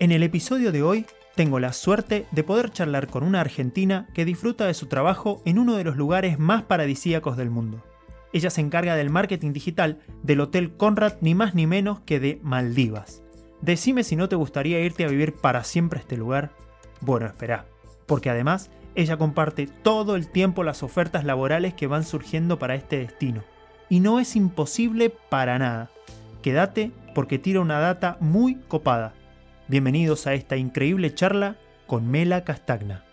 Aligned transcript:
En 0.00 0.12
el 0.12 0.22
episodio 0.22 0.72
de 0.72 0.82
hoy 0.82 1.04
tengo 1.34 1.60
la 1.60 1.74
suerte 1.74 2.24
de 2.30 2.42
poder 2.42 2.70
charlar 2.70 3.08
con 3.08 3.22
una 3.22 3.42
argentina 3.42 4.08
que 4.14 4.24
disfruta 4.24 4.66
de 4.66 4.72
su 4.72 4.86
trabajo 4.86 5.42
en 5.44 5.58
uno 5.58 5.76
de 5.76 5.84
los 5.84 5.94
lugares 5.94 6.38
más 6.38 6.62
paradisíacos 6.62 7.36
del 7.36 7.50
mundo. 7.50 7.84
Ella 8.32 8.48
se 8.48 8.62
encarga 8.62 8.96
del 8.96 9.10
marketing 9.10 9.52
digital 9.52 9.98
del 10.22 10.40
Hotel 10.40 10.74
Conrad 10.74 11.16
ni 11.20 11.34
más 11.34 11.54
ni 11.54 11.66
menos 11.66 12.00
que 12.00 12.18
de 12.18 12.40
Maldivas. 12.42 13.22
Decime 13.60 14.02
si 14.02 14.16
no 14.16 14.30
te 14.30 14.36
gustaría 14.36 14.80
irte 14.80 15.04
a 15.04 15.08
vivir 15.08 15.34
para 15.34 15.64
siempre 15.64 15.98
a 15.98 16.00
este 16.00 16.16
lugar. 16.16 16.52
Bueno, 17.02 17.26
espera, 17.26 17.66
porque 18.06 18.30
además 18.30 18.70
ella 18.94 19.18
comparte 19.18 19.66
todo 19.66 20.16
el 20.16 20.28
tiempo 20.28 20.64
las 20.64 20.82
ofertas 20.82 21.26
laborales 21.26 21.74
que 21.74 21.86
van 21.86 22.04
surgiendo 22.04 22.58
para 22.58 22.74
este 22.74 22.96
destino. 22.96 23.44
Y 23.90 24.00
no 24.00 24.18
es 24.18 24.34
imposible 24.34 25.10
para 25.10 25.58
nada. 25.58 25.90
Quédate 26.40 26.90
porque 27.14 27.38
tira 27.38 27.60
una 27.60 27.80
data 27.80 28.16
muy 28.20 28.54
copada. 28.66 29.12
Bienvenidos 29.70 30.26
a 30.26 30.34
esta 30.34 30.56
increíble 30.56 31.14
charla 31.14 31.56
con 31.86 32.10
Mela 32.10 32.42
Castagna. 32.42 33.04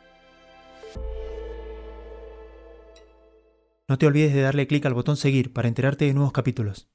No 3.87 3.99
te 3.99 4.07
olvides 4.07 4.33
de 4.33 4.41
darle 4.41 4.65
clic 4.65 4.83
al 4.87 4.95
botón 4.95 5.17
seguir 5.17 5.53
para 5.53 5.67
enterarte 5.67 6.05
de 6.05 6.15
nuevos 6.15 6.33
capítulos. 6.33 6.89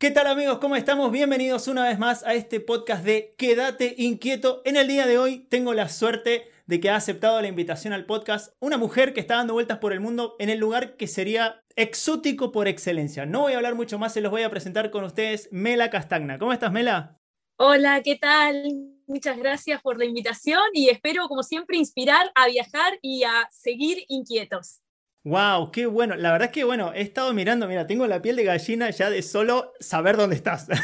¿Qué 0.00 0.10
tal 0.10 0.26
amigos? 0.26 0.58
¿Cómo 0.58 0.74
estamos? 0.74 1.12
Bienvenidos 1.12 1.68
una 1.68 1.84
vez 1.84 2.00
más 2.00 2.24
a 2.24 2.34
este 2.34 2.58
podcast 2.58 3.04
de 3.04 3.36
Quédate 3.38 3.94
inquieto. 3.96 4.62
En 4.64 4.76
el 4.76 4.88
día 4.88 5.06
de 5.06 5.18
hoy 5.18 5.46
tengo 5.48 5.72
la 5.72 5.88
suerte 5.88 6.48
de 6.66 6.80
que 6.80 6.90
ha 6.90 6.96
aceptado 6.96 7.40
la 7.40 7.46
invitación 7.46 7.92
al 7.92 8.06
podcast 8.06 8.56
una 8.58 8.76
mujer 8.76 9.14
que 9.14 9.20
está 9.20 9.36
dando 9.36 9.52
vueltas 9.52 9.78
por 9.78 9.92
el 9.92 10.00
mundo 10.00 10.34
en 10.40 10.50
el 10.50 10.58
lugar 10.58 10.96
que 10.96 11.06
sería 11.06 11.62
exótico 11.76 12.50
por 12.50 12.66
excelencia. 12.66 13.24
No 13.24 13.42
voy 13.42 13.52
a 13.52 13.58
hablar 13.58 13.76
mucho 13.76 14.00
más, 14.00 14.12
se 14.12 14.20
los 14.20 14.32
voy 14.32 14.42
a 14.42 14.50
presentar 14.50 14.90
con 14.90 15.04
ustedes, 15.04 15.48
Mela 15.52 15.90
Castagna. 15.90 16.40
¿Cómo 16.40 16.52
estás, 16.52 16.72
Mela? 16.72 17.21
Hola, 17.64 18.02
¿qué 18.02 18.16
tal? 18.16 18.90
Muchas 19.06 19.38
gracias 19.38 19.80
por 19.82 19.96
la 19.96 20.04
invitación 20.04 20.60
y 20.72 20.88
espero, 20.88 21.28
como 21.28 21.44
siempre, 21.44 21.76
inspirar 21.76 22.32
a 22.34 22.48
viajar 22.48 22.98
y 23.02 23.22
a 23.22 23.48
seguir 23.52 23.98
inquietos. 24.08 24.80
Wow, 25.22 25.70
qué 25.70 25.86
bueno. 25.86 26.16
La 26.16 26.32
verdad 26.32 26.46
es 26.48 26.52
que 26.52 26.64
bueno, 26.64 26.92
he 26.92 27.02
estado 27.02 27.32
mirando, 27.32 27.68
mira, 27.68 27.86
tengo 27.86 28.08
la 28.08 28.20
piel 28.20 28.34
de 28.34 28.42
gallina 28.42 28.90
ya 28.90 29.10
de 29.10 29.22
solo 29.22 29.74
saber 29.78 30.16
dónde 30.16 30.34
estás. 30.34 30.66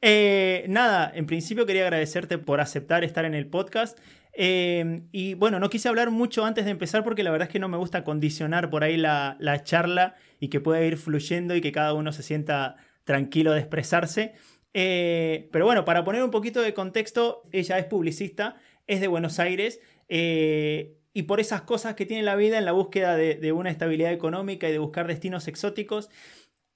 Eh, 0.00 0.64
nada, 0.68 1.10
en 1.12 1.26
principio 1.26 1.66
quería 1.66 1.82
agradecerte 1.82 2.38
por 2.38 2.60
aceptar 2.60 3.02
estar 3.02 3.24
en 3.24 3.34
el 3.34 3.48
podcast. 3.48 3.98
Eh, 4.32 5.02
y 5.10 5.34
bueno, 5.34 5.58
no 5.58 5.70
quise 5.70 5.88
hablar 5.88 6.12
mucho 6.12 6.44
antes 6.44 6.66
de 6.66 6.70
empezar 6.70 7.02
porque 7.02 7.24
la 7.24 7.32
verdad 7.32 7.48
es 7.48 7.52
que 7.52 7.58
no 7.58 7.66
me 7.66 7.76
gusta 7.76 8.04
condicionar 8.04 8.70
por 8.70 8.84
ahí 8.84 8.96
la 8.96 9.60
charla 9.64 10.14
y 10.38 10.50
que 10.50 10.60
pueda 10.60 10.80
ir 10.84 10.98
fluyendo 10.98 11.56
y 11.56 11.60
que 11.60 11.72
cada 11.72 11.94
uno 11.94 12.12
se 12.12 12.22
sienta 12.22 12.76
tranquilo 13.08 13.52
de 13.52 13.60
expresarse. 13.60 14.34
Eh, 14.74 15.48
pero 15.52 15.64
bueno, 15.64 15.84
para 15.84 16.04
poner 16.04 16.22
un 16.22 16.30
poquito 16.30 16.60
de 16.60 16.74
contexto, 16.74 17.42
ella 17.52 17.78
es 17.78 17.86
publicista, 17.86 18.56
es 18.86 19.00
de 19.00 19.08
Buenos 19.08 19.38
Aires. 19.38 19.80
Eh, 20.08 20.94
y 21.12 21.24
por 21.24 21.40
esas 21.40 21.62
cosas 21.62 21.94
que 21.94 22.06
tiene 22.06 22.22
la 22.22 22.36
vida 22.36 22.58
en 22.58 22.64
la 22.64 22.72
búsqueda 22.72 23.16
de, 23.16 23.52
una 23.52 23.70
estabilidad 23.70 24.12
económica 24.12 24.68
y 24.68 24.72
de 24.72 24.78
buscar 24.78 25.06
destinos 25.06 25.48
exóticos, 25.48 26.10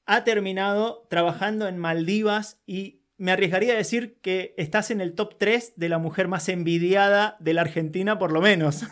ha 0.05 0.25
terminado 0.25 1.07
trabajando 1.09 1.69
en 1.69 1.79
Maldivas 1.79 2.61
y 2.67 3.03
me 3.19 3.31
arriesgaría 3.31 3.75
a 3.75 3.77
decir 3.77 4.19
que 4.21 4.53
estás 4.57 4.91
en 4.91 5.01
el 5.01 5.15
top 5.15 5.37
3 5.39 5.75
de 5.77 5.89
la 5.89 5.99
mujer 5.99 6.27
más 6.27 6.49
envidiada 6.49 7.37
de 7.39 7.55
la 7.55 7.61
Argentina, 7.61 8.19
por 8.19 8.33
lo 8.33 8.41
menos. 8.41 8.85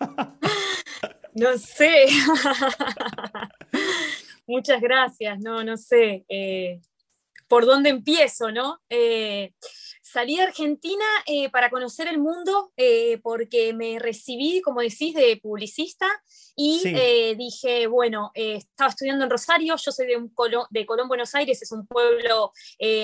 No 1.34 1.58
sé. 1.58 2.06
Muchas 4.46 4.80
gracias, 4.80 5.40
no, 5.40 5.64
no 5.64 5.76
sé. 5.76 6.24
Eh, 6.28 6.80
por 7.48 7.66
dónde 7.66 7.90
empiezo, 7.90 8.50
¿no? 8.50 8.80
Eh, 8.88 9.52
salí 10.02 10.36
de 10.36 10.42
Argentina 10.44 11.04
eh, 11.26 11.50
para 11.50 11.70
conocer 11.70 12.06
el 12.08 12.18
mundo 12.18 12.72
eh, 12.76 13.18
porque 13.22 13.72
me 13.72 13.98
recibí, 13.98 14.60
como 14.60 14.80
decís, 14.80 15.14
de 15.14 15.38
publicista 15.42 16.06
y 16.56 17.34
dije, 17.36 17.88
bueno, 17.88 18.30
estaba 18.34 18.90
estudiando 18.90 19.24
en 19.24 19.30
Rosario, 19.30 19.74
yo 19.76 19.90
soy 19.90 20.06
de, 20.06 20.16
un 20.16 20.32
de 20.70 20.86
Colón, 20.86 21.08
Buenos 21.08 21.34
Aires, 21.34 21.60
es 21.60 21.72
un 21.72 21.84
pueblo 21.84 22.52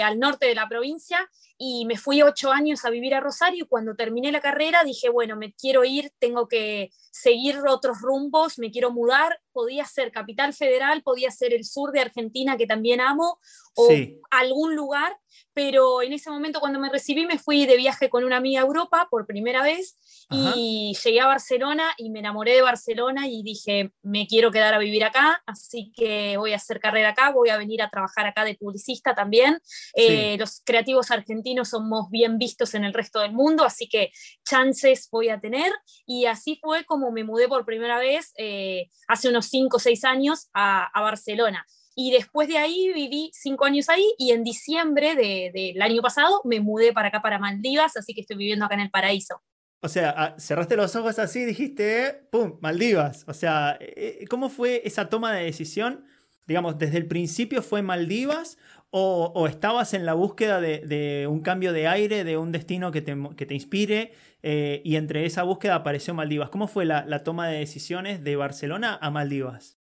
al 0.05 0.21
norte 0.21 0.47
de 0.47 0.55
la 0.55 0.69
provincia, 0.69 1.29
y 1.63 1.85
me 1.85 1.99
fui 1.99 2.23
ocho 2.23 2.53
años 2.53 2.87
a 2.87 2.91
vivir 2.91 3.13
a 3.13 3.21
Rosario 3.21 3.65
y 3.65 3.69
cuando 3.69 3.95
terminé 3.95 4.33
la 4.33 4.41
carrera 4.41 4.83
dije, 4.83 5.11
bueno, 5.11 5.37
me 5.37 5.53
quiero 5.53 5.85
ir, 5.85 6.11
tengo 6.19 6.49
que 6.49 6.91
seguir 7.11 7.59
otros 7.67 8.01
rumbos, 8.01 8.59
me 8.59 8.71
quiero 8.71 8.91
mudar, 8.91 9.41
podía 9.53 9.85
ser 9.85 10.13
Capital 10.13 10.55
Federal, 10.55 11.03
podía 11.03 11.31
ser 11.31 11.53
el 11.53 11.65
sur 11.65 11.93
de 11.93 12.01
Argentina 12.01 12.57
que 12.57 12.67
también 12.67 13.01
amo, 13.01 13.39
o 13.75 13.89
algún 14.31 14.75
lugar, 14.75 15.17
pero 15.55 16.03
en 16.03 16.13
ese 16.13 16.31
momento 16.31 16.61
cuando 16.61 16.79
me 16.79 16.91
recibí 16.91 17.27
me 17.27 17.39
fui 17.39 17.67
de 17.67 17.77
viaje 17.77 18.11
con 18.11 18.25
una 18.25 18.37
amiga 18.37 18.61
a 18.61 18.65
Europa 18.65 19.09
por 19.11 19.27
primera 19.27 19.63
vez 19.63 19.97
y 20.33 20.97
llegué 21.05 21.21
a 21.21 21.27
Barcelona 21.27 21.91
y 21.97 22.11
me 22.11 22.21
enamoré 22.21 22.55
de 22.55 22.63
Barcelona 22.63 23.27
y 23.27 23.43
dije, 23.43 23.93
me 24.03 24.27
quiero 24.27 24.51
quedar 24.51 24.75
a 24.75 24.79
vivir 24.79 25.05
acá, 25.05 25.43
así 25.47 25.93
que 25.97 26.37
voy 26.37 26.53
a 26.53 26.57
hacer 26.57 26.81
carrera 26.81 27.11
acá, 27.11 27.31
voy 27.33 27.49
a 27.49 27.57
venir 27.57 27.83
a 27.83 27.91
trabajar 27.91 28.27
acá 28.27 28.45
de 28.45 28.55
publicista 28.55 29.15
también. 29.15 29.59
Eh, 29.95 30.37
los 30.39 30.63
creativos 30.65 31.11
argentinos 31.11 31.71
somos 31.71 32.11
bien 32.11 32.39
vistos 32.39 32.75
en 32.75 32.85
el 32.85 32.95
resto 32.95 33.21
del 33.21 33.33
mundo, 33.33 33.65
así 33.65 33.89
que 33.89 34.13
chances 34.45 35.09
voy 35.11 35.31
a 35.31 35.41
tener. 35.41 35.73
Y 36.07 36.27
así 36.27 36.59
fue 36.61 36.85
como 36.85 37.00
me 37.11 37.25
mudé 37.25 37.49
por 37.49 37.65
primera 37.65 37.99
vez 37.99 38.33
eh, 38.37 38.89
hace 39.09 39.29
unos 39.29 39.47
5 39.47 39.77
o 39.77 39.81
6 39.81 40.05
años 40.05 40.49
a, 40.53 40.91
Barcelona. 40.95 41.67
Y 41.95 42.13
después 42.13 42.49
de 42.49 42.59
ahí 42.59 42.93
viví 42.93 43.31
cinco 43.35 43.65
años 43.65 43.89
ahí 43.89 44.07
y 44.17 44.31
en 44.31 44.45
diciembre 44.45 45.17
del 45.17 45.83
año 45.83 46.01
pasado 46.03 46.41
me 46.45 46.61
mudé 46.61 46.93
para 46.93 47.09
acá, 47.09 47.21
para 47.21 47.39
Maldivas, 47.39 47.97
así 47.97 48.15
que 48.15 48.21
estoy 48.21 48.37
viviendo 48.37 48.65
acá 48.65 48.75
en 48.75 48.81
el 48.81 48.91
paraíso. 48.91 49.43
O 49.83 49.89
sea, 49.89 50.15
ah, 50.17 50.35
cerraste 50.39 50.77
los 50.77 50.95
ojos 50.95 51.19
así 51.19 51.45
dijiste, 51.45 52.29
¡pum! 52.31 52.59
Maldivas. 52.61 53.25
O 53.27 53.35
sea, 53.35 53.79
eh, 53.81 54.25
¿cómo 54.29 54.51
fue 54.51 54.83
esa 54.85 55.09
toma 55.09 55.33
de 55.33 55.45
decisión? 55.45 56.05
Digamos, 56.47 56.79
¿desde 56.79 56.99
el 56.99 57.07
principio 57.07 57.63
fue 57.63 57.81
Maldivas 57.81 58.59
o, 58.91 59.47
estabas 59.47 59.95
en 59.95 60.05
la 60.05 60.15
búsqueda 60.15 60.61
de, 60.61 61.27
un 61.29 61.41
cambio 61.41 61.73
de 61.73 61.87
aire, 61.87 62.25
de 62.25 62.37
un 62.37 62.53
destino 62.53 62.91
que 62.93 63.03
te, 63.03 63.55
inspire 63.55 64.13
eh, 64.43 64.83
y 64.85 64.97
entre 64.97 65.27
esa 65.27 65.43
búsqueda 65.43 65.77
apareció 65.77 66.15
Maldivas? 66.15 66.51
¿Cómo 66.51 66.69
fue 66.69 66.85
la 66.85 67.25
toma 67.25 67.49
de 67.49 67.59
decisiones 67.59 68.25
de 68.25 68.37
Barcelona 68.37 68.99
a 69.01 69.11
Maldivas? 69.11 69.81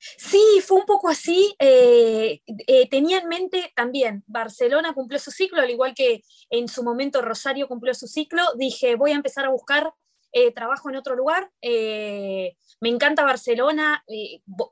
Sí, 0.00 0.42
fue 0.66 0.78
un 0.78 0.86
poco 0.86 1.08
así. 1.08 1.54
Eh, 1.58 2.40
eh, 2.46 2.88
tenía 2.88 3.18
en 3.18 3.28
mente 3.28 3.72
también, 3.76 4.24
Barcelona 4.26 4.94
cumplió 4.94 5.18
su 5.18 5.30
ciclo, 5.30 5.60
al 5.60 5.70
igual 5.70 5.94
que 5.94 6.22
en 6.48 6.68
su 6.68 6.82
momento 6.82 7.20
Rosario 7.20 7.68
cumplió 7.68 7.92
su 7.92 8.06
ciclo. 8.06 8.42
Dije, 8.56 8.96
voy 8.96 9.12
a 9.12 9.16
empezar 9.16 9.44
a 9.44 9.50
buscar 9.50 9.92
eh, 10.32 10.52
trabajo 10.52 10.88
en 10.90 10.96
otro 10.96 11.16
lugar. 11.16 11.50
me 11.62 12.88
encanta 12.88 13.24
Barcelona, 13.24 14.04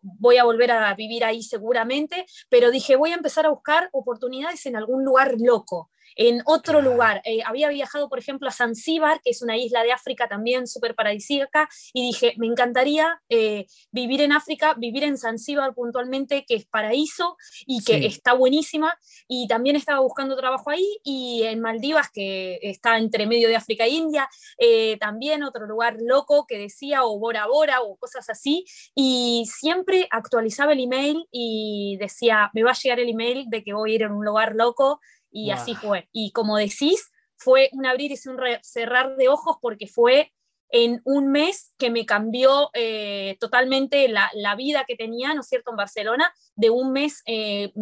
voy 0.03 0.37
a 0.39 0.45
volver 0.45 0.71
a 0.71 0.95
vivir 0.95 1.25
ahí 1.25 1.43
seguramente, 1.43 2.27
pero 2.49 2.71
dije, 2.71 2.97
voy 2.97 3.11
a 3.11 3.17
empezar 3.17 3.47
a 3.47 3.51
buscar 3.51 3.89
oportunidades 3.93 4.65
en 4.67 4.77
algún 4.77 5.05
lugar 5.05 5.35
loco 5.39 5.91
en 6.19 6.43
otro 6.45 6.83
lugar. 6.83 7.23
Eh, 7.25 7.39
había 7.47 7.69
viajado, 7.69 8.09
por 8.09 8.19
ejemplo, 8.19 8.49
a 8.49 8.53
Zanzíbar, 8.53 9.21
que 9.23 9.31
es 9.31 9.41
una 9.41 9.57
isla 9.57 9.85
de 9.85 9.93
África 9.93 10.29
también 10.29 10.67
súper 10.67 10.95
paradisíaca, 10.95 11.69
y 11.95 12.03
dije, 12.03 12.35
me 12.37 12.47
encantaría 12.47 13.23
eh, 13.29 13.67
vivir 13.93 14.21
en 14.21 14.33
África, 14.33 14.75
vivir 14.75 15.05
en 15.05 15.17
Zanzíbar 15.17 15.75
puntualmente, 15.75 16.45
que 16.47 16.57
es 16.57 16.67
paraíso 16.67 17.37
y 17.67 17.85
que 17.85 18.05
está 18.05 18.33
buenísima, 18.33 18.99
y 19.29 19.47
también 19.47 19.77
estaba 19.77 20.01
buscando 20.01 20.37
trabajo 20.37 20.71
ahí, 20.71 20.99
y 21.05 21.45
en 21.45 21.61
Maldivas, 21.61 22.11
que 22.13 22.59
está 22.63 22.99
entre 22.99 23.27
medio 23.27 23.49
de 23.49 23.57
África 23.57 23.85
e 23.85 23.91
India, 23.91 24.29
eh, 24.59 24.97
también 24.99 25.45
otro 25.45 25.67
lugar 25.67 25.99
loco 26.01 26.47
que 26.49 26.59
decía, 26.59 27.05
o 27.05 27.17
Bora 27.21 27.47
Bora, 27.47 27.83
o 27.83 27.97
cosas 27.97 28.29
así, 28.29 28.65
y 28.93 29.45
siempre 29.47 30.09
actualizaba 30.11 30.73
el 30.73 30.81
email 30.81 31.29
y 31.31 31.97
decía, 32.01 32.51
me 32.55 32.65
va 32.65 32.73
a 32.73 32.79
llegar 32.83 32.99
el 32.99 33.09
email 33.09 33.47
de 33.49 33.63
que 33.63 33.73
voy 33.73 33.93
a 33.93 33.95
ir 33.95 34.05
a 34.05 34.13
un 34.13 34.25
lugar 34.25 34.57
loco, 34.57 35.01
y 35.31 35.51
así 35.51 35.75
fue. 35.75 36.09
Y 36.13 36.33
como 36.33 36.57
decís, 36.57 37.11
fue 37.37 37.71
un 37.73 37.87
abrir 37.87 38.13
y 38.13 38.29
un 38.29 38.39
cerrar 38.63 39.17
de 39.17 39.29
ojos 39.29 39.57
porque 39.61 39.87
fue 39.87 40.33
en 40.71 41.01
un 41.05 41.31
mes 41.31 41.73
que 41.79 41.91
me 41.91 42.05
cambió 42.05 42.71
eh, 42.75 43.37
totalmente 43.41 44.09
la, 44.09 44.55
vida 44.57 44.85
que 44.87 44.97
tenía, 44.97 45.35
¿no 45.35 45.41
es 45.41 45.49
cierto?, 45.49 45.71
en 45.71 45.77
Barcelona, 45.77 46.33
de 46.57 46.71
un 46.71 46.93
mes, 46.93 47.23
20 47.27 47.73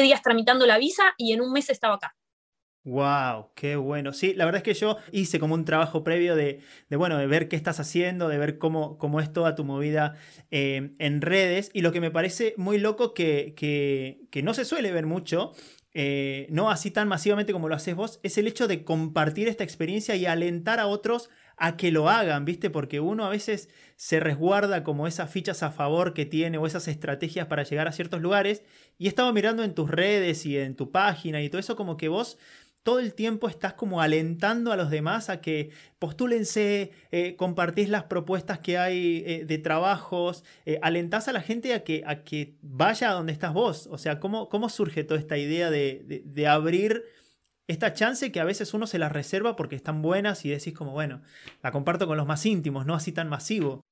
eh, 0.00 0.02
días 0.02 0.22
tramitando 0.22 0.66
la 0.66 0.78
visa 0.78 1.14
y 1.16 1.32
en 1.32 1.40
un 1.40 1.52
mes 1.52 1.70
estaba 1.70 1.94
acá. 1.94 2.14
Wow, 2.84 3.50
qué 3.54 3.76
bueno. 3.76 4.14
Sí, 4.14 4.32
la 4.34 4.46
verdad 4.46 4.60
es 4.60 4.62
que 4.62 4.72
yo 4.72 4.96
hice 5.12 5.38
como 5.38 5.54
un 5.54 5.66
trabajo 5.66 6.04
previo 6.04 6.34
de, 6.36 6.62
bueno, 6.90 7.18
de 7.18 7.26
ver 7.26 7.48
qué 7.48 7.56
estás 7.56 7.80
haciendo, 7.80 8.28
de 8.28 8.38
ver 8.38 8.56
cómo, 8.56 8.96
cómo 8.96 9.20
es 9.20 9.30
toda 9.30 9.54
tu 9.54 9.64
movida 9.64 10.14
eh, 10.50 10.92
en 10.98 11.20
redes. 11.20 11.70
Y 11.74 11.82
lo 11.82 11.92
que 11.92 12.00
me 12.00 12.10
parece 12.10 12.54
muy 12.56 12.78
loco 12.78 13.12
que, 13.12 13.52
que, 13.56 14.22
que 14.30 14.42
no 14.42 14.54
se 14.54 14.64
suele 14.64 14.90
ver 14.92 15.04
mucho 15.04 15.52
eh, 15.94 16.46
no 16.50 16.70
así 16.70 16.90
tan 16.90 17.08
masivamente 17.08 17.52
como 17.52 17.68
lo 17.68 17.74
haces 17.74 17.94
vos, 17.94 18.20
es 18.22 18.38
el 18.38 18.46
hecho 18.46 18.68
de 18.68 18.84
compartir 18.84 19.48
esta 19.48 19.64
experiencia 19.64 20.16
y 20.16 20.26
alentar 20.26 20.80
a 20.80 20.86
otros 20.86 21.30
a 21.56 21.76
que 21.76 21.90
lo 21.90 22.08
hagan, 22.08 22.44
¿viste? 22.44 22.70
Porque 22.70 23.00
uno 23.00 23.24
a 23.24 23.30
veces 23.30 23.68
se 23.96 24.20
resguarda 24.20 24.84
como 24.84 25.06
esas 25.06 25.30
fichas 25.30 25.62
a 25.62 25.72
favor 25.72 26.14
que 26.14 26.24
tiene 26.24 26.58
o 26.58 26.66
esas 26.66 26.86
estrategias 26.86 27.46
para 27.46 27.64
llegar 27.64 27.88
a 27.88 27.92
ciertos 27.92 28.20
lugares. 28.20 28.62
Y 28.96 29.06
he 29.06 29.08
estado 29.08 29.32
mirando 29.32 29.64
en 29.64 29.74
tus 29.74 29.90
redes 29.90 30.46
y 30.46 30.56
en 30.56 30.76
tu 30.76 30.92
página 30.92 31.42
y 31.42 31.48
todo 31.48 31.58
eso 31.58 31.74
como 31.74 31.96
que 31.96 32.08
vos 32.08 32.38
todo 32.82 33.00
el 33.00 33.14
tiempo 33.14 33.48
estás 33.48 33.74
como 33.74 34.00
alentando 34.00 34.72
a 34.72 34.76
los 34.76 34.90
demás 34.90 35.28
a 35.28 35.40
que 35.40 35.70
postúlense, 35.98 36.92
eh, 37.10 37.36
compartís 37.36 37.88
las 37.88 38.04
propuestas 38.04 38.60
que 38.60 38.78
hay 38.78 39.22
eh, 39.26 39.44
de 39.44 39.58
trabajos, 39.58 40.44
eh, 40.64 40.78
alentás 40.82 41.28
a 41.28 41.32
la 41.32 41.42
gente 41.42 41.74
a 41.74 41.84
que, 41.84 42.02
a 42.06 42.24
que 42.24 42.54
vaya 42.62 43.10
a 43.10 43.14
donde 43.14 43.32
estás 43.32 43.52
vos. 43.52 43.88
O 43.90 43.98
sea, 43.98 44.20
¿cómo, 44.20 44.48
cómo 44.48 44.68
surge 44.68 45.04
toda 45.04 45.20
esta 45.20 45.36
idea 45.36 45.70
de, 45.70 46.22
de, 46.24 46.46
abrir 46.46 47.04
esta 47.66 47.92
chance 47.92 48.32
que 48.32 48.40
a 48.40 48.44
veces 48.44 48.72
uno 48.72 48.86
se 48.86 48.98
la 48.98 49.10
reserva 49.10 49.56
porque 49.56 49.76
están 49.76 50.00
buenas 50.00 50.44
y 50.44 50.50
decís 50.50 50.72
como, 50.72 50.92
bueno, 50.92 51.22
la 51.62 51.72
comparto 51.72 52.06
con 52.06 52.16
los 52.16 52.26
más 52.26 52.46
íntimos, 52.46 52.86
no 52.86 52.94
así 52.94 53.12
tan 53.12 53.28
masivo? 53.28 53.82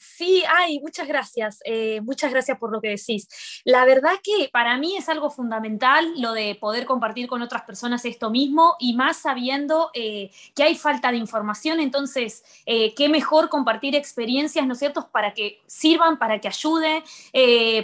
Sí, 0.00 0.44
ay, 0.48 0.78
muchas 0.78 1.08
gracias, 1.08 1.58
eh, 1.64 2.00
muchas 2.02 2.30
gracias 2.30 2.56
por 2.56 2.70
lo 2.70 2.80
que 2.80 2.90
decís. 2.90 3.26
La 3.64 3.84
verdad 3.84 4.12
que 4.22 4.48
para 4.52 4.76
mí 4.78 4.96
es 4.96 5.08
algo 5.08 5.28
fundamental 5.28 6.06
lo 6.18 6.34
de 6.34 6.54
poder 6.54 6.86
compartir 6.86 7.26
con 7.26 7.42
otras 7.42 7.62
personas 7.62 8.04
esto 8.04 8.30
mismo 8.30 8.76
y 8.78 8.94
más 8.94 9.16
sabiendo 9.16 9.90
eh, 9.94 10.30
que 10.54 10.62
hay 10.62 10.76
falta 10.76 11.10
de 11.10 11.16
información, 11.16 11.80
entonces, 11.80 12.44
eh, 12.64 12.94
qué 12.94 13.08
mejor 13.08 13.48
compartir 13.48 13.96
experiencias, 13.96 14.64
¿no 14.68 14.74
es 14.74 14.78
cierto?, 14.78 15.08
para 15.10 15.34
que 15.34 15.62
sirvan, 15.66 16.16
para 16.16 16.40
que 16.40 16.46
ayuden, 16.46 17.02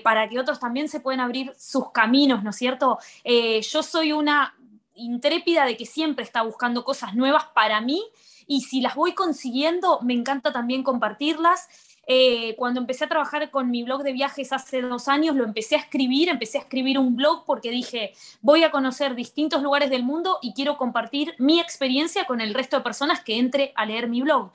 para 0.05 0.29
que 0.29 0.39
otros 0.39 0.61
también 0.61 0.89
se 0.89 1.01
puedan 1.01 1.21
abrir 1.21 1.53
sus 1.59 1.91
caminos, 1.91 2.45
¿no 2.45 2.51
es 2.51 2.57
cierto? 2.57 2.99
yo 3.25 3.83
soy 3.83 4.13
una 4.13 4.55
intrépida 4.95 5.65
de 5.67 5.77
que 5.77 5.87
siempre 5.87 6.25
está 6.25 6.43
buscando 6.43 6.85
cosas 6.85 7.15
nuevas 7.15 7.47
para 7.55 7.81
mí 7.81 8.03
y 8.47 8.63
si 8.63 8.81
las 8.81 8.95
voy 8.95 9.15
consiguiendo, 9.15 10.01
me 10.03 10.15
encanta 10.15 10.53
también 10.53 10.83
compartirlas. 10.83 11.69
Eh, 12.07 12.55
cuando 12.57 12.81
empecé 12.81 13.05
a 13.05 13.09
trabajar 13.09 13.51
con 13.51 13.71
mi 13.71 13.83
blog 13.83 14.03
de 14.03 14.13
viajes 14.13 14.53
hace 14.53 14.83
dos 14.83 15.09
años, 15.09 15.37
lo 15.37 15.45
empecé 15.45 15.77
a 15.77 15.81
escribir, 15.81 16.29
empecé 16.29 16.59
a 16.59 16.63
escribir 16.63 16.99
un 16.99 17.17
blog 17.17 17.45
porque 17.45 17.71
dije, 17.71 18.13
voy 18.41 18.65
a 18.65 18.71
conocer 18.71 19.15
distintos 19.15 19.63
lugares 19.63 19.91
del 19.91 20.03
mundo 20.03 20.39
y 20.43 20.53
quiero 20.55 20.77
compartir 20.77 21.35
mi 21.39 21.61
experiencia 21.61 22.27
con 22.27 22.41
el 22.41 22.55
resto 22.55 22.77
de 22.77 22.83
personas 22.83 23.21
que 23.21 23.39
entre 23.39 23.73
a 23.75 23.87
leer 23.87 24.09
mi 24.09 24.23
blog. 24.23 24.53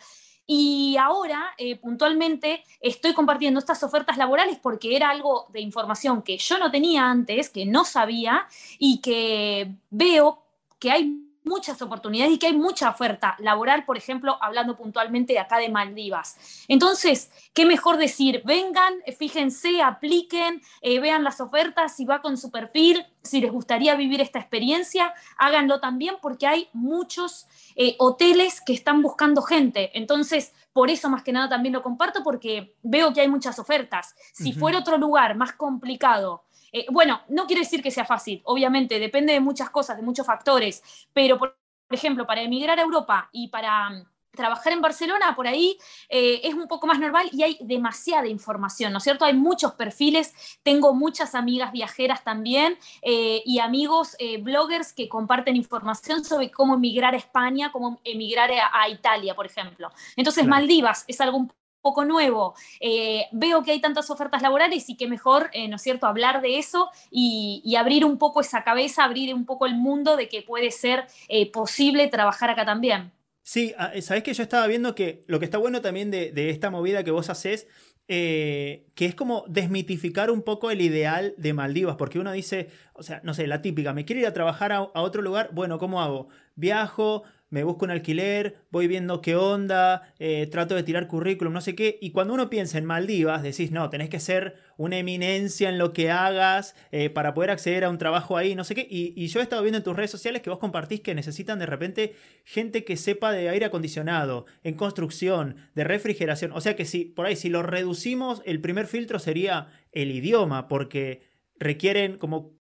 Y 0.52 0.98
ahora, 0.98 1.54
eh, 1.60 1.76
puntualmente, 1.76 2.64
estoy 2.82 3.14
compartiendo 3.14 3.60
estas 3.60 3.84
ofertas 3.84 4.18
laborales 4.18 4.58
porque 4.58 4.96
era 4.96 5.12
algo 5.12 5.46
de 5.54 5.62
información 5.62 6.24
que 6.24 6.40
yo 6.40 6.58
no 6.58 6.72
tenía 6.72 7.06
antes, 7.08 7.52
que 7.52 7.68
no 7.68 7.86
sabía 7.86 8.48
y 8.80 9.00
que 9.00 9.72
veo 9.92 10.42
que 10.80 10.90
hay 10.90 11.29
muchas 11.44 11.82
oportunidades 11.82 12.34
y 12.34 12.38
que 12.38 12.48
hay 12.48 12.58
mucha 12.58 12.90
oferta 12.90 13.36
laboral, 13.40 13.86
por 13.86 13.98
ejemplo, 13.98 14.38
hablando 14.42 14.76
puntualmente 14.76 15.34
de 15.34 15.40
acá 15.40 15.58
de 15.58 15.70
Maldivas. 15.70 16.66
Entonces, 16.68 17.32
¿qué 17.54 17.66
mejor 17.66 17.98
decir? 17.98 18.42
Vengan, 18.46 18.94
fíjense, 19.18 19.82
apliquen, 19.82 20.62
eh, 20.82 21.00
vean 21.00 21.24
las 21.24 21.42
ofertas, 21.42 21.96
si 21.96 22.06
va 22.06 22.22
con 22.22 22.38
su 22.38 22.52
perfil, 22.52 23.06
si 23.24 23.42
les 23.42 23.52
gustaría 23.52 23.96
vivir 23.96 24.22
esta 24.22 24.40
experiencia, 24.40 25.14
háganlo 25.38 25.80
también 25.80 26.16
porque 26.22 26.48
hay 26.48 26.70
muchos 26.74 27.48
eh, 27.76 27.96
hoteles 28.00 28.62
que 28.62 28.74
están 28.74 29.02
buscando 29.02 29.42
gente. 29.42 29.98
Entonces, 29.98 30.54
por 30.74 30.90
eso 30.90 31.10
más 31.10 31.24
que 31.24 31.34
nada 31.34 31.50
también 31.50 31.74
lo 31.74 31.84
comparto 31.84 32.24
porque 32.24 32.76
veo 32.84 33.14
que 33.14 33.22
hay 33.22 33.28
muchas 33.28 33.60
ofertas. 33.60 34.16
Si 34.34 34.54
fuera 34.54 34.80
otro 34.80 34.98
lugar 34.98 35.36
más 35.36 35.54
complicado, 35.54 36.44
eh, 36.72 36.86
bueno, 36.90 37.22
no 37.30 37.46
quiere 37.46 37.62
decir 37.62 37.82
que 37.82 37.92
sea 37.92 38.06
fácil, 38.06 38.42
obviamente, 38.46 39.00
depende 39.00 39.34
de 39.34 39.40
muchas 39.40 39.70
cosas, 39.70 39.98
de 39.98 40.04
muchos 40.04 40.26
factores, 40.26 40.84
pero 41.14 41.38
por, 41.38 41.58
ejemplo, 41.90 42.26
para 42.28 42.42
emigrar 42.42 42.80
a 42.80 42.84
Europa 42.84 43.30
y 43.32 43.48
para 43.48 43.90
mm, 43.90 44.06
trabajar 44.32 44.74
en 44.74 44.82
Barcelona, 44.82 45.36
por 45.36 45.48
ahí 45.48 45.78
eh, 46.08 46.42
es 46.44 46.54
un 46.54 46.68
poco 46.68 46.86
más 46.86 47.00
normal 47.00 47.30
y 47.34 47.42
hay 47.42 47.58
demasiada 47.62 48.28
información, 48.28 48.92
¿no 48.92 49.00
es 49.00 49.04
cierto? 49.04 49.26
Hay 49.26 49.34
muchos 49.34 49.74
perfiles, 49.74 50.34
tengo 50.62 50.94
muchas 50.94 51.34
amigas 51.34 51.72
viajeras 51.72 52.24
también 52.24 52.78
eh, 53.02 53.42
y 53.44 53.60
amigos 53.60 54.16
bloggers 54.42 54.94
que 54.94 55.10
comparten 55.10 55.56
información 55.56 56.24
sobre 56.24 56.52
cómo 56.52 56.76
emigrar 56.76 57.16
a 57.16 57.18
España, 57.18 57.72
cómo 57.72 58.00
emigrar 58.04 58.52
a, 58.72 58.88
Italia, 58.88 59.36
por 59.36 59.48
ejemplo. 59.48 59.90
Entonces, 60.16 60.46
Maldivas 60.46 61.06
es 61.08 61.20
algo 61.22 61.38
un 61.38 61.52
poco 61.82 62.06
nuevo, 62.06 62.56
eh, 62.80 63.26
veo 63.32 63.64
que 63.64 63.72
hay 63.72 63.82
tantas 63.82 64.10
ofertas 64.10 64.42
laborales 64.42 64.90
y 64.90 64.98
que 64.98 65.08
mejor, 65.08 65.50
eh, 65.54 65.68
¿no 65.68 65.78
es 65.78 65.82
cierto?, 65.82 66.08
hablar 66.08 66.42
de 66.42 66.58
eso 66.60 66.90
y, 67.12 67.76
abrir 67.80 68.04
un 68.04 68.18
poco 68.18 68.42
esa 68.42 68.66
cabeza, 68.66 69.06
abrir 69.06 69.34
un 69.34 69.46
poco 69.46 69.66
el 69.66 69.76
mundo 69.76 70.18
de 70.18 70.28
que 70.28 70.42
puede 70.42 70.70
ser 70.70 71.06
eh, 71.30 71.50
posible 71.50 72.10
trabajar 72.10 72.50
acá 72.50 72.66
también. 72.66 73.14
Sí, 73.42 73.74
ah, 73.78 73.94
sabes 74.02 74.24
que 74.24 74.34
yo 74.34 74.44
estaba 74.44 74.68
viendo 74.68 74.96
que 74.96 75.22
lo 75.28 75.40
que 75.40 75.46
está 75.46 75.58
bueno 75.58 75.80
también 75.80 76.12
de, 76.12 76.50
esta 76.50 76.70
movida 76.70 77.06
que 77.06 77.12
vos 77.12 77.30
haces, 77.30 77.68
que 78.06 78.86
es 78.98 79.16
como 79.16 79.46
desmitificar 79.48 80.30
un 80.30 80.42
poco 80.42 80.72
el 80.72 80.82
ideal 80.82 81.36
de 81.38 81.54
Maldivas, 81.54 81.96
porque 81.96 82.20
uno 82.20 82.34
dice, 82.34 82.70
o 82.94 83.04
sea, 83.04 83.22
no 83.24 83.34
sé, 83.34 83.48
la 83.48 83.62
típica, 83.62 83.94
me 83.94 84.04
quiero 84.04 84.20
ir 84.20 84.28
a 84.28 84.34
trabajar 84.34 84.74
a, 84.74 84.78
a 84.78 85.02
otro 85.02 85.22
lugar, 85.22 85.52
bueno, 85.54 85.80
¿cómo 85.80 86.02
hago? 86.02 86.28
Viajo, 86.56 87.24
me 87.50 87.64
busco 87.64 87.86
un 87.86 87.92
alquiler, 87.92 88.58
voy 88.70 88.88
viendo 88.88 89.22
qué 89.22 89.36
onda, 89.36 90.14
eh, 90.20 90.48
trato 90.52 90.76
de 90.76 90.84
tirar 90.84 91.08
currículum, 91.08 91.54
no 91.54 91.62
sé 91.62 91.76
qué. 91.76 91.98
Y 92.02 92.12
cuando 92.12 92.34
uno 92.34 92.50
piensa 92.50 92.78
en 92.78 92.86
Maldivas, 92.86 93.42
decís, 93.42 93.72
no, 93.72 93.90
tenés 93.90 94.10
que 94.10 94.20
ser 94.20 94.56
una 94.78 94.98
eminencia 94.98 95.70
en 95.70 95.78
lo 95.78 95.92
que 95.92 96.12
hagas 96.12 96.76
eh, 96.92 97.10
para 97.10 97.34
poder 97.34 97.50
acceder 97.50 97.84
a 97.84 97.90
un 97.90 97.98
trabajo 97.98 98.38
ahí, 98.38 98.56
no 98.56 98.64
sé 98.64 98.76
qué. 98.76 98.88
Y, 98.90 99.28
yo 99.28 99.40
he 99.40 99.44
estado 99.44 99.62
viendo 99.62 99.78
en 99.78 99.84
tus 99.84 99.96
redes 99.96 100.12
sociales 100.12 100.42
que 100.42 100.50
vos 100.50 100.60
compartís 100.60 101.02
que 101.02 101.16
necesitan 101.16 101.60
de 101.60 101.66
repente 101.66 102.16
gente 102.46 102.84
que 102.84 102.98
sepa 102.98 103.32
de 103.32 103.50
aire 103.50 103.66
acondicionado, 103.66 104.46
en 104.64 104.76
construcción, 104.76 105.56
de 105.76 105.84
refrigeración. 105.84 106.52
O 106.52 106.62
sea 106.62 106.76
que 106.76 106.86
si, 106.86 107.06
por 107.06 107.26
ahí, 107.26 107.36
si 107.36 107.50
lo 107.50 107.64
reducimos, 107.64 108.42
el 108.46 108.62
primer 108.62 108.88
filtro 108.88 109.20
sería 109.20 109.68
el 109.92 110.12
idioma, 110.12 110.68
porque 110.68 111.22
requieren 111.60 112.18
como 112.18 112.60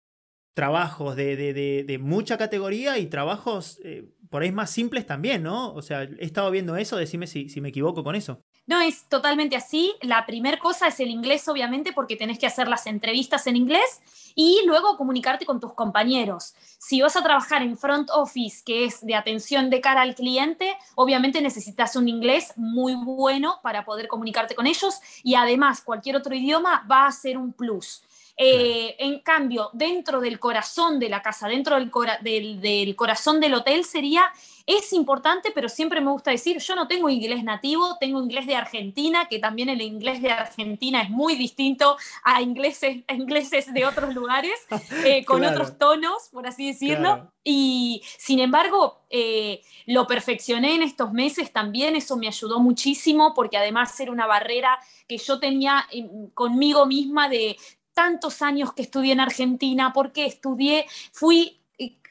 trabajos 0.55 1.17
de, 1.17 1.35
de, 1.35 1.97
mucha 1.99 2.37
categoría 2.37 2.97
y 2.97 3.07
trabajos 3.07 3.79
eh, 3.83 4.05
por 4.29 4.43
ahí 4.43 4.51
más 4.51 4.69
simples 4.69 5.05
también, 5.05 5.43
¿no? 5.43 5.73
O 5.73 5.81
sea, 5.81 6.03
he 6.03 6.25
estado 6.25 6.51
viendo 6.51 6.75
eso, 6.75 6.97
decime 6.97 7.27
si, 7.27 7.49
si 7.49 7.61
me 7.61 7.69
equivoco 7.69 8.03
con 8.03 8.15
eso. 8.15 8.43
No, 8.67 8.81
es 8.81 9.07
totalmente 9.09 9.55
así. 9.55 9.93
La 10.01 10.25
primera 10.25 10.57
cosa 10.57 10.87
es 10.87 10.99
el 10.99 11.09
inglés, 11.09 11.47
obviamente, 11.47 11.93
porque 11.93 12.15
tenés 12.15 12.39
que 12.39 12.47
hacer 12.47 12.67
las 12.67 12.87
entrevistas 12.87 13.45
en 13.47 13.55
inglés 13.55 14.01
y 14.35 14.61
luego 14.65 14.97
comunicarte 14.97 15.45
con 15.45 15.59
tus 15.59 15.73
compañeros. 15.73 16.55
Si 16.79 17.01
vas 17.01 17.15
a 17.15 17.23
trabajar 17.23 17.61
en 17.61 17.77
front 17.77 18.09
office, 18.11 18.63
que 18.65 18.85
es 18.85 19.05
de 19.05 19.15
atención 19.15 19.69
de 19.69 19.81
cara 19.81 20.01
al 20.01 20.15
cliente, 20.15 20.75
obviamente 20.95 21.41
necesitas 21.41 21.95
un 21.95 22.09
inglés 22.09 22.53
muy 22.55 22.95
bueno 22.95 23.59
para 23.63 23.85
poder 23.85 24.07
comunicarte 24.07 24.55
con 24.55 24.67
ellos 24.67 24.99
y 25.23 25.35
además 25.35 25.81
cualquier 25.81 26.15
otro 26.15 26.35
idioma 26.35 26.85
va 26.89 27.07
a 27.07 27.11
ser 27.11 27.37
un 27.37 27.53
plus. 27.53 28.01
Eh, 28.37 28.97
en 28.99 29.19
cambio, 29.19 29.69
dentro 29.71 30.19
del 30.19 30.39
corazón 30.39 30.99
de 30.99 31.07
la 31.07 31.21
casa, 31.21 31.47
dentro 31.47 31.77
del, 31.77 31.89
del, 32.21 32.95
corazón 32.97 33.39
del 33.39 33.53
hotel 33.53 33.85
sería, 33.85 34.25
es 34.65 34.91
importante, 34.91 35.51
pero 35.55 35.69
siempre 35.69 36.01
me 36.01 36.11
gusta 36.11 36.31
decir, 36.31 36.57
yo 36.57 36.75
no 36.75 36.85
tengo 36.87 37.07
inglés 37.09 37.45
nativo, 37.45 37.95
tengo 37.97 38.21
inglés 38.21 38.45
de 38.45 38.55
Argentina, 38.55 39.27
que 39.29 39.39
también 39.39 39.69
el 39.69 39.81
inglés 39.81 40.21
de 40.21 40.31
Argentina 40.31 41.01
es 41.01 41.09
muy 41.09 41.35
distinto 41.35 41.95
a 42.25 42.41
ingleses, 42.41 43.03
ingleses 43.07 43.73
de 43.73 43.85
otros 43.85 44.13
lugares, 44.13 44.59
eh, 45.05 45.23
con 45.23 45.45
otros 45.45 45.77
tonos, 45.77 46.29
por 46.33 46.45
así 46.45 46.67
decirlo. 46.67 47.31
Y 47.41 48.01
sin 48.17 48.39
embargo, 48.39 49.05
eh, 49.09 49.61
lo 49.85 50.07
perfeccioné 50.07 50.75
en 50.75 50.83
estos 50.83 51.13
meses 51.13 51.53
también, 51.53 51.95
eso 51.95 52.17
me 52.17 52.27
ayudó 52.27 52.59
muchísimo, 52.59 53.33
porque 53.33 53.55
además 53.55 53.97
era 53.99 54.11
una 54.11 54.25
barrera 54.25 54.77
que 55.07 55.19
yo 55.19 55.39
tenía 55.39 55.87
conmigo 56.33 56.87
misma 56.87 57.29
de 57.29 57.55
tantos 57.95 58.43
años 58.43 58.73
que 58.73 58.83
estudié 58.83 59.13
en 59.13 59.21
Argentina, 59.21 59.91
porque 59.91 60.27
estudié, 60.27 60.85
fui, 61.11 61.59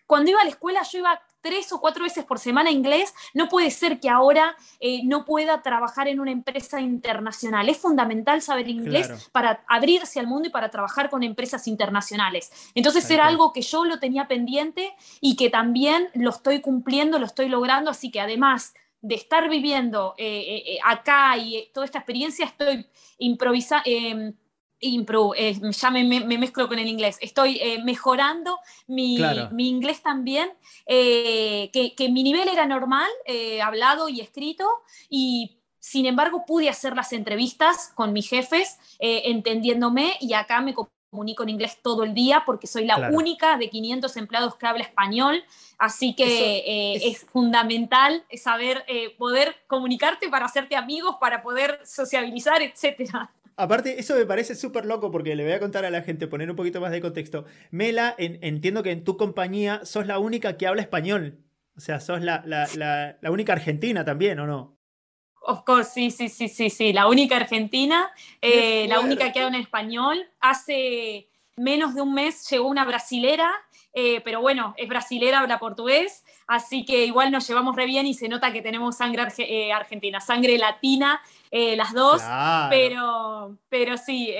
cuando 0.07 0.31
iba 0.31 0.41
a 0.41 0.45
la 0.45 0.51
escuela 0.51 0.83
yo 0.83 0.99
iba 0.99 1.21
tres 1.45 1.71
o 1.73 1.81
cuatro 1.81 2.05
veces 2.05 2.25
por 2.25 2.39
semana 2.39 2.71
inglés, 2.71 3.13
no 3.35 3.51
puede 3.51 3.71
ser 3.71 4.01
que 4.01 4.09
ahora 4.09 4.57
eh, 4.81 5.03
no 5.05 5.27
pueda 5.27 5.61
trabajar 5.61 6.09
en 6.09 6.19
una 6.19 6.31
empresa 6.31 6.81
internacional. 6.81 7.69
Es 7.69 7.77
fundamental 7.77 8.41
saber 8.41 8.67
inglés 8.67 9.29
para 9.31 9.63
abrirse 9.69 10.19
al 10.19 10.27
mundo 10.27 10.49
y 10.49 10.51
para 10.51 10.71
trabajar 10.71 11.11
con 11.11 11.23
empresas 11.23 11.69
internacionales. 11.69 12.51
Entonces 12.75 13.09
era 13.11 13.27
algo 13.27 13.53
que 13.53 13.61
yo 13.61 13.85
lo 13.85 14.01
tenía 14.01 14.27
pendiente 14.27 14.95
y 15.21 15.37
que 15.37 15.51
también 15.51 16.09
lo 16.15 16.31
estoy 16.31 16.63
cumpliendo, 16.63 17.19
lo 17.19 17.27
estoy 17.27 17.51
logrando, 17.51 17.91
así 17.91 18.11
que 18.11 18.21
además 18.21 18.73
de 19.03 19.17
estar 19.17 19.51
viviendo 19.51 20.15
eh, 20.17 20.63
eh, 20.67 20.79
acá 20.83 21.37
y 21.37 21.69
toda 21.75 21.85
esta 21.85 21.99
experiencia, 21.99 22.47
estoy 22.47 22.87
improvisando 23.19 23.85
improve, 24.85 25.37
ya 25.71 25.91
me, 25.91 26.05
mezclo 26.05 26.69
con 26.69 26.79
el 26.79 26.89
inglés, 26.89 27.19
estoy 27.21 27.59
eh, 27.61 27.83
mejorando 27.83 28.59
mi, 28.87 29.17
inglés 29.59 30.03
también, 30.03 30.51
eh, 30.87 31.71
que, 31.73 32.09
mi 32.09 32.23
nivel 32.23 32.49
era 32.49 32.67
normal, 32.67 33.09
eh, 33.27 33.63
hablado 33.63 34.09
y 34.09 34.21
escrito, 34.21 34.69
y 35.09 35.59
sin 35.81 36.07
embargo 36.07 36.45
pude 36.47 36.69
hacer 36.69 36.95
las 36.95 37.13
entrevistas 37.13 37.93
con 37.95 38.13
mis 38.13 38.29
jefes, 38.29 38.79
entendiéndome, 38.99 40.17
y 40.21 40.33
acá 40.33 40.61
me 40.61 40.75
comunico 41.11 41.43
en 41.43 41.51
inglés 41.51 41.79
todo 41.83 42.03
el 42.03 42.15
día 42.15 42.43
porque 42.45 42.67
soy 42.67 42.87
la 42.87 43.11
única 43.13 43.57
de 43.57 43.69
500 43.69 44.17
empleados 44.17 44.57
que 44.57 44.67
habla 44.67 44.83
español, 44.83 45.45
así 45.79 46.15
que 46.15 46.95
es... 46.97 47.05
es... 47.05 47.27
fundamental 47.31 48.25
saber 48.35 48.85
poder 49.19 49.57
comunicarte 49.67 50.29
para 50.29 50.47
hacerte 50.47 50.75
amigos, 50.75 51.17
para 51.21 51.43
poder 51.43 51.81
sociabilizar, 51.85 52.63
etcétera. 52.63 53.31
Aparte, 53.57 54.01
eso 54.01 54.17
me 54.17 54.27
parece 54.27 54.55
súper 54.55 54.85
loco 54.85 55.11
porque 55.11 55.37
le 55.37 55.45
voy 55.45 55.53
a 55.53 55.61
contar 55.61 55.85
a 55.85 55.91
la 55.91 56.03
gente, 56.03 56.27
poner 56.27 56.51
un 56.51 56.57
poquito 56.57 56.81
más 56.81 56.91
de 56.91 57.01
contexto. 57.01 57.45
Mela, 57.71 58.15
entiendo 58.19 58.83
que 58.83 58.91
en 58.91 59.05
tu 59.05 59.17
compañía 59.17 59.81
sos 59.85 60.07
la 60.07 60.19
única 60.19 60.57
que 60.57 60.67
habla 60.67 60.83
español. 60.83 61.39
O 61.77 61.81
sea, 61.81 62.01
sos 62.01 62.23
la, 62.23 62.43
la, 62.47 63.31
única 63.31 63.53
argentina 63.53 64.05
también, 64.05 64.39
¿o 64.41 64.47
no? 64.47 64.77
Of 65.41 65.63
course, 65.65 65.91
sí, 65.93 66.11
sí, 66.11 66.29
sí, 66.29 66.49
sí, 66.49 66.71
sí. 66.71 66.93
La 66.93 67.07
única 67.07 67.37
argentina, 67.37 68.11
eh, 68.41 68.87
la 68.89 69.01
única 69.01 69.33
que 69.33 69.41
habla 69.41 69.57
en 69.57 69.63
español. 69.63 70.19
Hace 70.41 71.29
menos 71.57 71.95
de 71.95 72.03
un 72.03 72.15
mes 72.15 72.49
llegó 72.51 72.69
una 72.69 72.85
brasilera, 72.85 73.53
eh, 73.93 74.21
pero 74.25 74.41
bueno, 74.41 74.75
es 74.77 74.89
brasilera, 74.89 75.41
habla 75.41 75.59
portugués, 75.59 76.25
así 76.47 76.85
que 76.85 77.07
igual 77.07 77.31
nos 77.31 77.47
llevamos 77.47 77.77
re 77.77 77.87
bien 77.87 78.07
y 78.07 78.15
se 78.15 78.29
nota 78.29 78.53
que 78.53 78.63
tenemos 78.63 78.97
sangre 78.97 79.27
eh, 79.39 79.73
argentina, 79.73 80.21
sangre 80.21 80.59
latina, 80.59 81.21
las 81.51 81.93
dos, 81.93 82.21
pero, 82.69 83.57
pero 83.69 83.97
sí, 83.97 84.35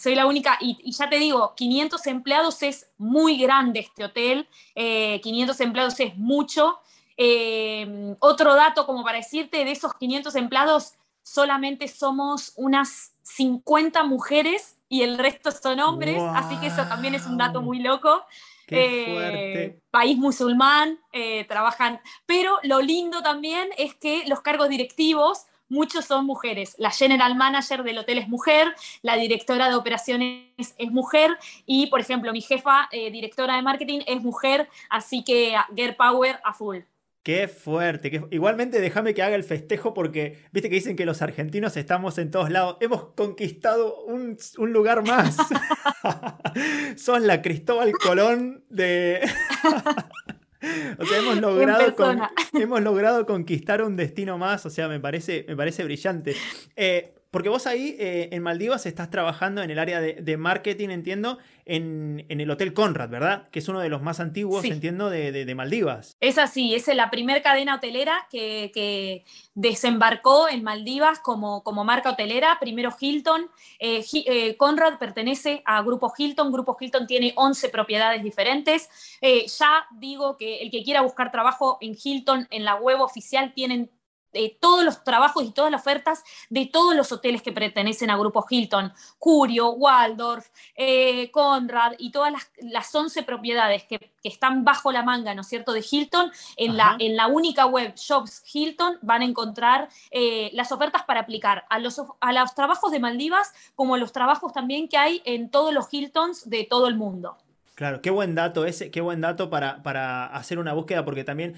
soy 0.00 0.14
la 0.14 0.24
única, 0.24 0.56
y, 0.62 0.78
y, 0.82 0.92
ya 0.92 1.10
te 1.10 1.18
digo, 1.18 1.54
500 1.54 2.06
empleados 2.06 2.62
es 2.62 2.88
muy 2.96 3.36
grande 3.36 3.80
este 3.80 4.04
hotel, 4.04 4.48
500 4.74 5.60
empleados 5.60 6.00
es 6.00 6.16
mucho, 6.16 6.80
eh, 7.16 8.16
otro 8.18 8.54
dato 8.54 8.86
como 8.86 9.04
para 9.04 9.18
decirte, 9.18 9.64
de 9.64 9.70
esos 9.70 9.94
500 9.94 10.34
empleados, 10.34 10.94
solamente 11.22 11.88
somos 11.88 12.52
unas 12.56 13.12
50 13.22 14.02
mujeres 14.04 14.76
y 14.88 15.02
el 15.02 15.18
resto 15.18 15.50
son 15.50 15.80
hombres, 15.80 16.20
así 16.34 16.56
que 16.56 16.66
eso 16.66 16.84
también 16.86 17.14
es 17.14 17.26
un 17.26 17.38
dato 17.38 17.62
muy 17.62 17.78
loco. 17.78 18.22
Eh, 18.68 19.78
país 19.90 20.16
musulmán, 20.16 20.98
eh, 21.12 21.44
trabajan, 21.46 22.00
pero 22.26 22.58
lo 22.62 22.80
lindo 22.80 23.22
también 23.22 23.68
es 23.76 23.94
que 23.94 24.24
los 24.26 24.40
cargos 24.40 24.68
directivos, 24.68 25.46
muchos 25.68 26.04
son 26.04 26.26
mujeres. 26.26 26.74
La 26.78 26.90
general 26.90 27.36
manager 27.36 27.82
del 27.82 27.98
hotel 27.98 28.18
es 28.18 28.28
mujer, 28.28 28.74
la 29.02 29.16
directora 29.16 29.68
de 29.68 29.74
operaciones 29.74 30.74
es 30.78 30.90
mujer 30.90 31.36
y, 31.66 31.86
por 31.88 32.00
ejemplo, 32.00 32.32
mi 32.32 32.42
jefa, 32.42 32.88
directora 32.90 33.56
de 33.56 33.62
marketing, 33.62 34.00
es 34.06 34.22
mujer, 34.22 34.68
así 34.90 35.24
que 35.24 35.56
Girl 35.74 35.96
Power 35.96 36.40
a 36.44 36.52
full. 36.52 36.80
Qué 37.24 37.48
fuerte. 37.48 38.28
Igualmente 38.32 38.82
déjame 38.82 39.14
que 39.14 39.22
haga 39.22 39.34
el 39.34 39.44
festejo 39.44 39.94
porque, 39.94 40.44
viste 40.52 40.68
que 40.68 40.74
dicen 40.74 40.94
que 40.94 41.06
los 41.06 41.22
argentinos 41.22 41.74
estamos 41.78 42.18
en 42.18 42.30
todos 42.30 42.50
lados. 42.50 42.76
Hemos 42.80 43.14
conquistado 43.14 44.04
un, 44.04 44.36
lugar 44.58 45.02
más. 45.06 45.38
Son 46.96 47.26
la 47.26 47.42
Cristóbal 47.42 47.92
Colón 47.92 48.64
de... 48.70 49.20
o 50.98 51.04
sea, 51.04 51.18
hemos 51.18 51.36
logrado, 51.38 51.94
hemos 52.52 52.82
logrado 52.82 53.26
conquistar 53.26 53.82
un 53.82 53.96
destino 53.96 54.38
más. 54.38 54.64
O 54.66 54.70
sea, 54.70 54.88
me 54.88 55.00
parece, 55.00 55.44
me 55.48 55.56
parece 55.56 55.84
brillante. 55.84 56.34
Eh, 56.76 57.14
porque 57.34 57.48
vos 57.48 57.66
ahí 57.66 57.96
eh, 57.98 58.28
en 58.30 58.44
Maldivas 58.44 58.86
estás 58.86 59.10
trabajando 59.10 59.60
en 59.60 59.68
el 59.68 59.80
área 59.80 60.00
de, 60.00 60.36
marketing, 60.36 60.90
entiendo, 60.90 61.38
en, 61.64 62.24
el 62.28 62.48
Hotel 62.48 62.72
Conrad, 62.72 63.08
¿verdad? 63.08 63.48
Que 63.50 63.58
es 63.58 63.68
uno 63.68 63.80
de 63.80 63.88
los 63.88 64.02
más 64.02 64.20
antiguos, 64.20 64.64
entiendo, 64.64 65.10
de, 65.10 65.52
Maldivas. 65.56 66.16
Es 66.20 66.38
así, 66.38 66.76
es 66.76 66.86
la 66.94 67.10
primera 67.10 67.42
cadena 67.42 67.74
hotelera 67.74 68.28
que, 68.30 69.24
desembarcó 69.56 70.48
en 70.48 70.62
Maldivas 70.62 71.18
como, 71.18 71.64
como 71.64 71.82
marca 71.82 72.10
hotelera. 72.10 72.56
Primero 72.60 72.94
Hilton. 72.96 73.50
Eh, 73.80 74.04
eh, 74.12 74.56
Conrad 74.56 75.00
pertenece 75.00 75.60
a 75.64 75.82
Grupo 75.82 76.12
Hilton. 76.16 76.52
Grupo 76.52 76.76
Hilton 76.78 77.08
tiene 77.08 77.32
11 77.34 77.68
propiedades 77.70 78.22
diferentes. 78.22 78.88
ya 79.58 79.86
digo 79.98 80.36
que 80.36 80.58
el 80.58 80.70
que 80.70 80.84
quiera 80.84 81.00
buscar 81.00 81.32
trabajo 81.32 81.78
en 81.80 81.96
Hilton, 82.00 82.46
en 82.52 82.64
la 82.64 82.76
web 82.76 83.00
oficial, 83.00 83.52
tienen 83.54 83.90
todos 84.60 84.84
los 84.84 85.04
trabajos 85.04 85.44
y 85.44 85.52
todas 85.52 85.70
las 85.70 85.80
ofertas 85.80 86.24
de 86.50 86.66
todos 86.66 86.94
los 86.94 87.12
hoteles 87.12 87.42
que 87.42 87.52
pertenecen 87.52 88.10
a 88.10 88.16
Grupo 88.16 88.44
Hilton, 88.48 88.92
Curio, 89.18 89.70
Waldorf, 89.72 90.48
eh, 90.74 91.30
Conrad 91.30 91.92
y 91.98 92.10
todas 92.10 92.32
las, 92.58 92.94
11 92.94 93.22
propiedades 93.22 93.84
que, 93.84 94.12
están 94.22 94.64
bajo 94.64 94.90
la 94.90 95.02
manga, 95.02 95.34
¿no 95.34 95.42
es 95.42 95.48
cierto?, 95.48 95.74
de 95.74 95.84
Hilton, 95.88 96.32
en, 96.56 96.78
la, 96.78 96.96
en 96.98 97.14
la 97.14 97.26
única 97.26 97.66
web 97.66 97.92
Shops 97.94 98.42
Hilton 98.50 98.98
van 99.02 99.20
a 99.20 99.26
encontrar 99.26 99.90
eh, 100.10 100.50
las 100.54 100.72
ofertas 100.72 101.02
para 101.02 101.20
aplicar 101.20 101.66
a 101.68 101.78
los, 101.78 102.00
a 102.20 102.32
los 102.32 102.54
trabajos 102.54 102.90
de 102.90 103.00
Maldivas 103.00 103.52
como 103.74 103.98
los 103.98 104.12
trabajos 104.12 104.54
también 104.54 104.88
que 104.88 104.96
hay 104.96 105.20
en 105.26 105.50
todos 105.50 105.74
los 105.74 105.92
Hiltons 105.92 106.48
de 106.48 106.64
todo 106.64 106.88
el 106.88 106.94
mundo. 106.94 107.36
Claro, 107.74 108.00
qué 108.00 108.10
buen 108.10 108.34
dato 108.34 108.64
ese, 108.64 108.90
qué 108.90 109.00
buen 109.00 109.20
dato 109.20 109.50
para, 109.50 109.82
para 109.82 110.26
hacer 110.26 110.58
una 110.58 110.72
búsqueda, 110.72 111.04
porque 111.04 111.24
también 111.24 111.56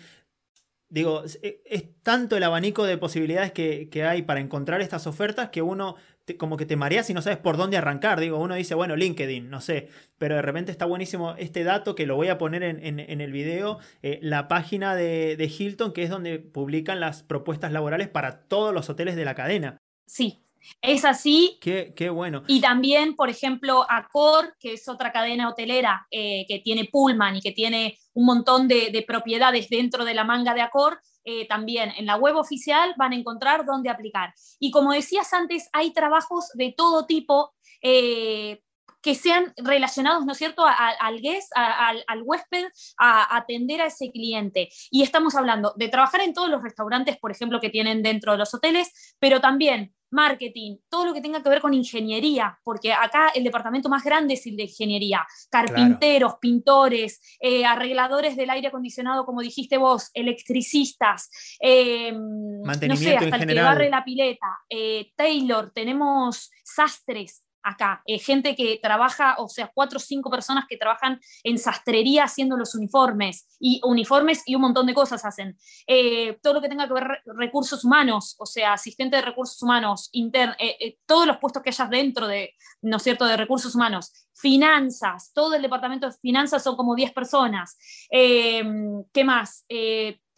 digo, 0.89 1.25
e, 1.43 1.63
es, 1.65 1.85
tanto 2.03 2.37
el 2.37 2.43
abanico 2.43 2.85
de 2.85 2.99
posibilidades 2.99 3.53
que, 3.53 4.05
hay 4.05 4.23
para 4.23 4.41
encontrar 4.41 4.81
estas 4.81 5.07
ofertas 5.07 5.51
que 5.51 5.63
uno 5.63 5.97
como 6.39 6.57
que 6.57 6.67
te 6.67 6.75
mareas 6.75 7.09
y 7.09 7.15
no 7.15 7.23
sabes 7.23 7.39
por 7.39 7.57
dónde 7.57 7.77
arrancar. 7.77 8.19
Digo, 8.19 8.39
uno 8.39 8.57
dice, 8.57 8.75
bueno, 8.75 8.97
LinkedIn, 8.97 9.49
no 9.49 9.61
sé, 9.61 9.89
pero 10.19 10.35
de 10.35 10.43
repente 10.43 10.73
está 10.73 10.85
buenísimo 10.85 11.37
este 11.37 11.63
dato 11.63 11.95
que 11.95 12.07
lo 12.07 12.17
voy 12.17 12.29
a 12.29 12.39
poner 12.39 12.65
en, 12.65 12.99
el 12.99 13.33
video, 13.33 13.79
eh, 14.03 14.19
la 14.23 14.49
página 14.49 14.97
de, 14.97 15.37
de 15.37 15.45
Hilton, 15.47 15.93
que 15.93 16.03
es 16.03 16.11
donde 16.11 16.41
publican 16.41 16.99
las 16.99 17.23
propuestas 17.23 17.71
laborales 17.71 18.09
para 18.09 18.41
todos 18.49 18.75
los 18.75 18.91
hoteles 18.91 19.15
de 19.15 19.25
la 19.25 19.37
cadena. 19.37 19.79
Sí, 20.07 20.46
es 20.83 21.05
así. 21.05 21.59
Qué, 21.61 22.11
bueno. 22.11 22.43
Y 22.47 22.61
también, 22.61 23.17
por 23.17 23.31
ejemplo, 23.31 23.85
Accor, 23.89 24.55
que 24.59 24.75
es 24.75 24.89
otra 24.89 25.13
cadena 25.13 25.49
hotelera 25.49 26.07
eh, 26.11 26.45
que 26.49 26.61
tiene 26.61 26.89
Pullman 26.91 27.37
y 27.37 27.41
que 27.41 27.53
tiene 27.53 27.99
un 28.15 28.27
montón 28.27 28.69
de, 28.69 29.05
propiedades 29.07 29.69
dentro 29.69 30.05
de 30.05 30.15
la 30.15 30.25
manga 30.25 30.55
de 30.55 30.63
Accor, 30.63 31.01
eh, 31.25 31.47
también 31.49 31.93
en 31.97 32.07
la 32.07 32.17
web 32.17 32.37
oficial 32.37 32.95
van 32.97 33.13
a 33.13 33.17
encontrar 33.17 33.65
dónde 33.65 33.91
aplicar. 33.91 34.33
Y 34.59 34.71
como 34.71 34.93
decías 34.93 35.33
antes, 35.33 35.69
hay 35.73 35.93
trabajos 35.93 36.51
de 36.55 36.73
todo 36.77 37.07
tipo. 37.07 37.53
Eh, 37.83 38.63
que 39.07 39.15
sean 39.15 39.55
relacionados, 39.57 40.27
¿no 40.27 40.33
es 40.33 40.39
cierto?, 40.39 40.65
al 40.67 41.21
guest, 41.21 41.53
al, 41.55 42.03
al, 42.09 42.23
huésped, 42.25 42.65
a 42.99 43.37
atender 43.37 43.81
a 43.81 43.87
ese 43.87 44.11
cliente. 44.11 44.69
Y 44.91 45.05
estamos 45.05 45.37
hablando 45.37 45.73
de 45.77 45.87
trabajar 45.87 46.23
en 46.23 46.35
todos 46.35 46.51
los 46.51 46.61
restaurantes, 46.61 47.17
por 47.17 47.31
ejemplo, 47.31 47.61
que 47.61 47.71
tienen 47.71 48.03
dentro 48.03 48.33
de 48.33 48.39
los 48.39 48.53
hoteles, 48.53 49.15
pero 49.21 49.41
también 49.41 49.95
marketing, 50.11 50.79
todo 50.89 51.05
lo 51.05 51.15
que 51.15 51.21
tenga 51.21 51.41
que 51.41 51.49
ver 51.49 51.61
con 51.61 51.73
ingeniería, 51.73 52.59
porque 52.65 52.93
acá 52.93 53.29
el 53.33 53.45
departamento 53.45 53.89
más 53.89 54.03
grande 54.03 54.35
es 54.35 54.45
el 54.47 54.57
de 54.57 54.65
ingeniería, 54.65 55.25
carpinteros, 55.51 56.35
pintores, 56.41 57.21
eh, 57.39 57.65
arregladores 57.65 58.37
del 58.37 58.51
aire 58.51 58.69
acondicionado, 58.69 59.25
como 59.25 59.41
dijiste 59.41 59.77
vos, 59.77 60.11
electricistas, 60.15 61.31
eh, 61.61 62.13
no 62.13 62.97
sé, 62.97 63.17
hasta 63.17 63.37
el 63.37 63.47
que 63.47 63.63
barre 63.63 63.89
la 63.89 64.05
pileta, 64.05 64.59
eh, 64.69 65.13
Taylor, 65.15 65.71
tenemos 65.73 66.51
sastres, 66.65 67.46
acá. 67.67 68.03
Eh, 68.07 68.19
gente 68.19 68.55
que 68.55 68.79
trabaja, 68.81 69.35
o 69.39 69.49
sea, 69.49 69.71
cuatro 69.75 69.99
o 69.99 70.01
cinco 70.01 70.31
personas 70.31 70.67
que 70.69 70.77
trabajan 70.77 71.21
en 71.43 71.59
sastrería 71.59 72.25
haciendo 72.25 72.57
los 72.57 72.75
uniformes, 72.75 73.47
y 73.59 73.81
uniformes 73.85 74.43
y 74.47 74.55
un 74.55 74.63
montón 74.63 74.87
de 74.87 74.95
cosas 74.95 75.25
hacen. 75.25 75.59
Eh, 75.87 76.39
todo 76.43 76.55
lo 76.55 76.61
que 76.61 76.69
tenga 76.69 76.87
que 76.87 76.95
ver 76.95 77.23
recursos 77.27 77.85
humanos, 77.85 78.37
o 78.39 78.47
sea, 78.47 78.75
asistente 78.75 79.17
de 79.17 79.23
recursos 79.23 79.61
humanos, 79.63 80.11
eh, 80.13 80.99
todos 81.07 81.27
los 81.27 81.39
puestos 81.39 81.63
que 81.63 81.71
hayas 81.71 81.91
dentro 81.91 82.29
de, 82.29 82.55
¿no 82.83 82.99
es 82.99 83.03
cierto?, 83.03 83.25
de 83.25 83.37
recursos 83.37 83.75
humanos, 83.75 84.26
finanzas, 84.37 85.33
todo 85.33 85.55
el 85.55 85.63
departamento 85.63 86.07
de 86.07 86.13
finanzas 86.13 86.63
son 86.63 86.77
como 86.77 86.95
10 86.95 87.13
personas. 87.13 87.79
¿Qué 88.11 89.25
más? 89.25 89.65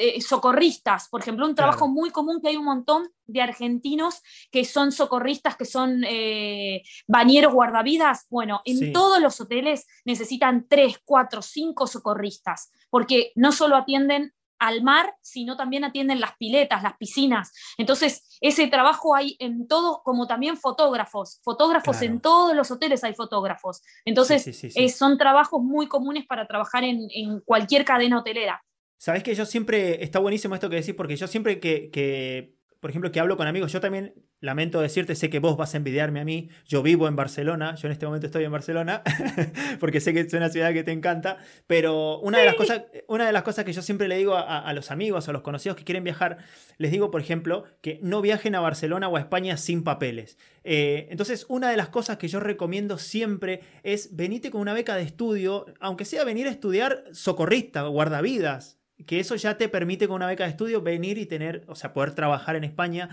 Eh, 0.00 0.20
socorristas, 0.20 1.08
por 1.08 1.22
ejemplo, 1.22 1.44
un 1.44 1.56
trabajo 1.56 1.88
muy 1.88 2.10
común 2.10 2.40
que 2.40 2.50
hay 2.50 2.56
un 2.56 2.66
montón 2.66 3.10
de 3.26 3.42
argentinos 3.42 4.22
que 4.52 4.64
son 4.64 4.92
socorristas, 4.92 5.56
que 5.56 5.64
son 5.64 6.04
eh, 6.04 6.84
bañeros 7.08 7.52
guardavidas. 7.52 8.26
Bueno, 8.30 8.62
en 8.64 8.92
todos 8.92 9.20
los 9.20 9.40
hoteles 9.40 9.88
necesitan 10.04 10.66
tres, 10.68 11.00
cuatro, 11.04 11.42
cinco 11.42 11.88
socorristas, 11.88 12.70
porque 12.90 13.32
no 13.34 13.50
solo 13.50 13.74
atienden 13.74 14.32
al 14.58 14.82
mar, 14.82 15.14
sino 15.22 15.56
también 15.56 15.84
atienden 15.84 16.20
las 16.20 16.36
piletas, 16.36 16.82
las 16.82 16.96
piscinas. 16.96 17.52
Entonces, 17.76 18.38
ese 18.40 18.66
trabajo 18.68 19.14
hay 19.14 19.36
en 19.38 19.66
todo, 19.66 20.02
como 20.04 20.26
también 20.26 20.56
fotógrafos. 20.56 21.40
Fotógrafos 21.42 22.02
en 22.02 22.20
todos 22.20 22.54
los 22.54 22.70
hoteles 22.70 23.04
hay 23.04 23.14
fotógrafos. 23.14 23.82
Entonces, 24.04 24.46
eh, 24.64 24.88
son 24.88 25.18
trabajos 25.18 25.62
muy 25.62 25.86
comunes 25.88 26.26
para 26.26 26.46
trabajar 26.46 26.84
en, 26.84 27.08
en 27.10 27.40
cualquier 27.40 27.84
cadena 27.84 28.18
hotelera. 28.20 28.62
Sabes 29.00 29.22
que 29.22 29.34
yo 29.34 29.46
siempre, 29.46 30.02
está 30.02 30.18
buenísimo 30.18 30.56
esto 30.56 30.68
que 30.68 30.76
decís, 30.76 30.94
porque 30.94 31.14
yo 31.14 31.28
siempre 31.28 31.60
que, 31.60 31.88
que, 31.90 32.57
por 32.80 32.90
ejemplo, 32.90 33.10
que 33.10 33.20
hablo 33.20 33.36
con 33.36 33.46
amigos, 33.46 33.72
yo 33.72 33.80
también 33.80 34.14
lamento 34.40 34.80
decirte, 34.80 35.16
sé 35.16 35.30
que 35.30 35.40
vos 35.40 35.56
vas 35.56 35.74
a 35.74 35.78
envidiarme 35.78 36.20
a 36.20 36.24
mí, 36.24 36.48
yo 36.64 36.82
vivo 36.82 37.08
en 37.08 37.16
Barcelona, 37.16 37.74
yo 37.74 37.88
en 37.88 37.92
este 37.92 38.06
momento 38.06 38.26
estoy 38.26 38.44
en 38.44 38.52
Barcelona, 38.52 39.02
porque 39.80 40.00
sé 40.00 40.14
que 40.14 40.20
es 40.20 40.32
una 40.32 40.48
ciudad 40.48 40.72
que 40.72 40.84
te 40.84 40.92
encanta, 40.92 41.38
pero 41.66 42.20
una 42.20 42.38
de 42.38 42.44
las 42.44 42.54
cosas, 42.54 42.84
una 43.08 43.26
de 43.26 43.32
las 43.32 43.42
cosas 43.42 43.64
que 43.64 43.72
yo 43.72 43.82
siempre 43.82 44.06
le 44.06 44.16
digo 44.16 44.36
a, 44.36 44.72
los 44.74 44.90
amigos, 44.92 45.28
a 45.28 45.32
los 45.32 45.42
conocidos 45.42 45.76
que 45.76 45.84
quieren 45.84 46.04
viajar, 46.04 46.38
les 46.76 46.92
digo, 46.92 47.10
por 47.10 47.20
ejemplo, 47.20 47.64
que 47.80 47.98
no 48.02 48.22
viajen 48.22 48.54
a 48.54 48.60
Barcelona 48.60 49.08
o 49.08 49.16
a 49.16 49.20
España 49.20 49.56
sin 49.56 49.82
papeles. 49.82 50.38
Eh, 50.62 51.08
entonces, 51.10 51.46
una 51.48 51.70
de 51.70 51.76
las 51.76 51.88
cosas 51.88 52.18
que 52.18 52.28
yo 52.28 52.38
recomiendo 52.38 52.98
siempre 52.98 53.60
es 53.82 54.14
venite 54.14 54.50
con 54.50 54.60
una 54.60 54.74
beca 54.74 54.94
de 54.94 55.02
estudio, 55.02 55.66
aunque 55.80 56.04
sea 56.04 56.24
venir 56.24 56.46
a 56.46 56.50
estudiar 56.50 57.04
socorrista, 57.12 57.82
guardavidas, 57.82 58.77
que 59.06 59.20
eso 59.20 59.36
ya 59.36 59.56
te 59.56 59.68
permite 59.68 60.08
con 60.08 60.16
una 60.16 60.26
beca 60.26 60.44
de 60.44 60.50
estudio 60.50 60.82
venir 60.82 61.18
y 61.18 61.26
tener, 61.26 61.64
o 61.68 61.74
sea, 61.74 61.92
poder 61.92 62.14
trabajar 62.14 62.56
en 62.56 62.64
España. 62.64 63.10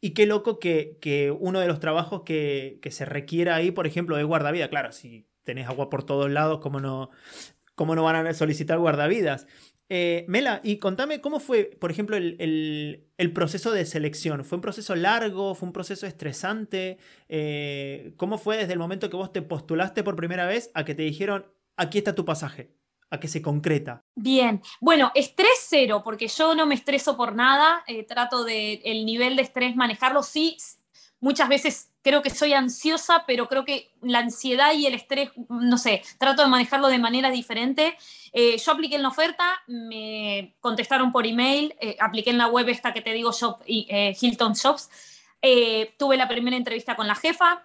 Y 0.00 0.10
qué 0.10 0.26
loco 0.26 0.58
que, 0.58 1.34
uno 1.40 1.60
de 1.60 1.66
los 1.66 1.80
trabajos 1.80 2.22
que, 2.24 2.78
se 2.90 3.04
requiera 3.04 3.56
ahí, 3.56 3.70
por 3.70 3.86
ejemplo, 3.86 4.18
es 4.18 4.24
guardavida. 4.24 4.68
Claro, 4.68 4.92
si 4.92 5.26
tenés 5.44 5.66
agua 5.66 5.90
por 5.90 6.04
todos 6.04 6.30
lados, 6.30 6.60
¿cómo 6.60 6.78
no, 6.80 7.10
cómo 7.74 7.94
no 7.94 8.04
van 8.04 8.26
a 8.26 8.34
solicitar 8.34 8.78
guardavidas? 8.78 9.46
Eh, 9.88 10.24
Mela, 10.28 10.60
y 10.62 10.78
contame 10.78 11.20
cómo 11.20 11.40
fue, 11.40 11.76
por 11.80 11.90
ejemplo, 11.90 12.16
el, 12.16 13.06
proceso 13.34 13.72
de 13.72 13.86
selección. 13.86 14.44
¿Fue 14.44 14.56
un 14.56 14.62
proceso 14.62 14.94
largo? 14.94 15.54
¿Fue 15.54 15.66
un 15.66 15.72
proceso 15.72 16.06
estresante? 16.06 16.98
Eh, 17.28 18.12
¿Cómo 18.16 18.38
fue 18.38 18.56
desde 18.56 18.72
el 18.74 18.78
momento 18.78 19.10
que 19.10 19.16
vos 19.16 19.32
te 19.32 19.42
postulaste 19.42 20.02
por 20.02 20.16
primera 20.16 20.46
vez 20.46 20.70
a 20.74 20.84
que 20.84 20.94
te 20.94 21.02
dijeron, 21.02 21.46
aquí 21.76 21.98
está 21.98 22.14
tu 22.14 22.24
pasaje? 22.24 22.73
¿A 23.14 23.20
que 23.20 23.28
se 23.28 23.40
concreta? 23.40 24.02
Bien, 24.16 24.60
bueno, 24.80 25.12
estrés 25.14 25.66
cero, 25.68 26.02
porque 26.04 26.26
yo 26.26 26.56
no 26.56 26.66
me 26.66 26.74
estreso 26.74 27.16
por 27.16 27.36
nada, 27.36 27.84
eh, 27.86 28.02
trato 28.02 28.42
de 28.42 28.82
el 28.84 29.06
nivel 29.06 29.36
de 29.36 29.42
estrés 29.42 29.76
manejarlo, 29.76 30.24
sí, 30.24 30.56
muchas 31.20 31.48
veces 31.48 31.92
creo 32.02 32.22
que 32.22 32.30
soy 32.30 32.54
ansiosa, 32.54 33.22
pero 33.24 33.48
creo 33.48 33.64
que 33.64 33.92
la 34.02 34.18
ansiedad 34.18 34.72
y 34.74 34.86
el 34.86 34.94
estrés, 34.94 35.30
no 35.48 35.78
sé, 35.78 36.02
trato 36.18 36.42
de 36.42 36.48
manejarlo 36.48 36.88
de 36.88 36.98
manera 36.98 37.30
diferente. 37.30 37.96
Eh, 38.32 38.58
yo 38.58 38.72
apliqué 38.72 38.96
en 38.96 39.02
la 39.02 39.10
oferta, 39.10 39.44
me 39.68 40.56
contestaron 40.58 41.12
por 41.12 41.24
email, 41.24 41.72
eh, 41.80 41.96
apliqué 42.00 42.30
en 42.30 42.38
la 42.38 42.48
web 42.48 42.68
esta 42.68 42.92
que 42.92 43.00
te 43.00 43.12
digo, 43.12 43.30
Shop, 43.30 43.62
Hilton 43.64 44.54
Shops. 44.54 44.90
tuve 45.98 46.16
la 46.16 46.26
primera 46.26 46.56
entrevista 46.56 46.96
con 46.96 47.06
la 47.06 47.14
jefa. 47.14 47.62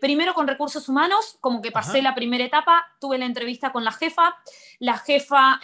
Primero 0.00 0.32
con 0.32 0.46
recursos 0.46 0.88
humanos, 0.88 1.38
como 1.40 1.60
que 1.60 1.72
pasé 1.72 2.02
la 2.02 2.14
primera 2.14 2.44
etapa, 2.44 2.86
tuve 3.00 3.18
la 3.18 3.24
entrevista 3.24 3.72
con 3.72 3.82
la 3.84 3.90
jefa. 3.90 4.36
La 4.78 4.96
jefa 4.96 5.60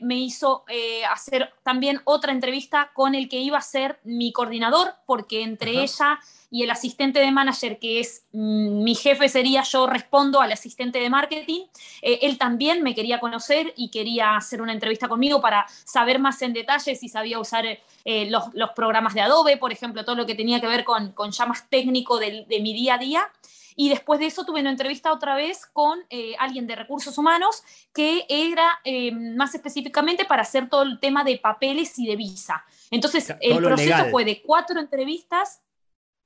me 0.00 0.14
hizo 0.16 0.64
hacer 1.10 1.52
también 1.64 2.00
otra 2.04 2.30
entrevista 2.30 2.92
con 2.94 3.16
el 3.16 3.28
que 3.28 3.40
iba 3.40 3.58
a 3.58 3.62
ser 3.62 3.98
mi 4.04 4.32
coordinador, 4.32 4.94
porque 5.04 5.42
entre 5.42 5.82
ella 5.82 6.20
y 6.52 6.62
el 6.62 6.70
asistente 6.70 7.18
de 7.18 7.30
manager, 7.32 7.78
que 7.78 7.98
es 7.98 8.26
mm, 8.32 8.82
mi 8.84 8.94
jefe, 8.94 9.30
sería 9.30 9.62
yo 9.62 9.86
respondo 9.86 10.42
al 10.42 10.52
asistente 10.52 11.00
de 11.00 11.08
marketing. 11.08 11.62
Eh, 12.02 12.18
él 12.22 12.36
también 12.36 12.82
me 12.82 12.94
quería 12.94 13.20
conocer 13.20 13.72
y 13.74 13.90
quería 13.90 14.36
hacer 14.36 14.60
una 14.60 14.74
entrevista 14.74 15.08
conmigo 15.08 15.40
para 15.40 15.66
saber 15.84 16.18
más 16.18 16.42
en 16.42 16.52
detalle 16.52 16.94
si 16.94 17.08
sabía 17.08 17.38
usar 17.38 17.64
eh, 18.04 18.28
los, 18.28 18.44
programas 18.76 19.14
de 19.14 19.22
Adobe, 19.22 19.56
por 19.56 19.72
ejemplo, 19.72 20.04
todo 20.04 20.14
lo 20.14 20.26
que 20.26 20.34
tenía 20.34 20.60
que 20.60 20.66
ver 20.66 20.84
con, 20.84 21.12
con 21.12 21.30
ya 21.30 21.46
más 21.46 21.70
técnico 21.70 22.18
de, 22.18 22.44
mi 22.60 22.74
día 22.74 22.94
a 22.94 22.98
día. 22.98 23.32
Y 23.74 23.88
después 23.88 24.20
de 24.20 24.26
eso 24.26 24.44
tuve 24.44 24.60
una 24.60 24.68
entrevista 24.68 25.10
otra 25.10 25.34
vez 25.34 25.64
con 25.64 26.00
eh, 26.10 26.34
alguien 26.38 26.66
de 26.66 26.76
recursos 26.76 27.16
humanos 27.16 27.62
que 27.94 28.26
era 28.28 28.82
más 29.14 29.54
específicamente 29.54 30.26
para 30.26 30.42
hacer 30.42 30.68
todo 30.68 30.82
el 30.82 31.00
tema 31.00 31.24
de 31.24 31.38
papeles 31.38 31.98
y 31.98 32.06
de 32.06 32.16
visa. 32.16 32.62
Entonces, 32.90 33.34
el 33.40 33.56
proceso 33.56 34.10
fue 34.10 34.26
de 34.26 34.42
cuatro 34.42 34.78
entrevistas 34.78 35.62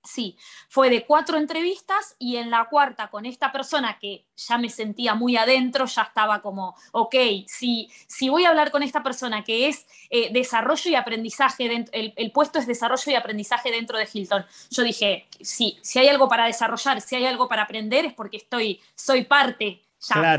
Sí, 0.06 0.36
fue 0.68 0.88
de 0.88 1.04
cuatro 1.04 1.36
entrevistas 1.36 2.14
y 2.18 2.36
en 2.36 2.50
la 2.50 2.68
cuarta 2.68 3.08
con 3.08 3.26
esta 3.26 3.50
persona 3.50 3.98
que 3.98 4.24
ya 4.36 4.56
me 4.56 4.68
sentía 4.70 5.14
muy 5.14 5.36
adentro, 5.36 5.86
ya 5.86 6.02
estaba 6.02 6.40
como, 6.42 6.76
ok, 6.92 7.14
si, 7.46 7.90
si 8.06 8.28
voy 8.28 8.44
a 8.44 8.50
hablar 8.50 8.70
con 8.70 8.82
esta 8.82 9.02
persona 9.02 9.42
que 9.42 9.68
es 9.68 9.86
eh, 10.10 10.32
desarrollo 10.32 10.90
y 10.90 10.94
aprendizaje, 10.94 11.86
el, 11.92 12.32
puesto 12.32 12.58
es 12.58 12.66
desarrollo 12.66 13.10
y 13.10 13.14
aprendizaje 13.14 13.70
dentro 13.70 13.98
de 13.98 14.08
Hilton, 14.12 14.46
yo 14.70 14.82
dije, 14.82 15.26
sí, 15.40 15.78
si 15.82 15.98
hay 15.98 16.08
algo 16.08 16.28
para 16.28 16.46
desarrollar, 16.46 17.00
si 17.00 17.16
hay 17.16 17.26
algo 17.26 17.48
para 17.48 17.62
aprender 17.62 18.04
es 18.04 18.14
porque 18.14 18.36
estoy, 18.36 18.80
soy 18.94 19.24
parte 19.24 19.85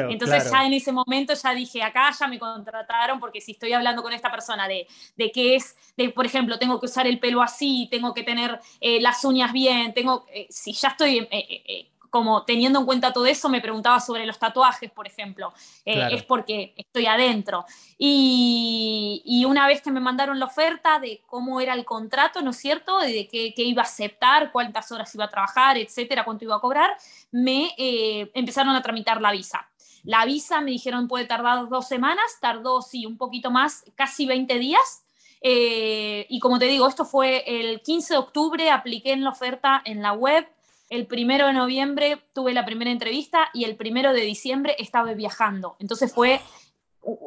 entonces 0.10 0.52
ya 0.52 0.66
en 0.66 0.74
ese 0.74 0.92
momento 0.92 1.34
ya 1.34 1.54
dije, 1.54 1.84
acá 1.84 2.12
ya 2.18 2.28
me 2.28 2.40
contrataron 2.40 3.20
porque 3.20 3.42
si 3.42 3.52
estoy 3.52 3.74
hablando 3.74 4.02
con 4.02 4.14
esta 4.14 4.32
persona 4.32 4.68
de, 4.68 4.88
de 5.16 5.32
qué 5.32 5.56
es, 5.56 5.76
de, 5.96 6.10
por 6.10 6.26
ejemplo, 6.26 6.58
tengo 6.60 6.80
que 6.80 6.86
usar 6.86 7.08
el 7.08 7.20
pelo 7.20 7.42
así, 7.42 7.88
tengo 7.92 8.14
que 8.14 8.24
tener 8.24 8.60
eh, 8.80 9.02
las 9.02 9.24
uñas 9.26 9.52
bien, 9.52 9.94
tengo, 9.94 10.26
eh, 10.32 10.48
si 10.50 10.74
ya 10.74 10.90
estoy 10.90 11.28
eh, 11.32 11.90
como 12.10 12.44
teniendo 12.44 12.80
en 12.80 12.86
cuenta 12.86 13.14
todo 13.14 13.26
eso, 13.26 13.50
me 13.50 13.62
preguntaba 13.62 14.00
sobre 14.00 14.26
los 14.26 14.40
tatuajes, 14.40 14.92
por 14.92 15.08
ejemplo, 15.08 15.54
es 15.86 16.24
porque 16.24 16.74
estoy 16.78 17.06
adentro. 17.06 17.66
Y, 17.98 19.22
y, 19.26 19.46
una 19.46 19.68
vez 19.68 19.82
que 19.82 19.92
me 19.92 20.00
mandaron 20.00 20.40
la 20.40 20.46
oferta 20.46 21.00
de 21.00 21.22
cómo 21.26 21.60
era 21.62 21.74
el 21.74 21.86
contrato, 21.86 22.41
¿no 22.41 22.52
es 22.52 22.58
cierto?, 22.58 23.00
de 23.00 23.28
qué, 23.28 23.54
qué 23.56 23.63
iba 23.63 23.82
a 23.82 23.86
aceptar, 23.86 24.52
cuántas 24.52 24.91
horas 24.91 25.13
iba 25.15 25.26
a 25.26 25.30
trabajar, 25.30 25.78
etcétera, 25.78 26.24
cuánto 26.24 26.46
iba 26.46 26.56
a 26.56 26.60
cobrar, 26.60 26.96
me 27.32 27.72
eh, 27.78 28.32
empezaron 28.34 28.76
a 28.76 28.82
tramitar 28.82 29.22
la 29.22 29.32
visa. 29.32 29.67
La 30.04 30.26
visa 30.26 30.62
me 30.62 30.72
dijeron 30.72 31.08
puede 31.08 31.26
tardar 31.26 31.67
dos 31.67 31.88
semanas, 31.88 32.38
tardó 32.39 32.82
sí 32.82 33.06
un 33.06 33.17
poquito 33.17 33.52
más, 33.52 33.84
casi 33.96 34.26
20 34.26 34.58
días. 34.58 35.04
Eh, 35.41 36.26
y 36.30 36.39
como 36.39 36.60
te 36.60 36.65
digo, 36.65 36.88
esto 36.88 37.06
fue 37.06 37.43
el 37.46 37.82
15 37.82 38.13
de 38.13 38.17
octubre, 38.17 38.72
apliqué 38.72 39.12
en 39.12 39.24
la 39.24 39.32
oferta 39.32 39.82
en 39.84 40.02
la 40.02 40.13
web. 40.13 40.48
El 40.89 41.08
primero 41.08 41.47
de 41.47 41.54
noviembre 41.54 42.17
tuve 42.34 42.54
la 42.54 42.65
primera 42.65 42.91
entrevista 42.91 43.50
y 43.54 43.65
el 43.65 43.76
primero 43.76 44.13
de 44.13 44.21
diciembre 44.21 44.76
estaba 44.80 45.13
viajando. 45.13 45.76
Entonces 45.80 46.13
fue 46.13 46.39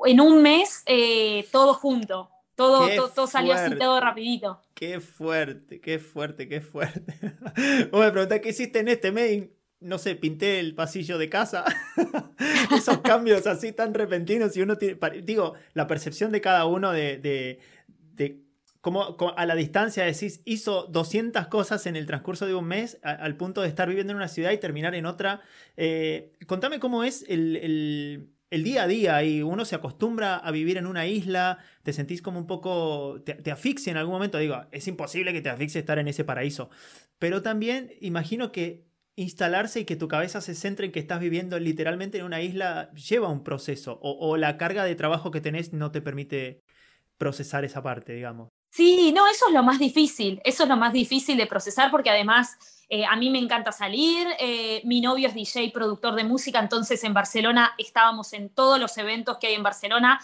en 0.07 0.21
un 0.21 0.43
mes 0.43 0.83
eh, 0.87 1.47
todo 1.53 1.75
junto. 1.75 2.31
Todo, 2.55 3.11
todo, 3.15 3.27
salió 3.27 3.55
así 3.55 3.75
todo 3.77 4.01
rapidito. 4.01 4.61
Qué 4.75 5.01
fuerte, 5.01 5.81
qué 5.81 5.99
fuerte, 5.99 6.47
qué 6.47 6.61
fuerte. 6.61 7.15
Vos 7.91 8.01
me 8.05 8.11
preguntás 8.11 8.41
qué 8.41 8.51
hiciste 8.51 8.81
en 8.81 8.89
este 8.89 9.13
mes 9.13 9.45
no 9.81 9.97
sé, 9.97 10.15
pinté 10.15 10.61
el 10.61 10.75
pasillo 10.75 11.19
de 11.19 11.29
casa. 11.29 11.65
Esos 12.77 12.99
cambios 12.99 13.47
así 13.47 13.73
tan 13.73 13.95
repentinos 13.95 14.57
y 14.57 14.63
uno 14.63 14.77
tiene, 14.77 14.99
digo, 15.23 15.55
la 15.73 15.87
percepción 15.87 16.33
de 16.33 16.41
cada 16.41 16.67
uno 16.67 16.93
de, 16.93 17.17
de, 17.17 17.61
de 18.15 18.45
cómo, 18.81 19.17
a 19.37 19.47
la 19.47 19.55
distancia 19.55 20.05
decís, 20.05 20.43
hizo 20.45 20.87
200 20.87 21.47
cosas 21.49 21.87
en 21.87 21.97
el 21.97 22.07
transcurso 22.07 22.47
de 22.47 22.55
un 22.55 22.67
mes 22.67 22.99
al 23.03 23.37
punto 23.37 23.63
de 23.63 23.69
estar 23.69 23.89
viviendo 23.89 24.13
en 24.13 24.17
una 24.17 24.29
ciudad 24.29 24.53
y 24.53 24.59
terminar 24.59 24.95
en 24.95 25.07
otra. 25.07 25.43
Eh, 25.77 26.33
contame 26.47 26.81
cómo 26.81 27.05
es 27.05 27.25
el, 27.29 27.57
el, 28.51 28.65
día 28.65 28.85
a 28.85 28.87
día 28.87 29.23
y 29.25 29.43
uno 29.43 29.65
se 29.65 29.75
acostumbra 29.75 30.37
a 30.37 30.51
vivir 30.51 30.77
en 30.77 30.87
una 30.87 31.07
isla, 31.07 31.59
te 31.83 31.93
sentís 31.93 32.23
como 32.23 32.39
un 32.39 32.47
poco, 32.47 33.23
te, 33.25 33.35
te 33.35 33.51
asfixia 33.51 33.91
en 33.91 33.97
algún 33.97 34.15
momento, 34.15 34.39
digo, 34.39 34.63
es 34.73 34.89
imposible 34.89 35.33
que 35.33 35.41
te 35.41 35.51
asfixie 35.51 35.81
estar 35.81 35.99
en 35.99 36.09
ese 36.09 36.25
paraíso, 36.25 36.71
pero 37.19 37.43
también 37.43 37.93
imagino 38.01 38.51
que 38.53 38.91
instalarse 39.17 39.81
y 39.81 39.85
que 39.85 39.97
tu 39.97 40.09
cabeza 40.09 40.41
se 40.41 40.55
centre 40.55 40.87
en 40.87 40.93
que 40.93 41.01
estás 41.01 41.21
viviendo 41.21 41.59
literalmente 41.59 42.19
en 42.19 42.25
una 42.25 42.41
isla 42.41 42.91
lleva 42.93 43.29
un 43.29 43.45
proceso 43.45 43.99
o, 44.03 44.37
la 44.37 44.57
carga 44.57 44.85
de 44.85 44.95
trabajo 44.95 45.31
que 45.31 45.41
tenés 45.41 45.73
no 45.73 45.91
te 45.91 46.01
permite 46.01 46.63
procesar 47.19 47.65
esa 47.65 47.83
parte, 47.83 48.15
digamos. 48.15 48.49
Sí, 48.71 49.13
no, 49.13 49.27
eso 49.27 49.49
es 49.49 49.55
lo 49.55 49.65
más 49.65 49.79
difícil, 49.79 50.41
eso 50.45 50.63
es 50.63 50.69
lo 50.69 50.77
más 50.77 50.93
difícil 50.93 51.37
de 51.37 51.47
procesar 51.47 51.91
porque 51.91 52.09
además 52.09 52.57
eh, 52.93 53.05
a 53.05 53.15
mí 53.15 53.31
me 53.31 53.39
encanta 53.39 53.71
salir, 53.71 54.27
eh, 54.41 54.81
mi 54.85 55.01
novio 55.01 55.29
es 55.29 55.35
DJ, 55.35 55.71
productor 55.71 56.17
de 56.17 56.25
música, 56.25 56.59
entonces 56.59 57.03
en 57.05 57.15
Barcelona 57.15 57.73
estábamos 57.79 58.33
en 58.33 58.49
todos 58.49 58.81
los 58.81 58.99
eventos 58.99 59.39
que 59.39 59.47
hay 59.47 59.55
en 59.55 59.63
Barcelona. 59.63 60.21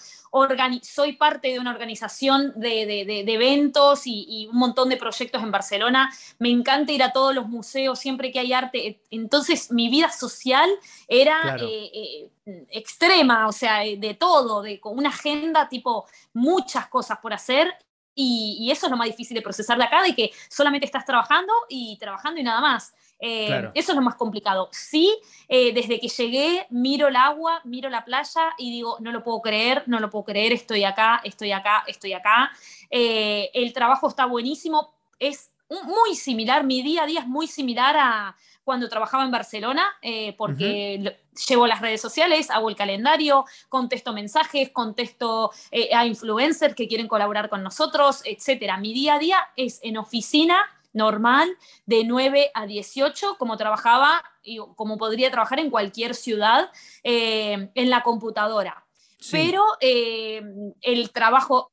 soy 0.82 1.12
parte 1.12 1.52
de 1.52 1.60
una 1.60 1.70
organización 1.70 2.52
de, 2.56 3.24
eventos 3.28 4.02
y, 4.04 4.48
un 4.50 4.58
montón 4.58 4.88
de 4.88 4.96
proyectos 4.96 5.44
en 5.44 5.52
Barcelona. 5.52 6.12
Me 6.40 6.50
encanta 6.50 6.90
ir 6.90 7.04
a 7.04 7.12
todos 7.12 7.32
los 7.32 7.48
museos 7.48 8.00
siempre 8.00 8.32
que 8.32 8.40
hay 8.40 8.52
arte. 8.52 9.00
Entonces 9.12 9.70
mi 9.70 9.88
vida 9.88 10.10
social 10.10 10.68
era 11.06 11.56
eh, 11.60 12.28
extrema, 12.70 13.46
o 13.46 13.52
sea, 13.52 13.80
de 13.80 14.14
todo, 14.14 14.62
de, 14.62 14.80
con 14.80 14.98
una 14.98 15.10
agenda 15.10 15.68
tipo 15.68 16.06
muchas 16.32 16.88
cosas 16.88 17.18
por 17.18 17.32
hacer 17.32 17.72
y, 18.18 18.70
eso 18.72 18.86
es 18.86 18.90
lo 18.90 18.96
más 18.96 19.06
difícil 19.06 19.34
de 19.34 19.42
procesar 19.42 19.76
de 19.76 19.84
acá, 19.84 20.02
de 20.02 20.14
que 20.14 20.32
solamente 20.48 20.86
estás 20.86 21.04
trabajando 21.04 21.52
y 21.68 21.96
trabajando 21.98 22.40
y 22.40 22.44
nada 22.44 22.60
más. 22.62 22.94
Eh, 23.20 23.70
eso 23.74 23.92
es 23.92 23.96
lo 23.96 24.02
más 24.02 24.14
complicado. 24.14 24.68
Sí, 24.72 25.16
eh, 25.48 25.72
desde 25.72 26.00
que 26.00 26.08
llegué, 26.08 26.66
miro 26.70 27.08
el 27.08 27.16
agua, 27.16 27.60
miro 27.64 27.90
la 27.90 28.04
playa 28.04 28.54
y 28.58 28.70
digo, 28.70 28.96
no 29.00 29.12
lo 29.12 29.22
puedo 29.22 29.42
creer, 29.42 29.84
no 29.86 30.00
lo 30.00 30.08
puedo 30.08 30.24
creer, 30.24 30.52
estoy 30.52 30.84
acá, 30.84 31.20
estoy 31.24 31.52
acá, 31.52 31.84
estoy 31.86 32.14
acá. 32.14 32.50
Eh, 32.90 33.50
el 33.52 33.72
trabajo 33.74 34.08
está 34.08 34.24
buenísimo, 34.24 34.94
es 35.18 35.50
muy 35.68 36.14
similar, 36.14 36.64
mi 36.64 36.82
día 36.82 37.02
a 37.02 37.06
día 37.06 37.20
es 37.20 37.26
muy 37.26 37.46
similar 37.46 37.96
a, 37.98 38.36
cuando 38.66 38.88
trabajaba 38.88 39.22
en 39.22 39.30
Barcelona, 39.30 39.86
eh, 40.02 40.34
porque 40.36 41.16
llevo 41.48 41.68
las 41.68 41.80
redes 41.80 42.00
sociales, 42.00 42.50
hago 42.50 42.68
el 42.68 42.74
calendario, 42.74 43.44
contesto 43.68 44.12
mensajes, 44.12 44.70
contesto 44.70 45.52
eh, 45.70 45.90
a 45.94 46.04
influencers 46.04 46.74
que 46.74 46.88
quieren 46.88 47.06
colaborar 47.06 47.48
con 47.48 47.62
nosotros, 47.62 48.22
etc. 48.24 48.72
Mi 48.80 48.92
día 48.92 49.14
a 49.14 49.18
día 49.20 49.38
es 49.54 49.78
en 49.84 49.96
oficina 49.96 50.58
normal, 50.92 51.48
de 51.84 52.02
9 52.02 52.50
a 52.54 52.66
18, 52.66 53.36
como 53.38 53.56
trabajaba 53.56 54.24
y 54.42 54.58
como 54.74 54.98
podría 54.98 55.30
trabajar 55.30 55.60
en 55.60 55.70
cualquier 55.70 56.16
ciudad, 56.16 56.72
eh, 57.04 57.70
en 57.72 57.88
la 57.88 58.02
computadora. 58.02 58.84
Pero 59.30 59.62
el 59.80 61.10
trabajo 61.12 61.70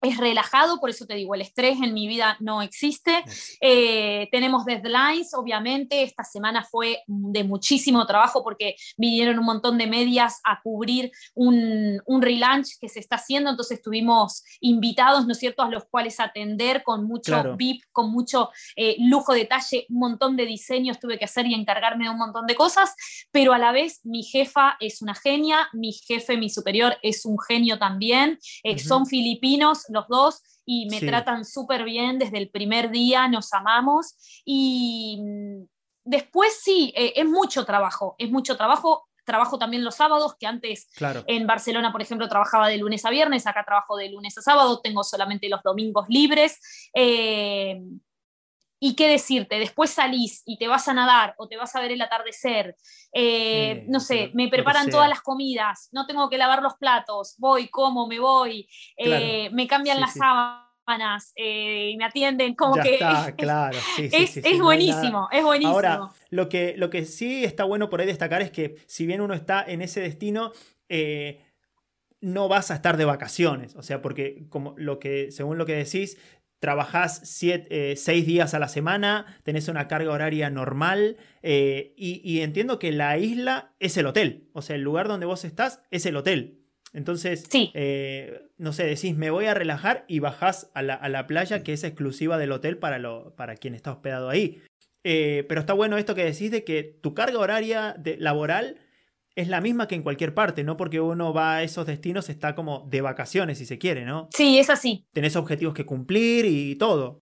es 0.00 0.16
relajado, 0.16 0.78
por 0.80 0.90
eso 0.90 1.06
te 1.06 1.14
digo, 1.14 1.34
el 1.34 1.40
estrés 1.40 1.80
en 1.82 1.94
mi 1.94 2.06
vida 2.06 2.36
no 2.40 2.62
existe. 2.62 3.24
Eh, 3.60 4.28
tenemos 4.30 4.64
deadlines, 4.64 5.34
obviamente, 5.34 6.02
esta 6.02 6.24
semana 6.24 6.64
fue 6.64 7.02
de 7.06 7.44
muchísimo 7.44 8.06
trabajo 8.06 8.44
porque 8.44 8.76
vinieron 8.96 9.38
un 9.38 9.44
montón 9.44 9.78
de 9.78 9.86
medias 9.86 10.40
a 10.44 10.60
cubrir 10.62 11.10
un, 11.34 12.00
un 12.06 12.22
relaunch 12.22 12.78
que 12.80 12.88
se 12.88 13.00
está 13.00 13.16
haciendo, 13.16 13.50
entonces 13.50 13.82
tuvimos 13.82 14.44
invitados, 14.60 15.26
¿no 15.26 15.32
es 15.32 15.38
cierto?, 15.38 15.62
a 15.62 15.68
los 15.68 15.84
cuales 15.86 16.20
atender 16.20 16.82
con 16.84 17.04
mucho 17.04 17.56
VIP, 17.56 17.82
con 17.92 18.10
mucho 18.10 18.50
eh, 18.76 18.96
lujo, 19.00 19.32
detalle, 19.32 19.86
un 19.88 19.98
montón 19.98 20.36
de 20.36 20.46
diseños 20.46 20.98
tuve 20.98 21.18
que 21.18 21.24
hacer 21.24 21.46
y 21.46 21.54
encargarme 21.54 22.04
de 22.04 22.10
un 22.10 22.18
montón 22.18 22.46
de 22.46 22.54
cosas, 22.54 22.94
pero 23.30 23.52
a 23.52 23.58
la 23.58 23.72
vez 23.72 24.00
mi 24.04 24.22
jefa 24.22 24.76
es 24.80 25.02
una 25.02 25.14
genia, 25.14 25.68
mi 25.72 25.92
jefe, 25.92 26.36
mi 26.36 26.50
superior 26.50 26.96
es 27.02 27.24
un 27.24 27.36
genio 27.38 27.78
también, 27.78 28.38
eh, 28.62 28.78
son 28.78 29.06
filipinos, 29.06 29.87
los 29.88 30.06
dos 30.08 30.42
y 30.64 30.86
me 30.90 31.00
tratan 31.00 31.44
súper 31.44 31.84
bien 31.84 32.18
desde 32.18 32.38
el 32.38 32.50
primer 32.50 32.90
día, 32.90 33.28
nos 33.28 33.52
amamos 33.52 34.16
y 34.44 35.18
mm, 35.20 35.64
después 36.04 36.58
sí, 36.62 36.92
eh, 36.96 37.12
es 37.16 37.26
mucho 37.26 37.64
trabajo, 37.64 38.16
es 38.18 38.30
mucho 38.30 38.56
trabajo. 38.56 39.04
Trabajo 39.24 39.58
también 39.58 39.84
los 39.84 39.96
sábados, 39.96 40.36
que 40.40 40.46
antes 40.46 40.88
en 41.26 41.46
Barcelona, 41.46 41.92
por 41.92 42.00
ejemplo, 42.00 42.30
trabajaba 42.30 42.66
de 42.68 42.78
lunes 42.78 43.04
a 43.04 43.10
viernes, 43.10 43.46
acá 43.46 43.62
trabajo 43.62 43.94
de 43.98 44.08
lunes 44.08 44.38
a 44.38 44.40
sábado, 44.40 44.80
tengo 44.80 45.04
solamente 45.04 45.50
los 45.50 45.62
domingos 45.62 46.06
libres. 46.08 46.58
Eh, 46.94 47.78
¿Y 48.80 48.94
qué 48.94 49.08
decirte? 49.08 49.58
Después 49.58 49.90
salís 49.90 50.42
y 50.46 50.56
te 50.56 50.68
vas 50.68 50.86
a 50.88 50.94
nadar 50.94 51.34
o 51.38 51.48
te 51.48 51.56
vas 51.56 51.74
a 51.74 51.80
ver 51.80 51.92
el 51.92 52.00
atardecer. 52.00 52.76
Eh, 53.12 53.84
no 53.88 54.00
sé, 54.00 54.30
me 54.34 54.48
preparan 54.48 54.88
todas 54.88 55.08
las 55.08 55.20
comidas, 55.20 55.88
no 55.92 56.06
tengo 56.06 56.28
que 56.30 56.38
lavar 56.38 56.62
los 56.62 56.74
platos, 56.74 57.34
voy, 57.38 57.68
como, 57.68 58.06
me 58.06 58.20
voy, 58.20 58.68
eh, 58.96 59.50
me 59.52 59.66
cambian 59.66 60.00
las 60.00 60.14
sábanas, 60.14 61.32
eh, 61.34 61.94
me 61.98 62.04
atienden, 62.04 62.54
como 62.54 62.74
que. 62.74 62.94
Está, 62.94 63.32
claro. 63.36 63.78
es, 63.98 64.36
es 64.36 64.60
buenísimo, 64.60 65.28
es 65.32 65.42
buenísimo. 65.42 65.74
Ahora, 65.74 66.10
lo 66.30 66.48
que, 66.48 66.74
lo 66.76 66.88
que 66.90 67.04
sí 67.04 67.44
está 67.44 67.64
bueno 67.64 67.88
por 67.90 68.00
ahí 68.00 68.06
destacar 68.06 68.42
es 68.42 68.52
que 68.52 68.76
si 68.86 69.06
bien 69.06 69.20
uno 69.20 69.34
está 69.34 69.64
en 69.66 69.82
ese 69.82 70.00
destino, 70.00 70.52
no 72.20 72.48
vas 72.48 72.70
a 72.70 72.74
estar 72.74 72.96
de 72.96 73.04
vacaciones. 73.04 73.76
O 73.76 73.82
sea, 73.82 74.02
porque 74.02 74.46
como 74.48 74.74
lo 74.76 74.98
que, 74.98 75.30
según 75.30 75.58
lo 75.58 75.66
que 75.66 75.74
decís, 75.74 76.18
trabajás 76.58 77.20
siete, 77.24 77.92
eh, 77.92 77.96
seis 77.96 78.26
días 78.26 78.54
a 78.54 78.58
la 78.58 78.68
semana, 78.68 79.38
tenés 79.42 79.68
una 79.68 79.88
carga 79.88 80.12
horaria 80.12 80.50
normal 80.50 81.16
eh, 81.42 81.94
y, 81.96 82.40
entiendo 82.40 82.78
que 82.78 82.92
la 82.92 83.16
isla 83.18 83.72
es 83.78 83.96
el 83.96 84.06
hotel, 84.06 84.48
o 84.52 84.62
sea, 84.62 84.76
el 84.76 84.82
lugar 84.82 85.08
donde 85.08 85.26
vos 85.26 85.44
estás 85.44 85.80
es 85.90 86.06
el 86.06 86.16
hotel. 86.16 86.60
Entonces, 86.94 87.46
eh, 87.74 88.40
no 88.56 88.72
sé, 88.72 88.84
decís, 88.84 89.14
me 89.14 89.30
voy 89.30 89.44
a 89.44 89.54
relajar 89.54 90.04
y 90.08 90.20
bajás 90.20 90.70
a 90.74 90.82
la, 90.82 91.26
playa 91.26 91.62
que 91.62 91.74
es 91.74 91.84
exclusiva 91.84 92.38
del 92.38 92.50
hotel 92.50 92.78
para, 92.78 92.98
lo, 92.98 93.34
para 93.36 93.56
quien 93.56 93.74
está 93.74 93.92
hospedado 93.92 94.30
ahí. 94.30 94.62
pero 95.02 95.60
está 95.60 95.74
bueno 95.74 95.98
esto 95.98 96.14
que 96.14 96.24
decís 96.24 96.50
de 96.50 96.64
que 96.64 96.82
tu 96.82 97.14
carga 97.14 97.38
horaria 97.38 97.94
de, 97.98 98.16
laboral 98.16 98.78
es 99.38 99.46
la 99.46 99.60
misma 99.60 99.86
que 99.86 99.94
en 99.94 100.02
cualquier 100.02 100.34
parte, 100.34 100.64
no 100.64 100.76
porque 100.76 101.00
uno 101.00 101.32
va 101.32 101.58
a 101.58 101.62
esos 101.62 101.86
destinos 101.86 102.28
está 102.28 102.56
como 102.56 102.84
de 102.88 103.02
vacaciones, 103.02 103.58
si 103.58 103.66
se 103.66 103.78
quiere, 103.78 104.04
¿no? 104.04 104.28
Sí, 104.34 104.58
es 104.58 104.68
así. 104.68 105.06
Tenés 105.12 105.36
objetivos 105.36 105.74
que 105.74 105.86
cumplir 105.86 106.44
y 106.44 106.74
todo. 106.74 107.22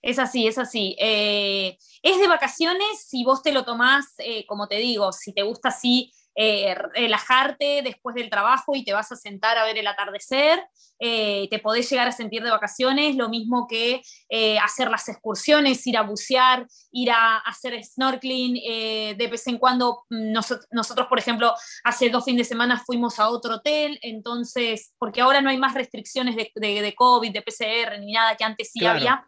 Es 0.00 0.18
así, 0.18 0.46
es 0.46 0.56
así. 0.56 0.96
Eh, 0.98 1.76
es 2.02 2.18
de 2.18 2.28
vacaciones 2.28 3.04
si 3.06 3.24
vos 3.24 3.42
te 3.42 3.52
lo 3.52 3.66
tomás, 3.66 4.14
eh, 4.16 4.46
como 4.46 4.68
te 4.68 4.76
digo, 4.76 5.12
si 5.12 5.34
te 5.34 5.42
gusta 5.42 5.68
así 5.68 6.10
eh, 6.36 6.74
relajarte 6.94 7.82
después 7.82 8.14
del 8.14 8.30
trabajo 8.30 8.74
y 8.76 8.84
te 8.84 8.92
vas 8.92 9.10
a 9.10 9.16
sentar 9.16 9.58
a 9.58 9.64
ver 9.64 9.76
el 9.78 9.86
atardecer, 9.86 10.64
eh, 10.98 11.48
te 11.50 11.58
podés 11.58 11.90
llegar 11.90 12.06
a 12.06 12.12
sentir 12.12 12.42
de 12.42 12.50
vacaciones, 12.50 13.16
lo 13.16 13.28
mismo 13.28 13.66
que 13.68 14.00
eh, 14.28 14.58
hacer 14.58 14.90
las 14.90 15.08
excursiones, 15.08 15.86
ir 15.86 15.96
a 15.96 16.02
bucear, 16.02 16.66
ir 16.92 17.10
a 17.10 17.38
hacer 17.38 17.82
snorkeling, 17.82 18.54
de 18.54 19.28
vez 19.30 19.46
en 19.48 19.58
cuando 19.58 20.04
mm, 20.08 20.32
nosotros, 20.70 21.06
por 21.08 21.18
ejemplo, 21.18 21.52
hace 21.84 22.10
dos 22.10 22.24
fines 22.24 22.46
de 22.46 22.54
semana 22.54 22.82
fuimos 22.84 23.18
a 23.18 23.28
otro 23.28 23.56
hotel, 23.56 23.98
entonces, 24.02 24.94
porque 24.98 25.20
ahora 25.20 25.40
no 25.40 25.50
hay 25.50 25.58
más 25.58 25.74
restricciones 25.74 26.36
de, 26.36 26.52
de, 26.54 26.94
COVID, 26.94 27.32
de 27.32 27.42
PCR, 27.42 27.98
ni 27.98 28.12
nada 28.12 28.36
que 28.36 28.44
antes 28.44 28.70
sí 28.72 28.84
había. 28.86 29.26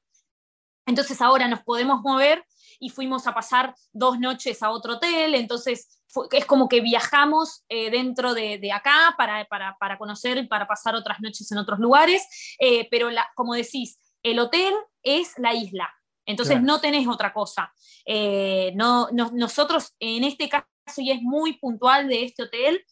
Entonces 0.86 1.20
ahora 1.20 1.48
nos 1.48 1.62
podemos 1.62 2.00
mover 2.02 2.44
y 2.82 2.90
fuimos 2.90 3.28
a 3.28 3.32
pasar 3.32 3.76
dos 3.92 4.18
noches 4.18 4.60
a 4.60 4.70
otro 4.70 4.94
hotel, 4.94 5.36
entonces 5.36 6.00
es 6.32 6.44
como 6.46 6.68
que 6.68 6.80
viajamos 6.80 7.64
eh, 7.68 7.90
dentro 7.90 8.34
de, 8.34 8.72
acá 8.72 9.14
para, 9.16 9.46
para, 9.46 9.98
conocer 9.98 10.36
y 10.38 10.48
para 10.48 10.66
pasar 10.66 10.96
otras 10.96 11.20
noches 11.20 11.50
en 11.52 11.58
otros 11.58 11.78
lugares, 11.78 12.26
eh, 12.58 12.88
pero 12.90 13.08
como 13.36 13.54
decís, 13.54 14.00
el 14.24 14.40
hotel 14.40 14.74
es 15.04 15.38
la 15.38 15.54
isla, 15.54 15.88
entonces 16.26 16.60
no 16.60 16.80
tenés 16.80 17.06
otra 17.06 17.32
cosa. 17.32 17.72
Eh, 18.04 18.72
no, 18.74 19.08
nosotros 19.12 19.94
en 20.00 20.24
este 20.24 20.48
caso, 20.48 20.66
y 20.96 21.12
es 21.12 21.22
muy 21.22 21.58
puntual 21.58 22.08
de 22.08 22.24
este 22.24 22.42
hotel, 22.42 22.84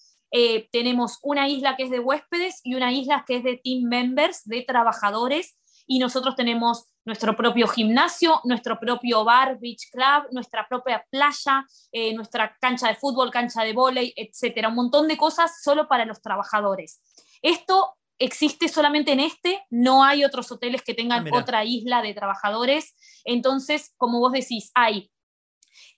tenemos 0.71 1.19
una 1.23 1.49
isla 1.49 1.77
que 1.77 1.83
es 1.83 1.91
de 1.91 1.99
huéspedes 1.99 2.61
y 2.63 2.77
una 2.77 2.93
isla 2.93 3.25
que 3.27 3.39
es 3.39 3.43
de 3.43 3.61
team 3.63 3.89
members, 3.89 4.43
de 4.45 4.63
trabajadores, 4.63 5.57
y 5.91 5.99
nosotros 5.99 6.37
tenemos 6.37 6.85
nuestro 7.05 7.37
propio 7.37 7.67
gimnasio, 7.67 8.41
nuestro 8.45 8.79
propio 8.79 9.25
bar, 9.25 9.59
beach 9.59 9.91
club, 9.91 10.29
nuestra 10.31 10.69
propia 10.69 11.05
playa, 11.11 11.67
eh, 11.91 12.15
nuestra 12.15 12.57
cancha 12.61 12.87
de 12.87 12.95
fútbol, 12.95 13.33
cancha 13.33 13.65
de 13.65 13.73
vóley, 13.73 14.15
etcétera, 14.15 14.69
un 14.69 14.77
montón 14.77 15.09
de 15.09 15.17
cosas 15.17 15.61
solo 15.65 15.89
para 15.89 16.05
los 16.05 16.23
trabajadores. 16.23 17.03
Esto 17.43 17.97
existe 18.21 18.69
solamente 18.69 19.11
en 19.11 19.19
este, 19.19 19.67
no 19.69 20.05
hay 20.05 20.25
otros 20.25 20.53
hoteles 20.53 20.83
que 20.83 20.95
tengan 20.95 21.27
ah, 21.27 21.31
otra 21.37 21.65
isla 21.65 22.03
de 22.03 22.15
trabajadores. 22.15 22.95
Entonces, 23.25 23.93
como 23.97 24.21
vos 24.21 24.31
decís, 24.31 24.71
hay 24.77 25.11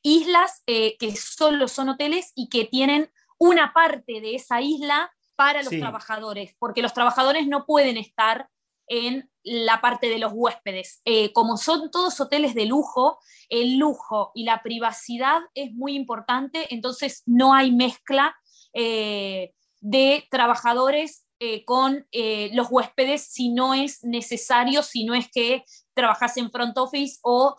islas 0.01 0.63
eh, 0.67 0.97
que 0.97 1.15
solo 1.17 1.69
son 1.69 1.91
hoteles 1.91 2.33
y 2.35 2.49
que 2.49 2.65
tienen 2.65 3.13
una 3.37 3.75
parte 3.75 4.23
de 4.23 4.37
esa 4.37 4.63
isla 4.63 5.13
para 5.37 5.63
los 5.63 5.71
trabajadores, 5.71 6.57
porque 6.59 6.81
los 6.81 6.95
trabajadores 6.95 7.47
no 7.47 7.67
pueden 7.67 7.99
estar 7.99 8.49
en 8.87 9.31
la 9.45 9.81
parte 9.81 10.09
de 10.09 10.19
los 10.19 10.33
huéspedes. 10.35 11.01
Eh, 11.05 11.33
como 11.33 11.57
son 11.57 11.91
todos 11.91 12.21
hoteles 12.21 12.55
de 12.55 12.67
lujo, 12.67 13.19
el 13.49 13.77
lujo 13.77 14.31
y 14.35 14.45
la 14.45 14.63
privacidad 14.63 15.41
es 15.55 15.73
muy 15.73 15.95
importante, 15.95 16.73
entonces 16.73 17.23
no 17.27 17.55
hay 17.55 17.73
mezcla 17.73 18.37
eh, 18.73 19.53
de 19.81 20.27
trabajadores 20.31 21.27
eh, 21.41 21.65
con 21.65 22.07
los 22.53 22.69
huéspedes 22.71 23.23
si 23.23 23.49
no 23.49 23.75
es 23.75 24.05
necesario, 24.05 24.85
si 24.85 25.05
no 25.05 25.13
es 25.13 25.29
que 25.29 25.65
trabajas 25.93 26.37
en 26.37 26.53
front 26.53 26.79
office 26.79 27.19
o 27.23 27.57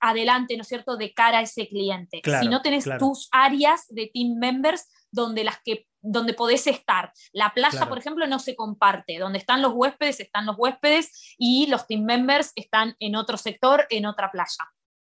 adelante, 0.00 0.56
¿no 0.56 0.62
es 0.62 0.68
cierto?, 0.68 0.96
de 0.96 1.14
cara 1.14 1.38
a 1.38 1.42
ese 1.42 1.68
cliente. 1.68 2.20
si 2.40 2.48
no 2.48 2.62
tenés 2.62 2.84
tus 2.98 3.28
áreas 3.30 3.84
de 3.90 4.10
team 4.12 4.38
members 4.38 4.88
donde 5.12 5.44
las 5.44 5.60
que 5.64 5.86
donde 6.06 6.34
podés 6.34 6.66
estar. 6.66 7.12
La 7.32 7.52
playa, 7.54 7.88
por 7.88 7.98
ejemplo, 7.98 8.26
no 8.26 8.38
se 8.38 8.54
comparte. 8.54 9.18
Donde 9.18 9.38
están 9.38 9.62
los 9.62 9.72
huéspedes, 9.74 10.20
están 10.20 10.46
los 10.46 10.56
huéspedes 10.58 11.34
y 11.38 11.66
los 11.66 11.86
team 11.86 12.04
members 12.04 12.52
están 12.54 12.94
en 13.00 13.16
otro 13.16 13.36
sector, 13.36 13.86
en 13.90 14.06
otra 14.06 14.30
playa. 14.30 14.64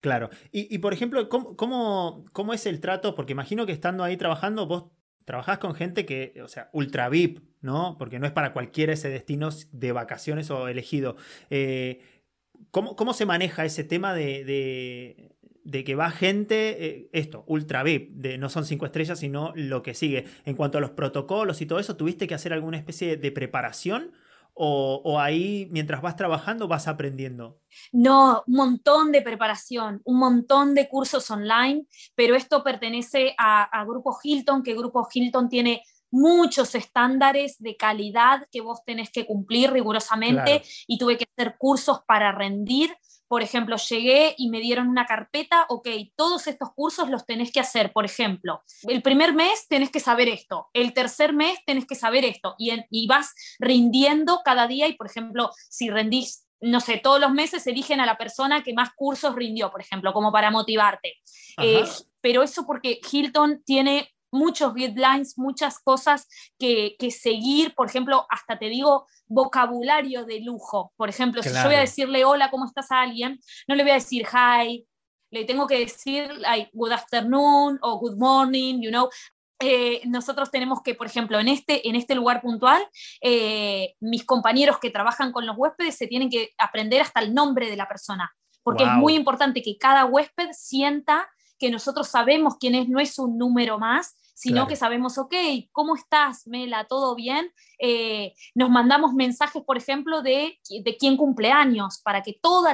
Claro. 0.00 0.30
Y, 0.50 0.78
por 0.78 0.92
ejemplo, 0.92 1.28
¿cómo, 1.28 2.24
¿cómo, 2.32 2.52
es 2.52 2.66
el 2.66 2.80
trato? 2.80 3.14
Porque 3.14 3.32
imagino 3.32 3.66
que 3.66 3.72
estando 3.72 4.02
ahí 4.02 4.16
trabajando, 4.16 4.66
vos 4.66 4.86
trabajás 5.24 5.58
con 5.58 5.74
gente 5.74 6.04
que, 6.04 6.40
o 6.42 6.48
sea, 6.48 6.68
ultra 6.72 7.08
VIP, 7.08 7.38
¿no? 7.60 7.96
Porque 7.98 8.18
no 8.18 8.26
es 8.26 8.32
para 8.32 8.52
cualquiera 8.52 8.92
ese 8.92 9.08
destino 9.08 9.50
de 9.70 9.92
vacaciones 9.92 10.50
o 10.50 10.66
elegido. 10.66 11.16
Eh, 11.50 12.02
¿cómo, 12.72 12.96
¿cómo, 12.96 13.14
se 13.14 13.26
maneja 13.26 13.64
ese 13.64 13.84
tema 13.84 14.12
de, 14.12 14.44
de 14.44 15.36
que 15.64 15.94
va 15.94 16.10
gente, 16.10 16.86
eh, 16.86 17.08
esto, 17.12 17.44
ultra 17.46 17.82
VIP, 17.82 18.10
de, 18.12 18.38
no 18.38 18.48
son 18.48 18.64
cinco 18.64 18.86
estrellas, 18.86 19.18
sino 19.18 19.52
lo 19.54 19.82
que 19.82 19.94
sigue. 19.94 20.26
En 20.44 20.56
cuanto 20.56 20.78
a 20.78 20.80
los 20.80 20.90
protocolos 20.90 21.60
y 21.60 21.66
todo 21.66 21.78
eso, 21.78 21.96
¿tuviste 21.96 22.26
que 22.26 22.34
hacer 22.34 22.52
alguna 22.52 22.76
especie 22.76 23.16
de 23.16 23.32
preparación? 23.32 24.12
O, 24.54 25.18
ahí, 25.18 25.66
mientras 25.70 26.02
vas 26.02 26.14
trabajando, 26.14 26.68
vas 26.68 26.86
aprendiendo? 26.86 27.58
No, 27.90 28.44
un 28.46 28.54
montón 28.54 29.10
de 29.10 29.22
preparación, 29.22 30.02
un 30.04 30.18
montón 30.18 30.74
de 30.74 30.88
cursos 30.88 31.30
online, 31.30 31.86
pero 32.14 32.34
esto 32.34 32.62
pertenece 32.62 33.34
a, 33.38 33.84
Grupo 33.86 34.18
Hilton, 34.22 34.62
que 34.62 34.74
Grupo 34.74 35.08
Hilton 35.10 35.48
tiene 35.48 35.82
muchos 36.10 36.74
estándares 36.74 37.56
de 37.60 37.76
calidad 37.78 38.46
que 38.52 38.60
vos 38.60 38.84
tenés 38.84 39.10
que 39.10 39.24
cumplir 39.24 39.72
rigurosamente 39.72 40.62
y 40.86 40.98
tuve 40.98 41.16
que 41.16 41.24
hacer 41.34 41.56
cursos 41.56 42.02
para 42.06 42.32
rendir 42.32 42.94
por 43.32 43.42
ejemplo, 43.42 43.76
llegué 43.78 44.34
y 44.36 44.50
me 44.50 44.60
dieron 44.60 44.88
una 44.88 45.06
carpeta, 45.06 45.64
ok, 45.70 45.88
todos 46.16 46.46
estos 46.48 46.68
cursos 46.74 47.08
los 47.08 47.24
tenés 47.24 47.50
que 47.50 47.60
hacer, 47.60 47.90
por 47.90 48.04
ejemplo, 48.04 48.62
el 48.82 49.00
primer 49.00 49.32
mes 49.32 49.66
tenés 49.70 49.90
que 49.90 50.00
saber 50.00 50.28
esto, 50.28 50.68
el 50.74 50.92
tercer 50.92 51.32
mes 51.32 51.58
tenés 51.64 51.86
que 51.86 51.94
saber 51.94 52.26
esto, 52.26 52.54
y, 52.58 52.72
y 52.90 53.06
vas 53.06 53.32
rindiendo 53.58 54.42
cada 54.44 54.66
día 54.66 54.86
y, 54.86 54.96
por 54.96 55.06
ejemplo, 55.06 55.48
si 55.70 55.88
rendís 55.88 56.46
no 56.60 56.80
sé, 56.80 56.98
todos 56.98 57.20
los 57.20 57.32
meses 57.32 57.66
eligen 57.66 58.00
a 58.00 58.06
la 58.06 58.18
persona 58.18 58.62
que 58.62 58.74
más 58.74 58.90
cursos 58.94 59.34
rindió, 59.34 59.70
por 59.70 59.80
ejemplo, 59.80 60.12
como 60.12 60.30
para 60.30 60.50
motivarte. 60.50 61.14
Eh, 61.58 61.84
pero 62.20 62.42
eso 62.44 62.66
porque 62.66 63.00
Hilton 63.10 63.62
tiene 63.64 64.11
muchos 64.32 64.74
guidelines, 64.74 65.38
muchas 65.38 65.78
cosas 65.78 66.26
que, 66.58 66.96
seguir, 67.10 67.74
por 67.74 67.88
ejemplo, 67.88 68.26
hasta 68.30 68.58
te 68.58 68.66
digo 68.68 69.06
vocabulario 69.26 70.24
de 70.24 70.40
lujo. 70.40 70.92
Por 70.96 71.08
ejemplo, 71.08 71.42
si 71.42 71.50
yo 71.50 71.64
voy 71.64 71.74
a 71.74 71.80
decirle 71.80 72.24
hola, 72.24 72.50
¿cómo 72.50 72.66
estás 72.66 72.90
a 72.90 73.02
alguien? 73.02 73.38
No 73.68 73.74
le 73.74 73.82
voy 73.82 73.92
a 73.92 73.94
decir 73.96 74.26
hi, 74.26 74.86
le 75.30 75.44
tengo 75.44 75.66
que 75.66 75.78
decir 75.78 76.32
like, 76.38 76.70
good 76.72 76.92
afternoon 76.92 77.78
o 77.82 77.98
good 77.98 78.16
morning, 78.16 78.80
you 78.80 78.90
know. 78.90 79.08
Eh, 79.64 80.00
nosotros 80.06 80.50
tenemos 80.50 80.82
que, 80.82 80.94
por 80.94 81.06
ejemplo, 81.06 81.38
en 81.38 81.46
este, 81.46 81.88
en 81.88 81.94
este 81.94 82.16
lugar 82.16 82.42
puntual, 82.42 82.82
eh, 83.20 83.94
mis 84.00 84.24
compañeros 84.24 84.78
que 84.78 84.90
trabajan 84.90 85.30
con 85.30 85.46
los 85.46 85.56
huéspedes 85.56 85.96
se 85.96 86.08
tienen 86.08 86.28
que 86.28 86.50
aprender 86.58 87.00
hasta 87.00 87.20
el 87.20 87.32
nombre 87.32 87.70
de 87.70 87.76
la 87.76 87.86
persona, 87.86 88.34
porque 88.64 88.82
es 88.82 88.90
muy 88.90 89.14
importante 89.14 89.62
que 89.62 89.78
cada 89.78 90.04
huésped 90.04 90.48
sienta 90.52 91.28
que 91.60 91.70
nosotros 91.70 92.08
sabemos 92.08 92.56
quién 92.58 92.74
es, 92.74 92.88
no 92.88 92.98
es 92.98 93.20
un 93.20 93.38
número 93.38 93.78
más, 93.78 94.16
sino 94.34 94.66
que 94.66 94.76
sabemos, 94.76 95.18
ok, 95.18 95.34
¿cómo 95.72 95.94
estás, 95.94 96.46
Mela? 96.46 96.86
¿Todo 96.86 97.14
bien? 97.14 97.52
Eh, 97.78 98.34
nos 98.54 98.70
mandamos 98.70 99.12
mensajes, 99.12 99.62
por 99.62 99.76
ejemplo, 99.76 100.22
de, 100.22 100.58
de 100.68 100.96
quién 100.96 101.16
cumpleaños, 101.16 102.00
para 102.02 102.22
que 102.22 102.38
todos 102.40 102.66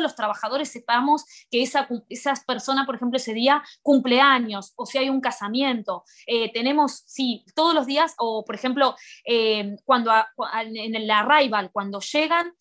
los 0.00 0.14
trabajadores 0.14 0.70
sepamos 0.70 1.24
que 1.50 1.62
esa, 1.62 1.88
esa 2.08 2.34
persona, 2.46 2.86
por 2.86 2.96
ejemplo, 2.96 3.16
ese 3.16 3.34
día 3.34 3.62
cumpleaños, 3.82 4.72
o 4.76 4.84
si 4.84 4.98
hay 4.98 5.08
un 5.08 5.20
casamiento. 5.20 6.04
Eh, 6.26 6.52
tenemos, 6.52 7.04
sí, 7.06 7.44
todos 7.54 7.74
los 7.74 7.86
días, 7.86 8.14
o 8.18 8.44
por 8.44 8.54
ejemplo, 8.54 8.96
eh, 9.24 9.76
cuando 9.84 10.10
en 10.74 10.94
el 10.94 11.10
arrival, 11.10 11.70
cuando 11.72 12.00
llegan, 12.00 12.52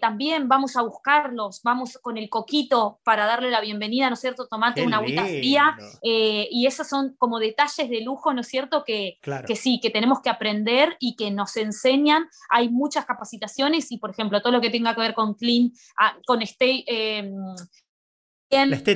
también 0.00 0.48
vamos 0.48 0.76
a 0.76 0.82
buscarlos, 0.82 1.60
vamos 1.62 1.98
con 2.00 2.16
el 2.16 2.28
coquito 2.28 3.00
para 3.04 3.26
darle 3.26 3.50
la 3.50 3.60
bienvenida, 3.60 4.08
¿no 4.08 4.14
es 4.14 4.20
cierto? 4.20 4.46
Tomate 4.46 4.84
una 4.86 4.98
agüita 4.98 5.24
fría, 5.24 5.76
y 6.02 6.66
esos 6.66 6.86
son 6.86 7.14
como 7.18 7.38
detalles 7.38 7.71
de 7.76 8.00
lujo, 8.02 8.32
¿no 8.32 8.42
es 8.42 8.48
cierto? 8.48 8.84
Que, 8.84 9.18
que 9.46 9.56
sí, 9.56 9.80
que 9.80 9.90
tenemos 9.90 10.20
que 10.20 10.30
aprender 10.30 10.96
y 11.00 11.16
que 11.16 11.30
nos 11.30 11.56
enseñan. 11.56 12.28
Hay 12.50 12.68
muchas 12.68 13.04
capacitaciones 13.04 13.90
y, 13.90 13.98
por 13.98 14.10
ejemplo, 14.10 14.40
todo 14.40 14.52
lo 14.52 14.60
que 14.60 14.70
tenga 14.70 14.94
que 14.94 15.00
ver 15.00 15.14
con 15.14 15.34
clean, 15.34 15.72
ah, 15.98 16.16
con 16.26 16.42
este... 16.42 16.84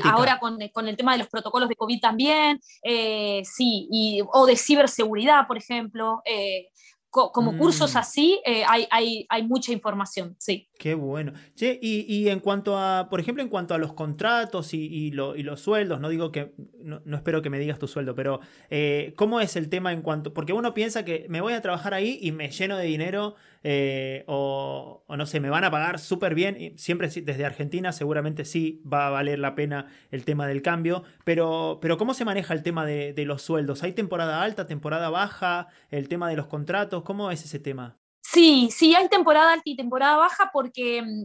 ahora 0.05 0.39
con, 0.39 0.59
con, 0.73 0.87
el 0.87 0.97
tema 0.97 1.13
de 1.13 1.19
los 1.19 1.29
protocolos 1.29 1.69
de 1.69 1.77
COVID 1.77 2.01
también, 2.01 2.61
eh, 2.83 3.43
sí, 3.45 3.89
y, 3.91 4.21
o 4.33 4.47
de 4.47 4.57
ciberseguridad, 4.57 5.47
por 5.47 5.57
ejemplo. 5.57 6.23
Eh, 6.25 6.69
como 7.11 7.57
cursos 7.57 7.95
mm. 7.95 7.99
así, 7.99 8.41
eh, 8.45 8.63
hay, 8.69 8.87
hay, 8.91 9.27
hay, 9.29 9.43
mucha 9.43 9.73
información, 9.73 10.37
sí. 10.39 10.69
Qué 10.79 10.95
bueno. 10.95 11.33
Che, 11.55 11.79
y, 11.81 12.29
en 12.29 12.41
cuanto 12.41 12.79
a, 12.79 13.09
por 13.09 13.19
ejemplo, 13.21 13.43
en 13.43 13.49
cuanto 13.49 13.75
a 13.75 13.79
los 13.79 13.95
contratos 13.95 14.75
y, 14.75 15.11
los 15.11 15.61
sueldos, 15.61 16.01
no 16.01 16.09
digo 16.09 16.31
que, 16.33 16.53
no, 16.83 17.01
espero 17.17 17.41
que 17.41 17.51
me 17.51 17.59
digas 17.59 17.79
tu 17.79 17.89
sueldo, 17.89 18.15
pero 18.15 18.41
eh, 18.69 19.15
¿cómo 19.17 19.41
es 19.41 19.57
el 19.57 19.69
tema 19.71 19.93
en 19.93 20.03
cuanto, 20.03 20.35
porque 20.35 20.53
uno 20.53 20.75
piensa 20.75 21.05
que 21.05 21.27
me 21.29 21.41
voy 21.41 21.55
a 21.55 21.63
trabajar 21.63 21.95
ahí 21.95 22.19
y 22.21 22.33
me 22.33 22.51
lleno 22.51 22.77
de 22.77 22.85
dinero 22.85 23.37
eh, 23.69 24.23
o, 24.29 25.03
no 25.09 25.27
sé, 25.27 25.41
me 25.41 25.51
van 25.51 25.65
a 25.65 25.73
pagar 25.73 25.99
súper 25.99 26.35
bien. 26.35 26.57
Y 26.61 26.79
siempre 26.79 27.09
desde 27.09 27.45
Argentina 27.45 27.93
seguramente 27.93 28.45
sí 28.45 28.81
va 28.91 29.09
a 29.09 29.11
valer 29.11 29.41
la 29.41 29.57
pena 29.57 29.89
el 30.13 30.25
tema 30.25 30.47
del 30.47 30.63
cambio, 30.63 31.03
pero, 31.25 31.79
pero 31.81 31.97
¿cómo 31.97 32.15
se 32.15 32.25
maneja 32.25 32.55
el 32.55 32.63
tema 32.63 32.87
de, 32.87 33.15
los 33.27 33.43
sueldos? 33.43 33.83
¿Hay 33.83 33.93
temporada 33.93 34.43
alta, 34.43 34.67
temporada 34.67 35.11
baja, 35.11 35.67
el 35.91 36.09
tema 36.09 36.29
de 36.29 36.37
los 36.37 36.47
contratos? 36.47 37.03
¿Cómo 37.03 37.31
es 37.33 37.45
ese 37.45 37.59
tema? 37.59 37.97
Sí, 38.37 38.69
sí, 38.71 38.95
hay 38.95 39.09
temporada 39.09 39.55
alta 39.55 39.63
y 39.65 39.77
temporada 39.77 40.19
baja 40.19 40.51
porque 40.53 41.01
mm, 41.01 41.23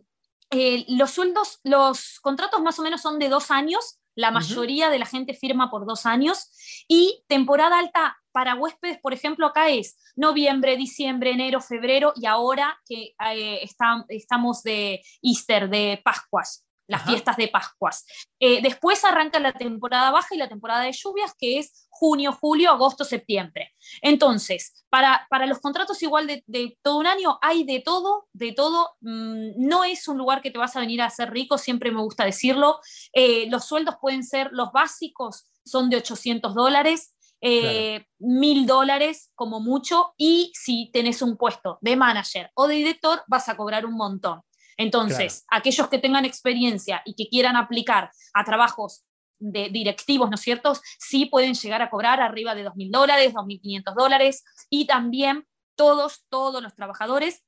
eh, 0.52 0.86
los 0.88 1.12
sueldos, 1.12 1.60
los 1.62 2.22
contratos 2.22 2.62
más 2.62 2.80
o 2.80 2.84
menos 2.84 3.02
son 3.02 3.20
de 3.20 3.28
dos 3.28 3.52
años, 3.52 4.00
la 4.16 4.32
mayoría 4.32 4.90
de 4.90 4.98
la 4.98 5.06
gente 5.06 5.34
firma 5.34 5.70
por 5.70 5.86
dos 5.86 6.06
años 6.06 6.50
y 6.88 7.22
temporada 7.28 7.80
alta 7.80 8.18
para 8.32 8.56
huéspedes, 8.56 8.98
por 9.02 9.12
ejemplo, 9.12 9.46
acá 9.46 9.68
es 9.68 9.98
noviembre, 10.16 10.78
diciembre, 10.78 11.32
enero, 11.32 11.60
febrero 11.60 12.14
y 12.16 12.28
ahora 12.28 12.80
que 12.88 13.14
eh, 13.36 13.68
estamos 14.08 14.64
de 14.64 15.02
Easter, 15.22 15.70
de 15.70 16.00
Pascuas, 16.06 16.66
las 16.92 17.06
fiestas 17.06 17.38
de 17.38 17.48
Pascuas. 17.48 18.06
Eh, 18.38 18.62
después 18.62 19.04
arranca 19.06 19.40
la 19.40 19.54
temporada 19.54 20.12
baja 20.12 20.36
y 20.36 20.38
la 20.38 20.50
temporada 20.50 20.84
de 20.84 20.92
lluvias, 20.92 21.34
que 21.40 21.58
es 21.58 21.88
junio, 21.90 22.34
julio, 22.34 22.70
agosto, 22.70 23.06
septiembre. 23.06 23.74
Entonces, 24.02 24.84
para, 24.90 25.26
para 25.30 25.46
los 25.46 25.60
contratos 25.60 26.04
igual 26.04 26.28
de, 26.28 26.78
todo 26.82 26.98
un 26.98 27.08
año, 27.08 27.40
hay 27.42 27.64
de 27.64 27.80
todo, 27.80 28.28
de 28.34 28.52
todo. 28.52 28.98
Mm, 29.00 29.54
no 29.56 29.86
es 29.86 30.10
un 30.10 30.18
lugar 30.18 30.42
que 30.42 30.52
te 30.52 30.58
vas 30.58 30.76
a 30.76 30.82
venir 30.82 31.02
a 31.02 31.06
hacer 31.06 31.32
rico, 31.32 31.58
siempre 31.58 31.92
me 31.92 32.02
gusta 32.02 32.26
decirlo. 32.26 32.82
Eh, 33.14 33.50
los 33.50 33.64
sueldos 33.64 33.96
pueden 34.02 34.26
ser, 34.26 34.50
los 34.52 34.74
básicos 34.74 35.46
son 35.64 35.90
de 35.90 35.96
800 35.96 36.54
dólares, 36.54 37.16
eh, 37.40 38.06
mil 38.20 38.66
dólares 38.66 39.32
como 39.34 39.62
mucho, 39.62 40.14
y 40.18 40.52
si 40.56 40.92
tenés 40.92 41.22
un 41.22 41.38
puesto 41.38 41.78
de 41.80 41.96
manager 41.96 42.52
o 42.54 42.68
de 42.68 42.76
director, 42.76 43.24
vas 43.28 43.48
a 43.48 43.56
cobrar 43.56 43.86
un 43.86 43.94
montón. 43.94 44.42
Entonces, 44.82 45.46
aquellos 45.50 45.88
que 45.90 46.00
tengan 46.00 46.26
experiencia 46.26 47.04
y 47.06 47.14
que 47.14 47.30
quieran 47.30 47.56
aplicar 47.56 48.10
a 48.34 48.44
trabajos 48.44 49.04
de 49.38 49.70
directivos, 49.70 50.28
¿no 50.30 50.36
es 50.36 50.42
cierto? 50.42 50.74
Sí 50.98 51.28
pueden 51.28 51.54
llegar 51.54 51.84
a 51.84 51.92
cobrar 51.92 52.20
arriba 52.20 52.56
de 52.56 52.66
2.000 52.66 52.90
dólares, 52.90 53.32
2.500 53.32 53.96
dólares, 53.96 54.44
y 54.72 54.88
también 54.88 55.46
todos, 55.76 56.26
todos 56.30 56.64
los 56.64 56.74
trabajadores 56.74 57.44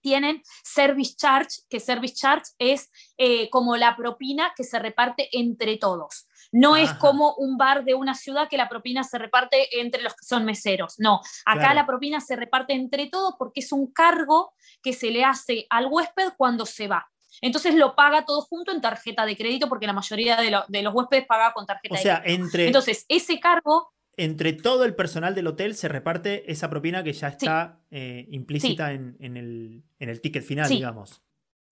tienen 0.00 0.42
service 0.64 1.14
charge, 1.14 1.60
que 1.70 1.78
service 1.78 2.14
charge 2.14 2.50
es 2.58 2.90
eh, 3.16 3.48
como 3.50 3.76
la 3.76 3.96
propina 3.96 4.52
que 4.56 4.64
se 4.64 4.80
reparte 4.80 5.28
entre 5.30 5.76
todos. 5.76 6.26
No 6.52 6.76
es 6.76 6.92
como 6.94 7.34
un 7.34 7.56
bar 7.56 7.84
de 7.84 7.94
una 7.94 8.14
ciudad 8.14 8.48
que 8.48 8.58
la 8.58 8.68
propina 8.68 9.02
se 9.04 9.18
reparte 9.18 9.80
entre 9.80 10.02
los 10.02 10.12
que 10.12 10.24
son 10.24 10.44
meseros. 10.44 10.96
No, 10.98 11.20
acá 11.46 11.72
la 11.72 11.86
propina 11.86 12.20
se 12.20 12.36
reparte 12.36 12.74
entre 12.74 13.06
todos 13.06 13.34
porque 13.38 13.60
es 13.60 13.72
un 13.72 13.90
cargo 13.90 14.52
que 14.82 14.92
se 14.92 15.10
le 15.10 15.24
hace 15.24 15.66
al 15.70 15.86
huésped 15.86 16.32
cuando 16.36 16.66
se 16.66 16.88
va. 16.88 17.08
Entonces 17.40 17.74
lo 17.74 17.96
paga 17.96 18.24
todo 18.24 18.42
junto 18.42 18.70
en 18.72 18.80
tarjeta 18.80 19.24
de 19.24 19.36
crédito 19.36 19.68
porque 19.68 19.86
la 19.86 19.92
mayoría 19.92 20.36
de, 20.36 20.82
los 20.82 20.94
huéspedes 20.94 21.26
paga 21.26 21.52
con 21.52 21.66
tarjeta 21.66 21.96
de 21.96 22.02
crédito. 22.02 22.22
Entre, 22.24 22.66
Entonces, 22.66 23.06
ese 23.08 23.40
cargo... 23.40 23.92
Entre 24.16 24.52
todo 24.52 24.84
el 24.84 24.94
personal 24.94 25.34
del 25.34 25.46
hotel 25.46 25.74
se 25.74 25.88
reparte 25.88 26.50
esa 26.52 26.68
propina 26.68 27.02
que 27.02 27.14
ya 27.14 27.28
está 27.28 27.80
eh, 27.90 28.26
implícita 28.30 28.92
en, 28.92 29.16
el, 29.20 29.82
en, 29.98 30.08
el, 30.10 30.20
ticket 30.20 30.44
final, 30.44 30.68
digamos. 30.68 31.22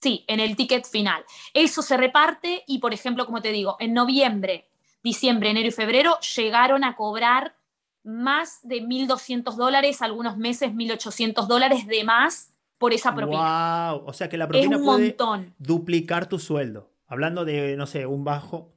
Sí, 0.01 0.25
en 0.27 0.41
el 0.41 0.57
ticket 0.57 0.87
final. 0.87 1.23
Eso 1.53 1.83
se 1.83 1.99
reparte 1.99 2.65
y, 2.67 2.79
por 2.79 2.95
ejemplo, 2.95 3.27
como 3.27 3.43
te 3.43 3.53
digo, 3.53 3.77
en 3.79 3.93
noviembre 3.93 4.70
diciembre, 5.03 5.51
enero 5.51 5.69
y 5.69 5.73
febrero 5.73 6.19
llegaron 6.37 6.85
a 6.85 6.97
cobrar 6.97 7.57
más 8.03 8.61
de 8.63 8.83
1.200 8.83 9.55
dólares, 9.57 10.03
algunos 10.03 10.37
meses 10.37 10.73
1.800 10.73 11.47
dólares 11.47 11.87
de 11.87 12.05
más 12.05 12.53
por 12.79 12.93
esa 12.93 13.15
propina. 13.15 13.93
¡Wow! 13.93 14.05
O 14.07 14.13
sea 14.13 14.29
que 14.29 14.39
la 14.39 14.49
propina 14.49 14.79
un 14.79 14.85
puede 14.85 15.09
montón. 15.09 15.55
duplicar 15.59 16.29
tu 16.29 16.39
sueldo. 16.39 16.91
Hablando 17.07 17.45
de, 17.45 17.77
no 17.77 17.87
sé, 17.87 18.07
un 18.07 18.25
bajo. 18.25 18.73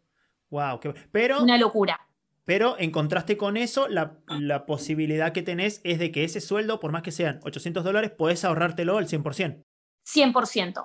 ¡Wow! 0.49 0.79
Pero, 1.11 1.41
Una 1.41 1.57
locura. 1.57 1.99
Pero 2.45 2.75
en 2.77 2.91
contraste 2.91 3.37
con 3.37 3.55
eso, 3.55 3.87
la, 3.87 4.17
posibilidad 4.65 5.31
que 5.31 5.41
tenés 5.41 5.79
es 5.85 5.99
de 5.99 6.11
que 6.11 6.25
ese 6.25 6.41
sueldo, 6.41 6.79
por 6.79 6.91
más 6.91 7.01
que 7.01 7.11
sean 7.11 7.39
800 7.43 7.83
dólares, 7.83 8.11
puedes 8.11 8.43
ahorrártelo 8.43 8.97
al 8.97 9.07
100%. 9.07 9.63
100%. 10.05 10.83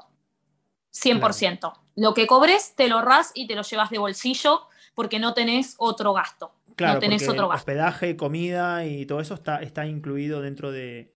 100%. 0.93 1.73
Lo 1.97 2.15
que 2.15 2.27
cobres, 2.29 2.75
te 2.77 2.89
lo 2.89 2.99
ahorras 2.99 3.33
y 3.35 3.49
te 3.49 3.57
lo 3.57 3.63
llevas 3.63 3.91
de 3.91 3.99
bolsillo 3.99 4.69
porque 4.99 5.21
no 5.21 5.33
tenés 5.33 5.77
otro 5.79 6.13
gasto. 6.13 6.51
Claro, 6.75 6.95
no 6.95 6.99
tenés 6.99 7.23
otro 7.29 7.47
gasto. 7.47 7.61
hospedaje, 7.61 8.17
comida 8.17 8.85
y 8.85 9.07
todo 9.07 9.21
eso 9.21 9.35
está, 9.35 9.63
está 9.63 9.87
incluido 9.87 10.43
dentro 10.43 10.73
de, 10.73 11.15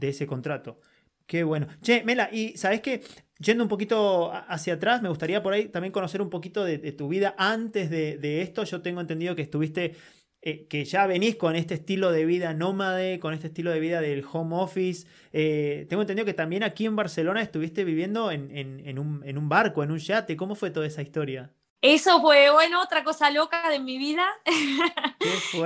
ese 0.00 0.26
contrato. 0.26 0.80
Qué 1.24 1.44
bueno. 1.44 1.68
Che, 1.82 2.02
Mela, 2.02 2.30
y 2.32 2.56
sabes 2.56 2.80
qué? 2.80 3.04
Yendo 3.38 3.62
un 3.62 3.68
poquito 3.68 4.32
hacia 4.32 4.74
atrás, 4.74 5.02
me 5.02 5.08
gustaría 5.08 5.40
por 5.40 5.52
ahí 5.52 5.68
también 5.68 5.92
conocer 5.92 6.20
un 6.20 6.30
poquito 6.30 6.64
de, 6.64 6.78
tu 6.90 7.06
vida 7.06 7.36
antes 7.38 7.90
de, 7.90 8.42
esto. 8.42 8.64
Yo 8.64 8.82
tengo 8.82 9.00
entendido 9.00 9.36
que 9.36 9.42
estuviste, 9.42 9.94
eh, 10.42 10.66
que 10.66 10.84
ya 10.84 11.06
venís 11.06 11.36
con 11.36 11.54
este 11.54 11.74
estilo 11.74 12.10
de 12.10 12.24
vida 12.24 12.54
nómade, 12.54 13.20
con 13.20 13.34
este 13.34 13.46
estilo 13.46 13.70
de 13.70 13.78
vida 13.78 14.00
del 14.00 14.24
home 14.32 14.56
office. 14.56 15.06
Eh, 15.32 15.86
tengo 15.88 16.02
entendido 16.02 16.26
que 16.26 16.34
también 16.34 16.64
aquí 16.64 16.86
en 16.86 16.96
Barcelona 16.96 17.40
estuviste 17.40 17.84
viviendo 17.84 18.32
en, 18.32 18.50
en, 18.50 18.98
un, 18.98 19.22
en 19.24 19.38
un 19.38 19.48
barco, 19.48 19.84
en 19.84 19.92
un 19.92 19.98
yate. 19.98 20.36
¿Cómo 20.36 20.56
fue 20.56 20.72
toda 20.72 20.88
esa 20.88 21.02
historia? 21.02 21.52
Eso 21.82 22.20
fue, 22.20 22.50
bueno, 22.50 22.82
otra 22.82 23.02
cosa 23.02 23.30
loca 23.30 23.70
de 23.70 23.78
mi 23.78 23.96
vida. 23.96 24.26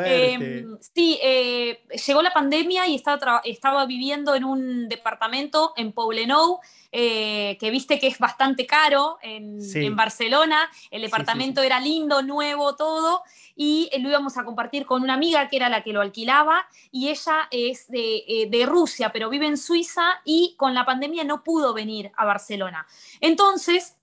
Em, 0.04 0.76
sí, 0.80 1.18
eh, 1.22 1.84
llegó 2.06 2.22
la 2.22 2.32
pandemia 2.32 2.86
y 2.86 2.96
estaba, 2.96 3.40
estaba 3.44 3.86
viviendo 3.86 4.34
en 4.34 4.44
un 4.44 4.88
departamento 4.88 5.72
en 5.76 5.92
Poblenou, 5.92 6.60
eh, 6.90 7.56
que 7.58 7.70
viste 7.70 7.98
que 7.98 8.08
es 8.08 8.18
bastante 8.18 8.66
caro 8.66 9.18
en, 9.22 9.58
Barcelona. 9.94 10.68
El 10.90 11.02
departamento 11.02 11.62
era 11.62 11.80
lindo, 11.80 12.22
nuevo, 12.22 12.76
todo. 12.76 13.22
Y 13.56 13.90
lo 14.00 14.08
íbamos 14.08 14.36
a 14.36 14.44
compartir 14.44 14.86
con 14.86 15.02
una 15.02 15.14
amiga 15.14 15.48
que 15.48 15.56
era 15.56 15.68
la 15.68 15.82
que 15.82 15.92
lo 15.92 16.00
alquilaba. 16.00 16.66
Y 16.90 17.08
ella 17.08 17.48
es 17.50 17.88
de, 17.88 18.24
eh, 18.26 18.48
de 18.50 18.66
Rusia, 18.66 19.10
pero 19.12 19.28
vive 19.30 19.46
en 19.46 19.56
Suiza 19.56 20.20
y 20.24 20.54
con 20.56 20.74
la 20.74 20.84
pandemia 20.84 21.24
no 21.24 21.44
pudo 21.44 21.74
venir 21.74 22.10
a 22.16 22.24
Barcelona. 22.24 22.86
Entonces 23.20 23.96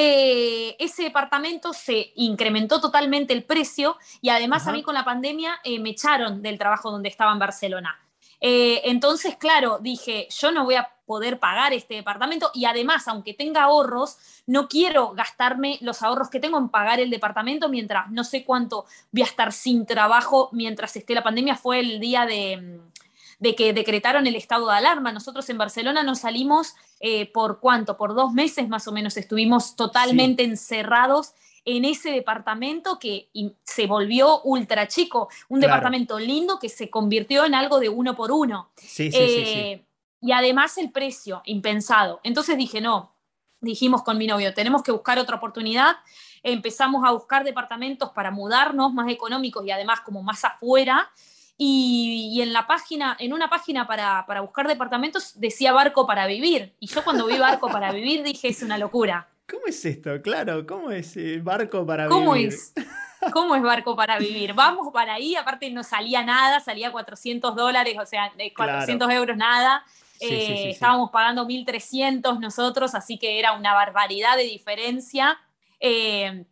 eh, 0.00 0.76
ese 0.78 1.02
departamento 1.02 1.72
se 1.72 2.12
incrementó 2.14 2.80
totalmente 2.80 3.32
el 3.32 3.42
precio 3.42 3.96
y 4.20 4.28
además 4.28 4.68
a 4.68 4.72
mí 4.72 4.84
con 4.84 4.94
la 4.94 5.04
pandemia 5.04 5.58
eh, 5.64 5.80
me 5.80 5.90
echaron 5.90 6.40
del 6.40 6.56
trabajo 6.56 6.92
donde 6.92 7.08
estaba 7.08 7.32
en 7.32 7.40
Barcelona. 7.40 7.98
Eh, 8.40 8.82
entonces, 8.84 9.34
claro, 9.34 9.80
dije, 9.80 10.28
yo 10.30 10.52
no 10.52 10.64
voy 10.64 10.76
a 10.76 10.88
poder 11.04 11.40
pagar 11.40 11.72
este 11.72 11.94
departamento 11.94 12.52
y 12.54 12.66
además, 12.66 13.08
aunque 13.08 13.34
tenga 13.34 13.64
ahorros, 13.64 14.18
no 14.46 14.68
quiero 14.68 15.14
gastarme 15.14 15.78
los 15.80 16.00
ahorros 16.04 16.30
que 16.30 16.38
tengo 16.38 16.58
en 16.58 16.68
pagar 16.68 17.00
el 17.00 17.10
departamento 17.10 17.68
mientras 17.68 18.08
no 18.12 18.22
sé 18.22 18.44
cuánto 18.44 18.84
voy 19.10 19.22
a 19.22 19.26
estar 19.26 19.52
sin 19.52 19.84
trabajo 19.84 20.48
mientras 20.52 20.94
esté 20.94 21.12
la 21.14 21.24
pandemia. 21.24 21.56
Fue 21.56 21.80
el 21.80 21.98
día 21.98 22.24
de, 22.24 22.78
que 23.40 23.72
decretaron 23.72 24.26
el 24.26 24.36
estado 24.36 24.68
de 24.68 24.74
alarma. 24.74 25.12
Nosotros 25.12 25.48
en 25.50 25.58
Barcelona 25.58 26.02
nos 26.02 26.20
salimos 26.20 26.74
eh, 27.00 27.30
por 27.32 27.60
cuánto, 27.60 27.96
por 27.96 28.14
dos 28.14 28.32
meses 28.32 28.68
más 28.68 28.88
o 28.88 28.92
menos 28.92 29.16
estuvimos 29.16 29.76
totalmente 29.76 30.42
encerrados 30.42 31.34
en 31.64 31.84
ese 31.84 32.10
departamento 32.10 32.98
que 32.98 33.28
se 33.62 33.86
volvió 33.86 34.40
ultra 34.42 34.88
chico, 34.88 35.28
un 35.48 35.60
departamento 35.60 36.18
lindo 36.18 36.58
que 36.58 36.68
se 36.68 36.88
convirtió 36.88 37.44
en 37.44 37.54
algo 37.54 37.78
de 37.78 37.90
uno 37.90 38.16
por 38.16 38.32
uno. 38.32 38.70
Sí, 38.76 39.10
sí, 39.10 39.12
sí, 39.12 39.18
eh, 39.18 39.84
y 40.20 40.32
además 40.32 40.78
el 40.78 40.90
precio, 40.90 41.42
impensado. 41.44 42.20
Entonces 42.24 42.56
dije, 42.56 42.80
no, 42.80 43.14
dijimos 43.60 44.02
con 44.02 44.18
mi 44.18 44.26
novio, 44.26 44.54
tenemos 44.54 44.82
que 44.82 44.92
buscar 44.92 45.18
otra 45.18 45.36
oportunidad. 45.36 45.96
Empezamos 46.42 47.04
a 47.04 47.10
buscar 47.10 47.44
departamentos 47.44 48.10
para 48.10 48.30
mudarnos 48.30 48.92
más 48.94 49.10
económicos 49.10 49.64
y 49.66 49.70
además 49.70 50.00
como 50.00 50.22
más 50.22 50.44
afuera. 50.44 51.10
Y, 51.60 52.40
en 52.40 52.52
la 52.52 52.68
página, 52.68 53.16
en 53.18 53.32
una 53.32 53.50
página 53.50 53.86
para, 53.86 54.24
para 54.26 54.42
buscar 54.42 54.68
departamentos 54.68 55.38
decía 55.40 55.72
barco 55.72 56.06
para 56.06 56.26
vivir. 56.26 56.72
Y 56.78 56.86
yo 56.86 57.02
cuando 57.02 57.26
vi 57.26 57.36
barco 57.36 57.68
para 57.68 57.90
vivir 57.90 58.22
dije, 58.22 58.48
es 58.48 58.62
una 58.62 58.78
locura. 58.78 59.28
¿Cómo 59.50 59.66
es 59.66 59.84
esto? 59.84 60.22
Claro, 60.22 60.66
¿cómo 60.66 60.90
es 60.90 61.16
el 61.16 61.42
barco 61.42 61.84
para 61.84 62.06
vivir? 62.06 62.18
¿Cómo 62.18 62.36
es? 62.36 62.72
¿Cómo 63.32 63.56
es 63.56 63.62
barco 63.62 63.96
para 63.96 64.18
vivir? 64.18 64.54
Vamos 64.54 64.92
para 64.92 65.14
ahí, 65.14 65.34
aparte 65.34 65.70
no 65.70 65.82
salía 65.82 66.22
nada, 66.22 66.60
salía 66.60 66.92
400 66.92 67.56
dólares, 67.56 67.96
o 68.00 68.06
sea, 68.06 68.30
de 68.36 68.52
400 68.52 69.10
euros 69.10 69.36
nada. 69.36 69.84
Eh, 70.20 70.70
estábamos 70.70 71.10
pagando 71.10 71.46
1.300 71.46 72.38
nosotros, 72.40 72.94
así 72.94 73.18
que 73.18 73.38
era 73.38 73.52
una 73.52 73.72
barbaridad 73.72 74.36
de 74.36 74.44
diferencia. 74.44 75.38
Eh, 75.80 76.44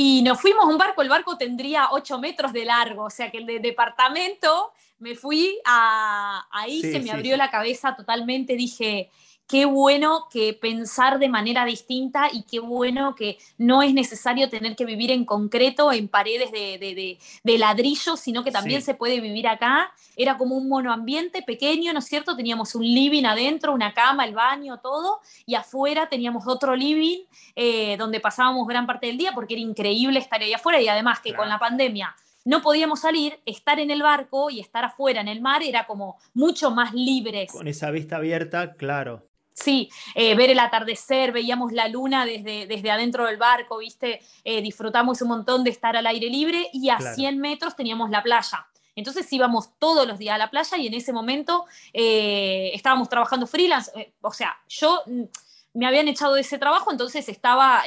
y 0.00 0.22
nos 0.22 0.40
fuimos 0.40 0.64
a 0.64 0.68
un 0.68 0.78
barco, 0.78 1.02
el 1.02 1.08
barco 1.08 1.36
tendría 1.36 1.88
8 1.90 2.20
metros 2.20 2.52
de 2.52 2.64
largo, 2.64 3.06
o 3.06 3.10
sea 3.10 3.32
que 3.32 3.38
el 3.38 3.46
de 3.46 3.58
departamento 3.58 4.72
me 4.98 5.14
fui 5.14 5.58
a, 5.64 6.46
ahí, 6.50 6.80
se 6.82 7.00
me 7.00 7.10
abrió 7.10 7.36
la 7.36 7.50
cabeza 7.50 7.94
totalmente, 7.96 8.56
dije, 8.56 9.10
qué 9.48 9.64
bueno 9.64 10.26
que 10.30 10.52
pensar 10.52 11.18
de 11.18 11.28
manera 11.28 11.64
distinta 11.64 12.28
y 12.30 12.42
qué 12.42 12.60
bueno 12.60 13.14
que 13.14 13.38
no 13.56 13.82
es 13.82 13.94
necesario 13.94 14.50
tener 14.50 14.76
que 14.76 14.84
vivir 14.84 15.10
en 15.10 15.24
concreto, 15.24 15.90
en 15.90 16.06
paredes 16.06 16.52
de, 16.52 17.18
de, 17.42 17.58
ladrillo, 17.58 18.16
sino 18.16 18.44
que 18.44 18.50
también 18.50 18.82
se 18.82 18.94
puede 18.94 19.20
vivir 19.20 19.48
acá. 19.48 19.90
Era 20.16 20.36
como 20.36 20.54
un 20.54 20.68
monoambiente 20.68 21.42
pequeño, 21.42 21.94
¿no 21.94 22.00
es 22.00 22.04
cierto? 22.04 22.36
Teníamos 22.36 22.74
un 22.74 22.84
living 22.84 23.24
adentro, 23.24 23.72
una 23.72 23.94
cama, 23.94 24.26
el 24.26 24.34
baño, 24.34 24.80
todo, 24.80 25.20
y 25.46 25.54
afuera 25.54 26.10
teníamos 26.10 26.46
otro 26.46 26.76
living 26.76 27.20
eh, 27.56 27.96
donde 27.96 28.20
pasábamos 28.20 28.68
gran 28.68 28.86
parte 28.86 29.06
del 29.06 29.16
día 29.16 29.32
porque 29.32 29.54
era 29.54 29.62
increíble 29.62 30.18
estar 30.18 30.42
ahí 30.42 30.52
afuera 30.52 30.78
y 30.80 30.88
además 30.88 31.20
que 31.20 31.34
con 31.34 31.48
la 31.48 31.58
pandemia 31.58 32.14
no 32.48 32.62
podíamos 32.62 33.00
salir, 33.00 33.38
estar 33.44 33.78
en 33.78 33.90
el 33.90 34.02
barco 34.02 34.48
y 34.48 34.58
estar 34.58 34.82
afuera 34.82 35.20
en 35.20 35.28
el 35.28 35.42
mar 35.42 35.62
era 35.62 35.86
como 35.86 36.16
mucho 36.32 36.70
más 36.70 36.94
libres. 36.94 37.52
Con 37.52 37.68
esa 37.68 37.90
vista 37.90 38.16
abierta, 38.16 38.72
claro. 38.72 39.28
Sí, 39.52 39.90
eh, 40.14 40.34
ver 40.34 40.48
el 40.48 40.58
atardecer, 40.58 41.30
veíamos 41.30 41.72
la 41.72 41.88
luna 41.88 42.24
desde, 42.24 42.66
desde 42.66 42.90
adentro 42.90 43.26
del 43.26 43.36
barco, 43.36 43.78
¿viste? 43.78 44.22
Eh, 44.44 44.62
disfrutamos 44.62 45.20
un 45.20 45.28
montón 45.28 45.62
de 45.62 45.68
estar 45.68 45.94
al 45.94 46.06
aire 46.06 46.30
libre 46.30 46.70
y 46.72 46.88
a 46.88 46.98
100 46.98 47.38
metros 47.38 47.76
teníamos 47.76 48.08
la 48.08 48.22
playa. 48.22 48.66
Entonces 48.96 49.30
íbamos 49.30 49.78
todos 49.78 50.08
los 50.08 50.18
días 50.18 50.36
a 50.36 50.38
la 50.38 50.48
playa 50.48 50.78
y 50.78 50.86
en 50.86 50.94
ese 50.94 51.12
momento 51.12 51.66
eh, 51.92 52.70
estábamos 52.72 53.10
trabajando 53.10 53.46
freelance. 53.46 54.14
o 54.22 54.32
sea, 54.32 54.56
yo 54.68 55.02
mm, 55.04 55.24
me 55.74 55.86
habían 55.86 56.08
echado 56.08 56.34
de 56.34 56.40
ese 56.40 56.58
trabajo, 56.58 56.90
entonces 56.90 57.28
estaba 57.28 57.82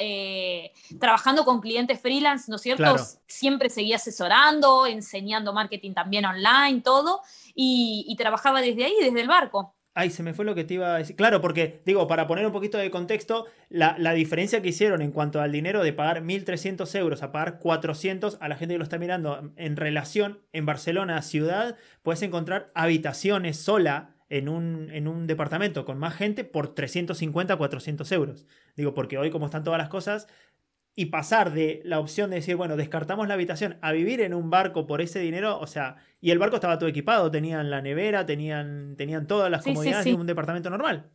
trabajando 1.00 1.44
con 1.46 1.60
clientes 1.60 2.00
freelance, 2.00 2.50
¿no 2.50 2.56
es 2.56 2.62
cierto? 2.62 2.96
Siempre 3.28 3.70
seguía 3.70 3.98
asesorando, 3.98 4.86
enseñando 4.86 5.54
marketing 5.54 5.94
también 5.94 6.26
online, 6.26 6.82
todo, 6.82 7.22
y, 7.54 8.06
y 8.08 8.16
trabajaba 8.16 8.62
desde 8.62 8.86
ahí, 8.86 8.96
desde 9.02 9.22
el 9.22 9.28
barco. 9.28 9.76
Ay, 9.94 10.10
se 10.10 10.24
me 10.24 10.34
fue 10.34 10.46
lo 10.46 10.56
que 10.56 10.64
te 10.64 10.76
iba 10.76 10.96
a 10.96 10.98
decir. 11.00 11.18
Claro, 11.18 11.42
porque, 11.42 11.82
digo, 11.86 12.08
para 12.08 12.26
poner 12.26 12.46
un 12.46 12.54
poquito 12.54 12.78
de 12.78 12.90
contexto, 12.90 13.46
la, 13.68 14.14
diferencia 14.14 14.62
que 14.62 14.70
hicieron 14.70 15.02
en 15.02 15.12
cuanto 15.12 15.42
al 15.42 15.52
dinero 15.52 15.84
de 15.84 15.92
pagar 15.92 16.24
1.300 16.24 16.96
euros 16.98 17.24
a 17.24 17.34
pagar 17.34 17.60
400 17.60 18.38
a 18.40 18.48
la 18.48 18.56
gente 18.56 18.76
que 18.76 18.78
lo 18.78 18.86
está 18.86 18.98
mirando 18.98 19.52
en 19.58 19.76
relación 19.76 20.40
en 20.54 20.66
Barcelona, 20.66 21.22
ciudad, 21.22 21.76
puedes 22.04 22.22
encontrar 22.22 22.72
habitaciones 22.74 23.58
sola 23.58 24.16
en 24.32 24.48
un, 24.48 24.90
en 24.92 25.10
un 25.10 25.28
departamento 25.28 25.84
con 25.84 26.00
más 26.00 26.16
gente 26.16 26.46
por 26.46 26.74
350, 26.74 27.58
400 27.58 28.10
euros. 28.14 28.48
Digo, 28.78 28.94
porque 28.94 29.18
hoy 29.18 29.30
como 29.30 29.46
están 29.46 29.66
todas 29.66 29.78
las 29.78 29.90
cosas, 29.90 30.28
y 30.96 31.08
pasar 31.08 31.52
de 31.52 31.82
la 31.84 32.00
opción 32.00 32.30
de 32.30 32.38
decir, 32.38 32.56
bueno, 32.56 32.78
descartamos 32.78 33.28
la 33.28 33.34
habitación 33.34 33.78
a 33.82 33.92
vivir 33.92 34.22
en 34.22 34.34
un 34.34 34.50
barco 34.50 34.88
por 34.88 35.02
ese 35.02 35.20
dinero, 35.20 35.60
o 35.60 35.68
sea, 35.68 35.98
y 36.22 36.32
el 36.32 36.40
barco 36.40 36.56
estaba 36.56 36.80
todo 36.80 36.88
equipado, 36.88 37.30
tenían 37.30 37.70
la 37.70 37.82
nevera, 37.82 38.26
tenían, 38.26 38.96
tenían 38.96 39.28
todas 39.28 39.52
las 39.52 39.64
comodidades 39.64 40.06
de 40.06 40.14
un 40.14 40.28
departamento 40.28 40.70
normal. 40.70 41.10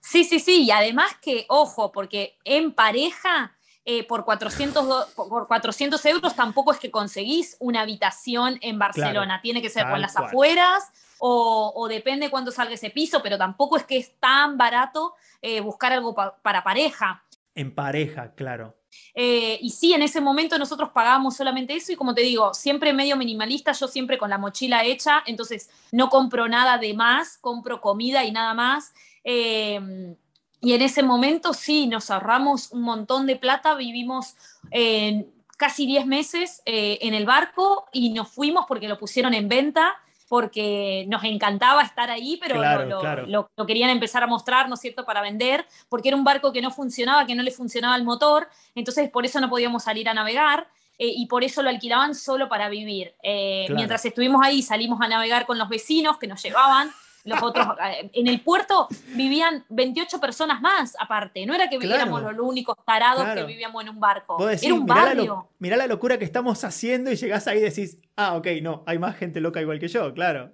Sí, 0.00 0.24
sí, 0.24 0.40
sí, 0.40 0.64
y 0.64 0.70
además 0.72 1.12
que, 1.22 1.46
ojo, 1.48 1.92
porque 1.92 2.38
en 2.44 2.72
pareja, 2.72 3.56
eh, 3.84 4.04
por, 4.04 4.24
400, 4.24 5.14
por 5.14 5.46
400 5.46 6.04
euros 6.06 6.34
tampoco 6.34 6.72
es 6.72 6.78
que 6.78 6.90
conseguís 6.90 7.56
una 7.60 7.82
habitación 7.82 8.58
en 8.62 8.80
Barcelona, 8.80 9.40
tiene 9.42 9.62
que 9.62 9.70
ser 9.70 9.88
por 9.88 10.00
las 10.00 10.16
afueras 10.16 10.90
o, 11.18 11.86
depende 11.88 12.30
cuándo 12.30 12.50
salga 12.50 12.74
ese 12.74 12.90
piso, 12.90 13.20
pero 13.22 13.38
tampoco 13.38 13.76
es 13.76 13.84
que 13.84 13.98
es 13.98 14.18
tan 14.20 14.56
barato 14.56 15.14
eh, 15.42 15.60
buscar 15.60 15.92
algo 15.92 16.14
para 16.14 16.62
pareja. 16.62 17.24
En 17.54 17.74
pareja, 17.74 18.34
claro. 18.34 18.76
Eh, 19.14 19.58
y 19.60 19.70
sí, 19.70 19.92
en 19.92 20.02
ese 20.02 20.20
momento 20.20 20.58
nosotros 20.58 20.90
pagábamos 20.90 21.36
solamente 21.36 21.74
eso 21.74 21.92
y 21.92 21.96
como 21.96 22.14
te 22.14 22.22
digo, 22.22 22.54
siempre 22.54 22.92
medio 22.92 23.16
minimalista, 23.16 23.72
yo 23.72 23.88
siempre 23.88 24.16
con 24.16 24.30
la 24.30 24.38
mochila 24.38 24.84
hecha, 24.84 25.22
entonces 25.26 25.68
no 25.92 26.08
compro 26.08 26.48
nada 26.48 26.78
de 26.78 26.94
más, 26.94 27.36
compro 27.38 27.80
comida 27.80 28.24
y 28.24 28.30
nada 28.30 28.54
más. 28.54 28.92
Eh, 29.24 30.16
y 30.60 30.72
en 30.72 30.82
ese 30.82 31.02
momento 31.02 31.52
sí, 31.52 31.86
nos 31.86 32.10
ahorramos 32.10 32.72
un 32.72 32.82
montón 32.82 33.26
de 33.26 33.36
plata, 33.36 33.74
vivimos 33.74 34.34
casi 35.56 35.86
10 35.86 36.06
meses 36.06 36.62
en 36.64 37.14
el 37.14 37.26
barco 37.26 37.86
y 37.92 38.10
nos 38.10 38.28
fuimos 38.28 38.66
porque 38.66 38.88
lo 38.88 38.98
pusieron 38.98 39.34
en 39.34 39.48
venta 39.48 39.96
porque 40.28 41.06
nos 41.08 41.24
encantaba 41.24 41.82
estar 41.82 42.10
ahí, 42.10 42.38
pero 42.40 42.56
lo, 43.26 43.66
querían 43.66 43.90
empezar 43.90 44.22
a 44.22 44.26
mostrar, 44.26 44.68
¿no 44.68 44.74
es 44.74 44.80
cierto?, 44.80 45.04
para 45.04 45.22
vender, 45.22 45.66
porque 45.88 46.08
era 46.08 46.16
un 46.16 46.24
barco 46.24 46.52
que 46.52 46.62
no 46.62 46.70
funcionaba, 46.70 47.26
que 47.26 47.34
no 47.34 47.42
le 47.42 47.50
funcionaba 47.50 47.96
el 47.96 48.04
motor, 48.04 48.48
entonces 48.74 49.10
por 49.10 49.24
eso 49.24 49.40
no 49.40 49.48
podíamos 49.48 49.84
salir 49.84 50.08
a 50.08 50.14
navegar. 50.14 50.68
Eh, 51.00 51.12
y 51.14 51.26
por 51.26 51.44
eso 51.44 51.62
lo 51.62 51.68
alquilaban 51.68 52.12
solo 52.12 52.48
para 52.48 52.68
vivir. 52.68 53.14
Eh, 53.22 53.68
mientras 53.70 54.04
estuvimos 54.04 54.44
ahí, 54.44 54.62
salimos 54.62 55.00
a 55.00 55.06
navegar 55.06 55.46
con 55.46 55.56
los 55.56 55.68
vecinos 55.68 56.18
que 56.18 56.26
nos 56.26 56.42
llevaban 56.42 56.90
los 57.28 57.42
otros, 57.42 57.66
eh, 57.84 58.10
en 58.12 58.26
el 58.26 58.40
puerto 58.40 58.88
vivían 59.14 59.64
28 59.68 60.20
personas 60.20 60.60
más 60.60 60.96
aparte, 60.98 61.44
no 61.46 61.54
era 61.54 61.68
que 61.68 61.78
viviéramos 61.78 62.22
los 62.22 62.46
únicos 62.46 62.76
tarados 62.84 63.24
que 63.34 63.44
vivíamos 63.44 63.82
en 63.82 63.90
un 63.90 64.00
barco, 64.00 64.48
era 64.48 64.74
un 64.74 64.86
barrio. 64.86 65.48
Mirá 65.58 65.76
la, 65.76 65.86
locura 65.86 66.18
que 66.18 66.24
estamos 66.24 66.64
haciendo 66.64 67.10
y 67.10 67.16
llegás 67.16 67.46
ahí 67.46 67.58
y 67.58 67.62
decís, 67.62 67.98
ah, 68.16 68.36
ok, 68.36 68.46
no, 68.62 68.82
hay 68.86 68.98
más 68.98 69.16
gente 69.16 69.40
loca 69.40 69.60
igual 69.60 69.78
que 69.78 69.88
yo, 69.88 70.12
claro. 70.12 70.52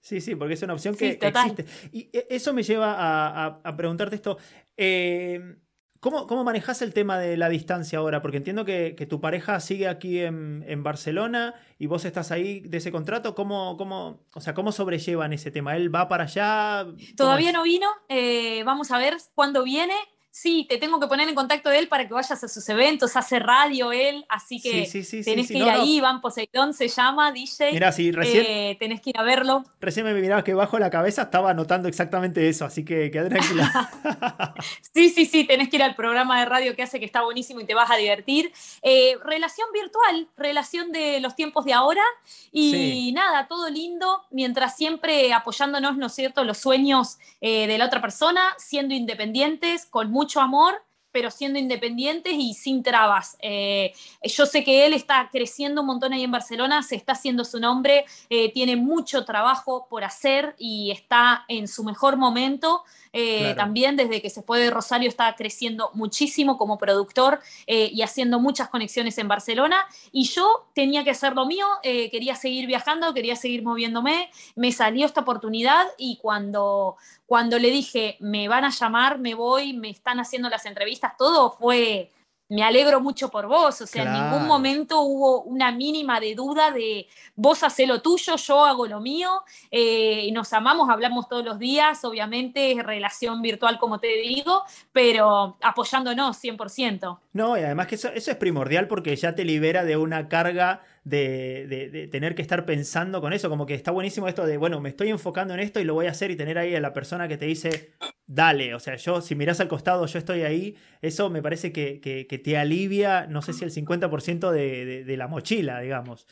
Sí, 0.00 0.20
sí, 0.20 0.36
porque 0.36 0.54
es 0.54 0.62
una 0.62 0.74
opción 0.74 0.94
que 0.94 1.18
existe. 1.20 1.66
Y 1.90 2.08
e, 2.12 2.28
eso 2.30 2.52
me 2.52 2.62
lleva 2.62 3.44
a, 3.64 3.76
preguntarte 3.76 4.14
esto. 4.14 4.38
Eh, 4.76 5.56
¿Cómo, 6.00 6.26
¿Cómo 6.26 6.44
manejas 6.44 6.82
el 6.82 6.92
tema 6.92 7.18
de 7.18 7.36
la 7.36 7.48
distancia 7.48 7.98
ahora? 7.98 8.22
Porque 8.22 8.38
entiendo 8.38 8.64
que, 8.64 9.06
tu 9.08 9.20
pareja 9.20 9.60
sigue 9.60 9.88
aquí 9.88 10.20
en, 10.20 10.82
Barcelona 10.82 11.54
y 11.78 11.86
vos 11.86 12.04
estás 12.04 12.30
ahí 12.30 12.60
de 12.60 12.78
ese 12.78 12.92
contrato. 12.92 13.34
¿Cómo, 13.34 13.76
cómo, 13.76 14.24
o 14.34 14.40
sea, 14.40 14.54
¿cómo 14.54 14.72
sobrellevan 14.72 15.32
ese 15.32 15.50
tema? 15.50 15.76
¿Él 15.76 15.94
va 15.94 16.08
para 16.08 16.24
allá? 16.24 16.86
Todavía 17.16 17.52
no 17.52 17.62
vino. 17.62 17.88
Eh, 18.08 18.62
vamos 18.64 18.90
a 18.90 18.98
ver 18.98 19.16
cuándo 19.34 19.62
viene 19.62 19.94
sí, 20.36 20.66
te 20.68 20.76
tengo 20.76 21.00
que 21.00 21.06
poner 21.06 21.26
en 21.30 21.34
contacto 21.34 21.70
de 21.70 21.78
él 21.78 21.88
para 21.88 22.06
que 22.06 22.12
vayas 22.12 22.44
a 22.44 22.48
sus 22.48 22.68
eventos, 22.68 23.16
hace 23.16 23.38
radio 23.38 23.90
él, 23.90 24.26
así 24.28 24.60
que 24.60 24.86
tenés 25.24 25.48
que 25.48 25.56
ir 25.56 25.64
ahí, 25.64 25.96
Iván 25.96 26.20
Poseidón 26.20 26.74
se 26.74 26.88
llama, 26.88 27.32
DJ. 27.32 27.72
Mira, 27.72 27.90
sí, 27.90 28.12
recién. 28.12 28.44
Eh, 28.46 28.76
tenés 28.78 29.00
que 29.00 29.10
ir 29.10 29.18
a 29.18 29.22
verlo. 29.22 29.64
Recién 29.80 30.04
me 30.04 30.12
miraba 30.12 30.44
que 30.44 30.52
bajo 30.52 30.78
la 30.78 30.90
cabeza 30.90 31.22
estaba 31.22 31.52
anotando 31.52 31.88
exactamente 31.88 32.50
eso, 32.50 32.66
así 32.66 32.84
que 32.84 33.08
tranquila. 33.08 33.90
sí, 34.94 35.08
sí, 35.08 35.24
sí, 35.24 35.44
tenés 35.44 35.70
que 35.70 35.76
ir 35.76 35.82
al 35.82 35.94
programa 35.94 36.38
de 36.38 36.44
radio 36.44 36.76
que 36.76 36.82
hace 36.82 37.00
que 37.00 37.06
está 37.06 37.22
buenísimo 37.22 37.60
y 37.60 37.64
te 37.64 37.72
vas 37.72 37.90
a 37.90 37.96
divertir. 37.96 38.52
Eh, 38.82 39.16
relación 39.24 39.68
virtual, 39.72 40.28
relación 40.36 40.92
de 40.92 41.18
los 41.20 41.34
tiempos 41.34 41.64
de 41.64 41.72
ahora 41.72 42.04
y 42.52 43.10
nada, 43.14 43.48
todo 43.48 43.70
lindo, 43.70 44.22
mientras 44.30 44.76
siempre 44.76 45.32
apoyándonos, 45.32 45.96
¿no 45.96 46.06
es 46.06 46.12
cierto?, 46.12 46.44
los 46.44 46.58
sueños 46.58 47.16
eh, 47.40 47.66
de 47.66 47.78
la 47.78 47.86
otra 47.86 48.02
persona, 48.02 48.54
siendo 48.58 48.92
independientes, 48.94 49.86
con 49.86 50.10
mucho 50.10 50.25
mucho 50.26 50.40
amor, 50.40 50.74
pero 51.12 51.30
siendo 51.30 51.58
independientes 51.58 52.34
y 52.34 52.52
sin 52.52 52.82
trabas. 52.82 53.38
Eh, 53.40 53.94
yo 54.22 54.44
sé 54.44 54.62
que 54.62 54.84
él 54.84 54.92
está 54.92 55.30
creciendo 55.32 55.80
un 55.80 55.86
montón 55.86 56.12
ahí 56.12 56.24
en 56.24 56.30
Barcelona, 56.30 56.82
se 56.82 56.96
está 56.96 57.12
haciendo 57.12 57.42
su 57.44 57.58
nombre, 57.58 58.04
eh, 58.28 58.52
tiene 58.52 58.76
mucho 58.76 59.24
trabajo 59.24 59.86
por 59.88 60.04
hacer 60.04 60.54
y 60.58 60.90
está 60.90 61.46
en 61.48 61.68
su 61.68 61.84
mejor 61.84 62.18
momento. 62.18 62.82
Eh, 63.14 63.54
también 63.56 63.96
desde 63.96 64.20
que 64.20 64.28
se 64.28 64.42
fue 64.42 64.60
de 64.60 64.70
Rosario 64.70 65.08
está 65.08 65.34
creciendo 65.36 65.90
muchísimo 65.94 66.58
como 66.58 66.76
productor 66.76 67.40
y 67.66 68.02
haciendo 68.02 68.38
muchas 68.38 68.68
conexiones 68.68 69.16
en 69.16 69.26
Barcelona. 69.26 69.86
Y 70.12 70.24
yo 70.24 70.68
tenía 70.74 71.02
que 71.02 71.12
hacer 71.12 71.32
lo 71.34 71.46
mío, 71.46 71.66
quería 71.82 72.34
seguir 72.34 72.66
viajando, 72.66 73.14
quería 73.14 73.36
seguir 73.36 73.62
moviéndome, 73.62 74.30
me 74.54 74.70
salió 74.70 75.06
esta 75.06 75.22
oportunidad 75.22 75.86
y 75.96 76.18
cuando, 76.18 76.96
cuando 77.26 77.58
le 77.58 77.70
dije, 77.70 78.16
me 78.20 78.48
van 78.48 78.64
a 78.64 78.70
llamar, 78.70 79.18
me 79.18 79.34
voy, 79.34 79.72
me 79.72 79.90
están 79.90 80.20
haciendo 80.20 80.48
las 80.48 80.64
entrevistas, 80.64 81.16
todo 81.18 81.50
fue, 81.50 82.12
me 82.48 82.62
alegro 82.62 83.00
mucho 83.00 83.28
por 83.28 83.48
vos, 83.48 83.80
o 83.80 83.86
sea, 83.86 84.04
en 84.04 84.12
ningún 84.12 84.46
momento 84.46 85.00
hubo 85.00 85.42
una 85.42 85.72
mínima 85.72 86.20
de 86.20 86.36
duda 86.36 86.70
de 86.70 87.08
vos 87.34 87.64
hacés 87.64 87.88
lo 87.88 88.00
tuyo, 88.00 88.36
yo 88.36 88.64
hago 88.64 88.86
lo 88.86 89.00
mío, 89.00 89.42
eh, 89.72 90.30
nos 90.32 90.52
amamos, 90.52 90.88
hablamos 90.88 91.28
todos 91.28 91.44
los 91.44 91.58
días, 91.58 92.04
obviamente 92.04 92.70
es 92.70 92.82
relación 92.84 93.42
virtual 93.42 93.80
como 93.80 93.98
te 93.98 94.16
digo, 94.18 94.62
pero 94.92 95.56
apoyándonos 95.60 96.40
100%. 96.42 97.18
No, 97.32 97.58
y 97.58 97.62
además 97.62 97.88
que 97.88 97.96
eso, 97.96 98.08
eso 98.10 98.30
es 98.30 98.36
primordial 98.36 98.86
porque 98.86 99.16
ya 99.16 99.34
te 99.34 99.44
libera 99.44 99.84
de 99.84 99.96
una 99.96 100.28
carga 100.28 100.82
de, 101.06 102.08
tener 102.10 102.34
que 102.34 102.42
estar 102.42 102.66
pensando 102.66 103.20
con 103.20 103.32
eso, 103.32 103.48
como 103.48 103.64
que 103.64 103.74
está 103.74 103.92
buenísimo 103.92 104.26
esto 104.26 104.44
de, 104.44 104.56
bueno, 104.56 104.80
me 104.80 104.88
estoy 104.88 105.10
enfocando 105.10 105.54
en 105.54 105.60
esto 105.60 105.78
y 105.78 105.84
lo 105.84 105.94
voy 105.94 106.06
a 106.06 106.10
hacer 106.10 106.32
y 106.32 106.36
tener 106.36 106.58
ahí 106.58 106.74
a 106.74 106.80
la 106.80 106.92
persona 106.92 107.28
que 107.28 107.36
te 107.36 107.46
dice, 107.46 107.92
dale, 108.26 108.74
o 108.74 108.80
sea, 108.80 108.96
yo, 108.96 109.20
si 109.20 109.36
miras 109.36 109.60
al 109.60 109.68
costado, 109.68 110.04
yo 110.06 110.18
estoy 110.18 110.42
ahí, 110.42 110.76
eso 111.02 111.30
me 111.30 111.42
parece 111.42 111.72
que, 111.72 112.40
te 112.44 112.58
alivia, 112.58 113.26
no 113.28 113.40
sé 113.40 113.52
si 113.52 113.64
el 113.64 113.70
50% 113.70 114.50
de, 114.50 115.16
la 115.16 115.28
mochila, 115.28 115.80
digamos. 115.80 116.26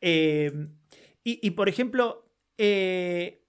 Eh, 0.00 0.52
y, 1.24 1.50
por 1.50 1.68
ejemplo, 1.68 2.24
eh, 2.56 3.40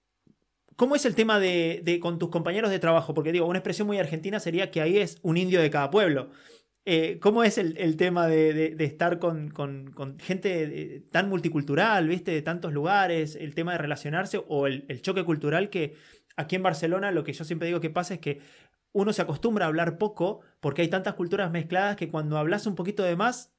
¿Cómo 0.74 0.96
es 0.96 1.04
el 1.04 1.14
tema 1.14 1.38
de, 1.38 1.98
con 2.02 2.18
tus 2.18 2.30
compañeros 2.30 2.70
de 2.70 2.78
trabajo? 2.80 3.14
Porque 3.14 3.30
digo, 3.30 3.46
una 3.46 3.58
expresión 3.58 3.86
muy 3.86 3.98
argentina 3.98 4.40
sería 4.40 4.70
que 4.70 4.80
ahí 4.80 4.98
es 4.98 5.18
un 5.22 5.36
indio 5.36 5.60
de 5.60 5.70
cada 5.70 5.90
pueblo. 5.90 6.30
Eh, 6.84 7.20
¿Cómo 7.20 7.44
es 7.44 7.58
el, 7.58 7.96
tema 7.96 8.26
de, 8.26 8.74
estar 8.80 9.20
con, 9.20 9.52
gente 10.18 11.04
tan 11.12 11.28
multicultural, 11.28 12.08
¿viste? 12.08 12.32
De 12.32 12.42
tantos 12.42 12.72
lugares, 12.72 13.36
el 13.36 13.54
tema 13.54 13.72
de 13.72 13.78
relacionarse 13.78 14.42
o 14.48 14.66
el, 14.66 15.00
choque 15.02 15.24
cultural 15.24 15.70
que 15.70 15.94
aquí 16.36 16.56
en 16.56 16.62
Barcelona 16.64 17.12
lo 17.12 17.22
que 17.22 17.34
yo 17.34 17.44
siempre 17.44 17.68
digo 17.68 17.80
que 17.80 17.90
pasa 17.90 18.14
es 18.14 18.20
que 18.20 18.40
uno 18.92 19.12
se 19.12 19.22
acostumbra 19.22 19.66
a 19.66 19.68
hablar 19.68 19.96
poco 19.96 20.40
porque 20.60 20.82
hay 20.82 20.88
tantas 20.88 21.14
culturas 21.14 21.50
mezcladas 21.52 21.96
que 21.96 22.10
cuando 22.10 22.36
hablas 22.36 22.66
un 22.66 22.74
poquito 22.74 23.04
de 23.04 23.16
más, 23.16 23.52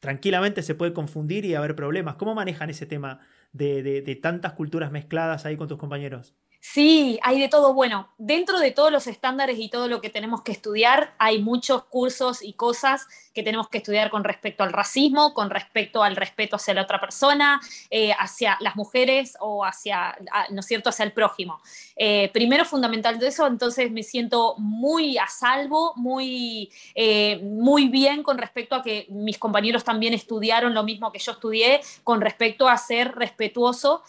tranquilamente 0.00 0.62
se 0.62 0.74
puede 0.76 0.92
confundir 0.92 1.44
y 1.44 1.54
haber 1.56 1.74
problemas. 1.74 2.16
¿Cómo 2.16 2.34
manejan 2.34 2.70
ese 2.70 2.86
tema 2.86 3.20
de 3.52 4.18
tantas 4.22 4.52
culturas 4.52 4.92
mezcladas 4.92 5.44
ahí 5.44 5.56
con 5.56 5.68
tus 5.68 5.78
compañeros? 5.78 6.36
Sí, 6.62 7.18
hay 7.22 7.40
de 7.40 7.48
todo. 7.48 7.72
Bueno, 7.72 8.10
dentro 8.18 8.58
de 8.60 8.70
todos 8.70 8.92
los 8.92 9.06
estándares 9.06 9.58
y 9.58 9.70
todo 9.70 9.88
lo 9.88 10.00
que 10.02 10.10
tenemos 10.10 10.42
que 10.42 10.52
estudiar, 10.52 11.14
hay 11.18 11.42
muchos 11.42 11.84
cursos 11.84 12.42
y 12.42 12.52
cosas 12.52 13.06
que 13.32 13.42
tenemos 13.42 13.68
que 13.68 13.78
estudiar 13.78 14.10
con 14.10 14.24
respecto 14.24 14.64
al 14.64 14.72
racismo, 14.72 15.34
con 15.34 15.50
respecto 15.50 16.02
al 16.02 16.16
respeto 16.16 16.56
hacia 16.56 16.74
la 16.74 16.82
otra 16.82 17.00
persona, 17.00 17.60
eh, 17.90 18.12
hacia 18.18 18.56
las 18.60 18.74
mujeres 18.76 19.36
o 19.40 19.64
hacia, 19.64 20.16
¿no 20.50 20.60
es 20.60 20.66
cierto?, 20.66 20.90
hacia 20.90 21.04
el 21.04 21.12
prójimo. 21.12 21.60
Eh, 21.96 22.30
primero, 22.32 22.64
fundamental 22.64 23.18
de 23.18 23.28
eso, 23.28 23.46
entonces 23.46 23.90
me 23.90 24.02
siento 24.02 24.56
muy 24.58 25.16
a 25.18 25.28
salvo, 25.28 25.92
muy, 25.96 26.70
eh, 26.94 27.40
muy 27.42 27.88
bien 27.88 28.22
con 28.22 28.38
respecto 28.38 28.74
a 28.74 28.82
que 28.82 29.06
mis 29.10 29.38
compañeros 29.38 29.84
también 29.84 30.12
estudiaron 30.12 30.74
lo 30.74 30.82
mismo 30.82 31.12
que 31.12 31.18
yo 31.20 31.32
estudié, 31.32 31.80
con 32.02 32.20
respecto 32.20 32.68
a 32.68 32.76
ser 32.76 33.14
respetuoso 33.14 34.02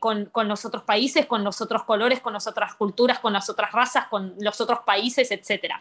con, 0.00 0.26
con 0.26 0.46
los 0.46 0.64
otros 0.66 0.82
países, 0.82 1.24
con 1.24 1.42
los 1.42 1.60
otros 1.62 1.84
colores, 1.84 2.20
con 2.20 2.34
las 2.34 2.46
otras 2.46 2.74
culturas, 2.74 3.18
con 3.18 3.32
las 3.32 3.48
otras 3.48 3.72
razas, 3.72 4.06
con 4.08 4.34
los 4.40 4.60
otros 4.60 4.80
países, 4.80 5.30
etc. 5.30 5.74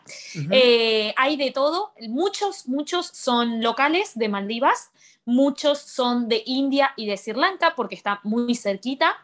hay 1.17 1.35
de 1.35 1.51
todo, 1.51 1.91
muchos 2.07 2.56
muchos, 2.65 3.07
son 3.07 3.61
locales 3.61 4.11
de 4.15 4.29
Maldivas, 4.29 4.91
muchos 5.25 5.79
son 5.79 6.27
de 6.27 6.41
India 6.45 6.93
y 6.95 7.05
de 7.05 7.17
Sri 7.17 7.33
Lanka 7.33 7.73
porque 7.75 7.95
está 7.95 8.19
muy 8.23 8.55
cerquita. 8.55 9.15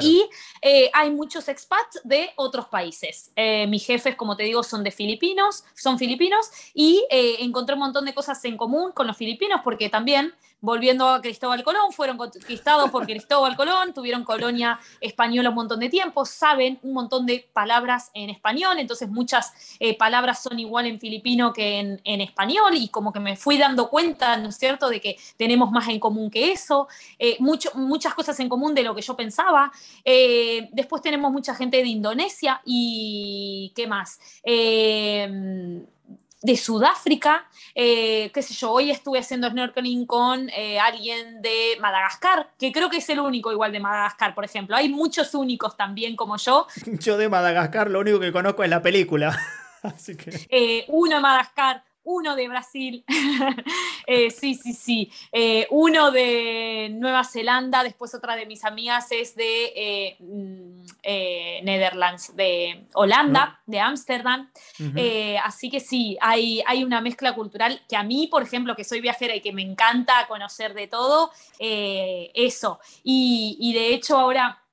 Y 0.00 0.28
eh, 0.62 0.90
hay 0.94 1.10
muchos 1.10 1.46
expats 1.48 2.00
de 2.04 2.30
otros 2.36 2.68
países. 2.68 3.30
Eh, 3.36 3.66
mis 3.66 3.84
jefes, 3.84 4.16
como 4.16 4.34
te 4.34 4.44
digo, 4.44 4.62
son 4.62 4.82
de 4.82 4.90
filipinos, 4.90 5.64
son 5.74 5.98
filipinos 5.98 6.50
y 6.72 7.04
eh, 7.10 7.36
encontré 7.40 7.74
un 7.74 7.80
montón 7.80 8.06
de 8.06 8.14
cosas 8.14 8.42
en 8.46 8.56
común 8.56 8.92
con 8.92 9.06
los 9.06 9.16
filipinos 9.16 9.60
porque 9.62 9.90
también 9.90 10.32
volviendo 10.64 11.06
a 11.06 11.20
Cristóbal 11.20 11.62
Colón, 11.62 11.92
fueron 11.92 12.16
conquistados 12.16 12.90
por 12.90 13.04
Cristóbal 13.04 13.54
Colón, 13.54 13.92
tuvieron 13.92 14.24
colonia 14.24 14.80
española 14.98 15.50
un 15.50 15.56
montón 15.56 15.78
de 15.78 15.90
tiempo, 15.90 16.24
saben 16.24 16.78
un 16.82 16.94
montón 16.94 17.26
de 17.26 17.46
palabras 17.52 18.10
en 18.14 18.30
español, 18.30 18.78
entonces 18.78 19.10
muchas 19.10 19.52
eh, 19.78 19.94
palabras 19.94 20.42
son 20.42 20.58
igual 20.58 20.86
en 20.86 20.98
filipino 20.98 21.52
que 21.52 22.00
en, 22.02 22.20
español 22.22 22.74
y 22.74 22.88
como 22.88 23.12
que 23.12 23.20
me 23.20 23.36
fui 23.36 23.58
dando 23.58 23.90
cuenta, 23.90 24.38
¿no 24.38 24.48
es 24.48 24.56
cierto?, 24.56 24.88
de 24.88 25.02
que 25.02 25.18
tenemos 25.36 25.70
más 25.70 25.86
en 25.88 26.00
común 26.00 26.30
que 26.30 26.52
eso, 26.52 26.88
eh, 27.18 27.36
muchas 27.40 28.14
cosas 28.14 28.40
en 28.40 28.48
común 28.48 28.74
de 28.74 28.84
lo 28.84 28.94
que 28.94 29.02
yo 29.02 29.14
pensaba. 29.14 29.70
Eh, 30.02 30.70
después 30.72 31.02
tenemos 31.02 31.30
mucha 31.30 31.54
gente 31.54 31.76
de 31.76 31.88
Indonesia 31.88 32.62
y 32.64 33.70
¿qué 33.76 33.86
más? 33.86 34.18
De 36.42 36.56
Sudáfrica, 36.56 37.48
eh, 37.74 38.30
qué 38.32 38.42
sé 38.42 38.54
yo, 38.54 38.70
hoy 38.70 38.90
estuve 38.90 39.18
haciendo 39.18 39.48
snorkeling 39.48 40.06
con 40.06 40.50
eh, 40.50 40.78
alguien 40.78 41.40
de 41.40 41.76
Madagascar, 41.80 42.50
que 42.58 42.70
creo 42.70 42.90
que 42.90 42.98
es 42.98 43.08
el 43.08 43.20
único 43.20 43.50
igual 43.50 43.72
de 43.72 43.80
Madagascar, 43.80 44.34
por 44.34 44.44
ejemplo. 44.44 44.76
Hay 44.76 44.88
muchos 44.88 45.34
únicos 45.34 45.76
también 45.76 46.16
como 46.16 46.36
yo. 46.36 46.66
Yo 47.00 47.16
de 47.16 47.28
Madagascar 47.28 47.90
lo 47.90 48.00
único 48.00 48.20
que 48.20 48.32
conozco 48.32 48.62
es 48.62 48.70
la 48.70 48.82
película. 48.82 49.38
Así 49.82 50.16
que... 50.16 50.46
Eh, 50.48 50.84
uno 50.88 51.16
de 51.16 51.22
Madagascar, 51.22 51.82
uno 52.04 52.36
de 52.36 52.48
Brasil, 52.48 53.04
eh, 54.06 54.30
sí, 54.30 54.54
sí, 54.54 54.72
sí, 54.72 55.10
eh, 55.32 55.66
uno 55.70 56.10
de 56.10 56.90
Nueva 56.92 57.24
Zelanda, 57.24 57.82
después 57.82 58.14
otra 58.14 58.36
de 58.36 58.46
mis 58.46 58.64
amigas 58.64 59.10
es 59.10 59.34
de 59.34 59.72
eh, 59.74 60.16
mm, 60.20 61.64
Netherlands, 61.64 62.36
de 62.36 62.86
Holanda, 62.94 63.60
de 63.66 63.80
Ámsterdam, 63.80 64.50
así 65.42 65.70
que 65.70 65.80
sí, 65.80 66.16
hay, 66.20 66.62
hay 66.66 66.84
una 66.84 67.00
mezcla 67.00 67.34
cultural 67.34 67.82
que 67.88 67.96
a 67.96 68.02
mí, 68.02 68.28
por 68.30 68.42
ejemplo, 68.42 68.76
que 68.76 68.84
soy 68.84 69.00
viajera 69.00 69.34
y 69.34 69.40
que 69.40 69.52
me 69.52 69.62
encanta 69.62 70.26
conocer 70.28 70.74
de 70.74 70.86
todo, 70.86 71.30
eso, 71.58 72.80
y, 73.02 73.56
y 73.60 73.72
de 73.72 73.94
hecho 73.94 74.18
ahora 74.18 74.63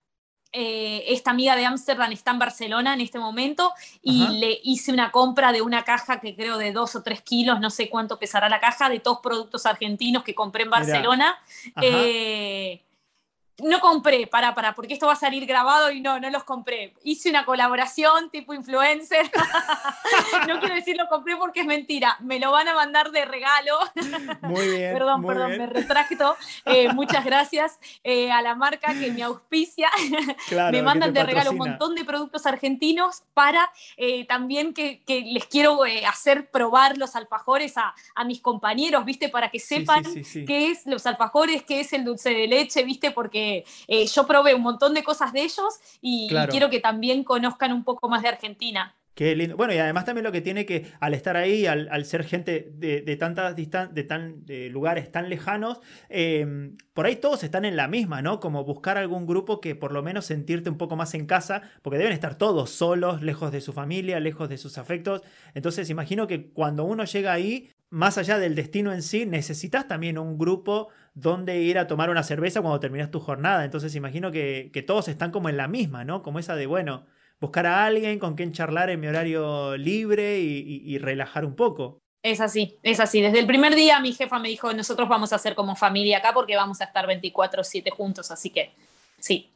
eh, 0.54 1.06
esta 1.08 1.32
amiga 1.32 1.56
de 1.56 1.66
Ámsterdam 1.66 2.12
está 2.12 2.32
en 2.32 2.39
Barcelona 2.39 2.93
en 2.93 3.02
este 3.02 3.20
momento 3.20 3.74
y 4.02 4.28
le 4.39 4.60
hice 4.64 4.91
una 4.91 5.12
compra 5.12 5.52
de 5.52 5.62
una 5.62 5.84
caja 5.84 6.20
que 6.20 6.36
creo 6.36 6.58
de 6.58 6.74
dos 6.74 6.95
o 6.95 7.04
tres 7.04 7.22
kilos, 7.22 7.60
no 7.60 7.70
sé 7.70 7.89
cuánto 7.89 8.20
pesará 8.20 8.49
la 8.49 8.60
caja, 8.60 8.89
de 8.89 8.99
todos 8.99 9.20
productos 9.20 9.66
argentinos 9.66 10.24
que 10.24 10.36
compré 10.36 10.64
en 10.64 10.70
Barcelona 10.70 11.38
no 13.64 13.80
compré, 13.80 14.28
para, 14.28 14.53
para, 14.55 14.74
porque 14.74 14.93
esto 14.93 15.07
va 15.07 15.14
a 15.14 15.18
salir 15.18 15.45
grabado 15.45 15.91
y 15.91 16.01
no, 16.01 16.20
no 16.20 16.30
los 16.30 16.43
compré. 16.43 16.93
Hice 17.03 17.30
una 17.30 17.45
colaboración 17.45 18.30
tipo 18.30 18.53
influencer. 18.53 19.30
no 20.47 20.59
quiero 20.59 20.76
decir 20.76 20.97
lo 20.97 21.07
compré 21.07 21.36
porque 21.38 21.62
es 21.62 21.66
mentira. 21.66 22.18
Me 22.22 22.39
lo 22.39 22.51
van 22.51 22.68
a 22.68 22.74
mandar 22.74 23.12
de 23.12 23.26
regalo. 23.26 23.80
Muy 24.41 24.68
bien. 24.68 24.93
perdón, 24.93 25.26
perdón, 25.26 25.57
me 25.57 25.66
retracto. 25.68 26.36
Eh, 26.66 26.91
muchas 26.93 27.26
gracias 27.26 27.80
eh, 28.03 28.32
a 28.32 28.41
la 28.41 28.55
marca 28.55 28.93
que 28.93 29.12
me 29.12 29.24
auspicia. 29.24 29.89
me 30.72 30.82
mandan 30.82 31.14
de 31.14 31.24
regalo 31.24 31.51
un 31.51 31.57
montón 31.57 31.95
de 31.95 32.03
productos 32.03 32.45
argentinos 32.45 33.24
para 33.34 33.72
eh, 33.97 34.26
también 34.26 34.74
que, 34.74 35.01
les 35.07 35.45
quiero 35.45 35.82
hacer 36.07 36.49
probar 36.49 36.97
los 36.97 37.16
alfajores 37.16 37.76
a, 37.78 37.93
mis 38.26 38.39
compañeros, 38.39 39.03
¿viste? 39.03 39.30
Para 39.30 39.49
que 39.49 39.59
sepan 39.59 40.03
qué 40.45 40.72
es 40.72 40.86
los 40.86 41.05
alfajores, 41.05 41.64
qué 41.64 41.80
es 41.80 41.91
el 41.91 42.05
dulce 42.05 42.30
de 42.30 42.47
leche, 42.47 42.84
¿viste? 42.84 43.12
Porque 43.12 43.51
eh, 43.88 44.06
yo 44.06 44.28
probé 44.28 44.54
un 44.56 44.62
montón 44.62 44.93
de 44.93 45.04
cosas 45.04 45.34
de 45.34 45.41
ellos 45.41 45.74
y, 46.02 46.30
quiero 46.49 46.70
que 46.70 46.80
también 46.80 47.24
conozcan 47.24 47.74
un 47.74 47.84
poco 47.84 48.10
más 48.10 48.22
de 48.22 48.30
Argentina. 48.30 48.95
Qué 49.14 49.36
lindo. 49.36 49.58
Bueno, 49.58 49.74
y 49.74 49.78
además 49.78 50.06
también 50.06 50.24
lo 50.24 50.32
que 50.32 50.39
tiene 50.39 50.66
que, 50.66 50.89
al 51.02 51.14
estar 51.14 51.36
ahí, 51.36 51.66
al, 51.66 52.06
ser 52.06 52.24
gente 52.24 52.72
de, 52.74 53.02
tantas 53.18 53.56
de 53.56 54.04
tan, 54.04 54.45
de 54.45 54.70
lugares 54.70 55.12
tan 55.12 55.30
lejanos, 55.30 55.82
em, 56.08 56.78
por 56.93 57.06
ahí 57.06 57.18
todos 57.18 57.43
están 57.43 57.66
en 57.66 57.76
la 57.76 57.89
misma, 57.89 58.22
¿no? 58.22 58.39
Como 58.39 58.64
buscar 58.64 58.97
algún 58.97 59.28
grupo 59.28 59.60
que 59.60 59.76
por 59.76 59.91
lo 59.91 60.02
menos 60.02 60.26
sentirte 60.26 60.70
un 60.70 60.78
poco 60.78 60.95
más 60.95 61.14
en 61.14 61.26
casa, 61.26 61.62
porque 61.82 61.97
deben 61.97 62.14
estar 62.14 62.36
todos 62.36 62.70
solos, 62.70 63.22
lejos 63.22 63.52
de 63.52 63.60
su 63.60 63.74
familia, 63.74 64.20
lejos 64.22 64.47
de 64.47 64.58
sus 64.58 64.78
afectos. 64.78 65.24
Entonces, 65.56 65.89
imagino 65.89 66.26
que 66.26 66.49
cuando 66.49 66.86
uno 66.86 67.04
llega 67.04 67.34
ahí, 67.34 67.70
más 67.89 68.18
allá 68.18 68.39
del 68.39 68.56
destino 68.56 68.93
en 68.93 69.02
sí, 69.02 69.26
necesitas 69.26 69.89
también 69.89 70.18
un 70.18 70.38
grupo 70.38 70.88
donde 71.14 71.59
ir 71.59 71.78
a 71.78 71.88
tomar 71.88 72.09
una 72.09 72.24
cerveza 72.24 72.62
cuando 72.62 72.80
terminas 72.80 73.12
tu 73.12 73.20
jornada. 73.20 73.66
Entonces 73.66 73.95
imagino 73.95 74.32
que, 74.32 74.84
todos 74.86 75.07
están 75.07 75.32
como 75.32 75.49
en 75.49 75.57
la 75.57 75.68
misma, 75.68 76.03
¿no? 76.05 76.22
Como 76.22 76.39
esa 76.39 76.55
de, 76.55 76.66
bueno, 76.66 77.05
buscar 77.39 77.66
a 77.66 77.86
alguien 77.86 78.20
con 78.20 78.36
quien 78.36 78.53
charlar 78.53 78.89
en 78.89 78.99
mi 78.99 79.07
horario 79.07 79.78
libre 79.78 80.39
y, 80.39 80.97
relajar 80.97 81.45
un 81.45 81.55
poco. 81.55 81.99
Es 82.24 82.39
así, 82.39 82.78
es 82.84 82.99
así. 82.99 83.20
Desde 83.20 83.39
el 83.39 83.47
primer 83.47 83.74
día 83.74 83.99
mi 83.99 84.14
jefa 84.14 84.38
me 84.38 84.49
dijo, 84.49 84.72
nosotros 84.74 85.09
vamos 85.09 85.34
a 85.34 85.39
ser 85.39 85.55
como 85.55 85.76
familia 85.76 86.20
acá 86.20 86.34
porque 86.34 86.55
vamos 86.55 86.80
a 86.82 86.84
estar 86.84 87.07
24/7 87.07 87.89
juntos, 87.89 88.30
así 88.30 88.51
que 88.51 88.72
sí, 89.18 89.49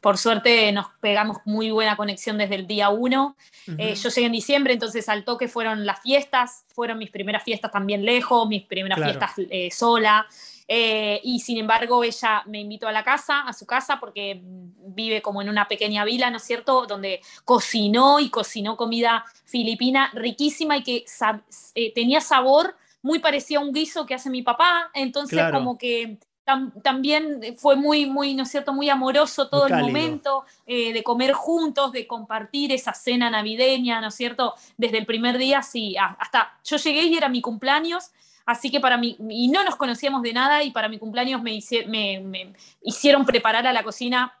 por 0.00 0.18
suerte 0.18 0.70
nos 0.72 0.86
pegamos 1.00 1.38
muy 1.44 1.70
buena 1.70 1.96
conexión 1.96 2.38
desde 2.38 2.56
el 2.56 2.66
día 2.66 2.88
uno. 2.88 3.36
Eh, 3.78 3.94
yo 3.94 4.08
llegué 4.08 4.26
en 4.26 4.32
diciembre, 4.32 4.72
entonces 4.72 5.08
al 5.08 5.24
toque 5.24 5.46
fueron 5.46 5.86
las 5.86 6.00
fiestas, 6.00 6.64
fueron 6.74 6.98
mis 6.98 7.10
primeras 7.10 7.44
fiestas 7.44 7.70
también 7.70 8.04
lejos, 8.04 8.48
mis 8.48 8.64
primeras 8.64 9.00
fiestas 9.00 9.32
eh, 9.36 9.70
sola. 9.70 10.26
Eh, 10.70 11.20
y 11.24 11.40
sin 11.40 11.56
embargo, 11.56 12.04
ella 12.04 12.42
me 12.46 12.60
invitó 12.60 12.86
a 12.86 12.92
la 12.92 13.02
casa, 13.02 13.40
a 13.40 13.54
su 13.54 13.64
casa, 13.64 13.98
porque 13.98 14.40
vive 14.42 15.22
como 15.22 15.40
en 15.40 15.48
una 15.48 15.66
pequeña 15.66 16.04
vila, 16.04 16.30
¿no 16.30 16.36
es 16.36 16.42
cierto?, 16.42 16.84
donde 16.86 17.22
cocinó 17.46 18.20
y 18.20 18.28
cocinó 18.28 18.76
comida 18.76 19.24
filipina 19.44 20.10
riquísima 20.12 20.76
y 20.76 20.82
que 20.82 21.04
tenía 21.94 22.20
sabor 22.20 22.76
muy 23.00 23.18
parecido 23.18 23.62
a 23.62 23.64
un 23.64 23.72
guiso 23.72 24.04
que 24.04 24.14
hace 24.14 24.28
mi 24.28 24.42
papá. 24.42 24.90
Entonces, 24.92 25.40
como 25.50 25.78
que 25.78 26.18
también 26.82 27.56
fue 27.58 27.76
muy, 27.76 28.06
muy, 28.06 28.34
¿no 28.34 28.42
es 28.42 28.50
cierto?, 28.50 28.72
muy 28.72 28.88
amoroso 28.90 29.48
todo 29.48 29.66
el 29.66 29.76
momento 29.76 30.44
eh, 30.66 30.92
de 30.92 31.02
comer 31.02 31.32
juntos, 31.32 31.92
de 31.92 32.06
compartir 32.06 32.72
esa 32.72 32.94
cena 32.94 33.30
navideña, 33.30 34.00
¿no 34.00 34.08
es 34.08 34.14
cierto? 34.14 34.54
Desde 34.76 34.98
el 34.98 35.06
primer 35.06 35.38
día, 35.38 35.62
sí, 35.62 35.96
hasta 35.98 36.58
yo 36.64 36.76
llegué 36.76 37.02
y 37.02 37.16
era 37.16 37.28
mi 37.28 37.42
cumpleaños, 37.42 38.12
así 38.48 38.70
que 38.70 38.80
para 38.80 38.96
mí, 38.96 39.14
y 39.28 39.48
no 39.48 39.62
nos 39.62 39.76
conocíamos 39.76 40.22
de 40.22 40.32
nada, 40.32 40.62
y 40.62 40.70
para 40.70 40.88
mi 40.88 40.98
cumpleaños 40.98 41.42
me, 41.42 41.60
me, 41.86 42.54
hicieron 42.80 43.26
preparar 43.26 43.66
a 43.66 43.74
la 43.74 43.82
cocina 43.82 44.32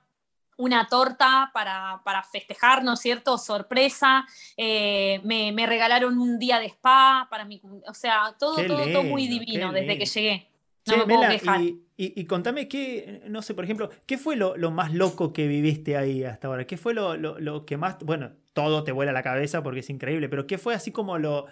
una 0.56 0.88
torta 0.88 1.50
para, 1.52 2.00
festejar, 2.32 2.82
¿no 2.82 2.94
es 2.94 3.00
cierto? 3.00 3.36
Sorpresa. 3.36 4.26
Eh, 4.56 5.20
me, 5.24 5.66
regalaron 5.66 6.18
un 6.18 6.38
día 6.38 6.58
de 6.58 6.66
spa 6.66 7.28
para 7.30 7.44
mi, 7.44 7.60
o 7.86 7.92
sea, 7.92 8.34
todo, 8.38 8.56
todo, 8.66 8.90
todo, 8.90 9.02
muy 9.04 9.28
divino 9.28 9.72
desde 9.72 9.98
que 9.98 10.06
llegué. 10.06 10.48
No 10.86 10.96
me 10.96 11.04
puedo 11.04 11.28
quejar. 11.28 11.60
Y, 12.00 12.24
contame 12.24 12.66
qué, 12.66 13.24
no 13.26 13.42
sé, 13.42 13.52
por 13.52 13.64
ejemplo, 13.64 13.90
¿qué 14.06 14.16
fue 14.16 14.36
lo, 14.36 14.70
más 14.70 14.94
loco 14.94 15.34
que 15.34 15.48
viviste 15.48 15.98
ahí 15.98 16.24
hasta 16.24 16.48
ahora? 16.48 16.66
¿Qué 16.66 16.78
fue 16.78 16.94
lo, 16.94 17.66
que 17.66 17.76
más, 17.76 17.98
bueno, 17.98 18.30
todo 18.54 18.84
te 18.84 18.92
vuela 18.92 19.10
a 19.10 19.14
la 19.14 19.22
cabeza 19.22 19.62
porque 19.62 19.80
es 19.80 19.90
increíble, 19.90 20.28
pero 20.28 20.46
¿qué 20.46 20.56
fue 20.56 20.74
así 20.74 20.92
como 20.92 21.18
lo, 21.18 21.46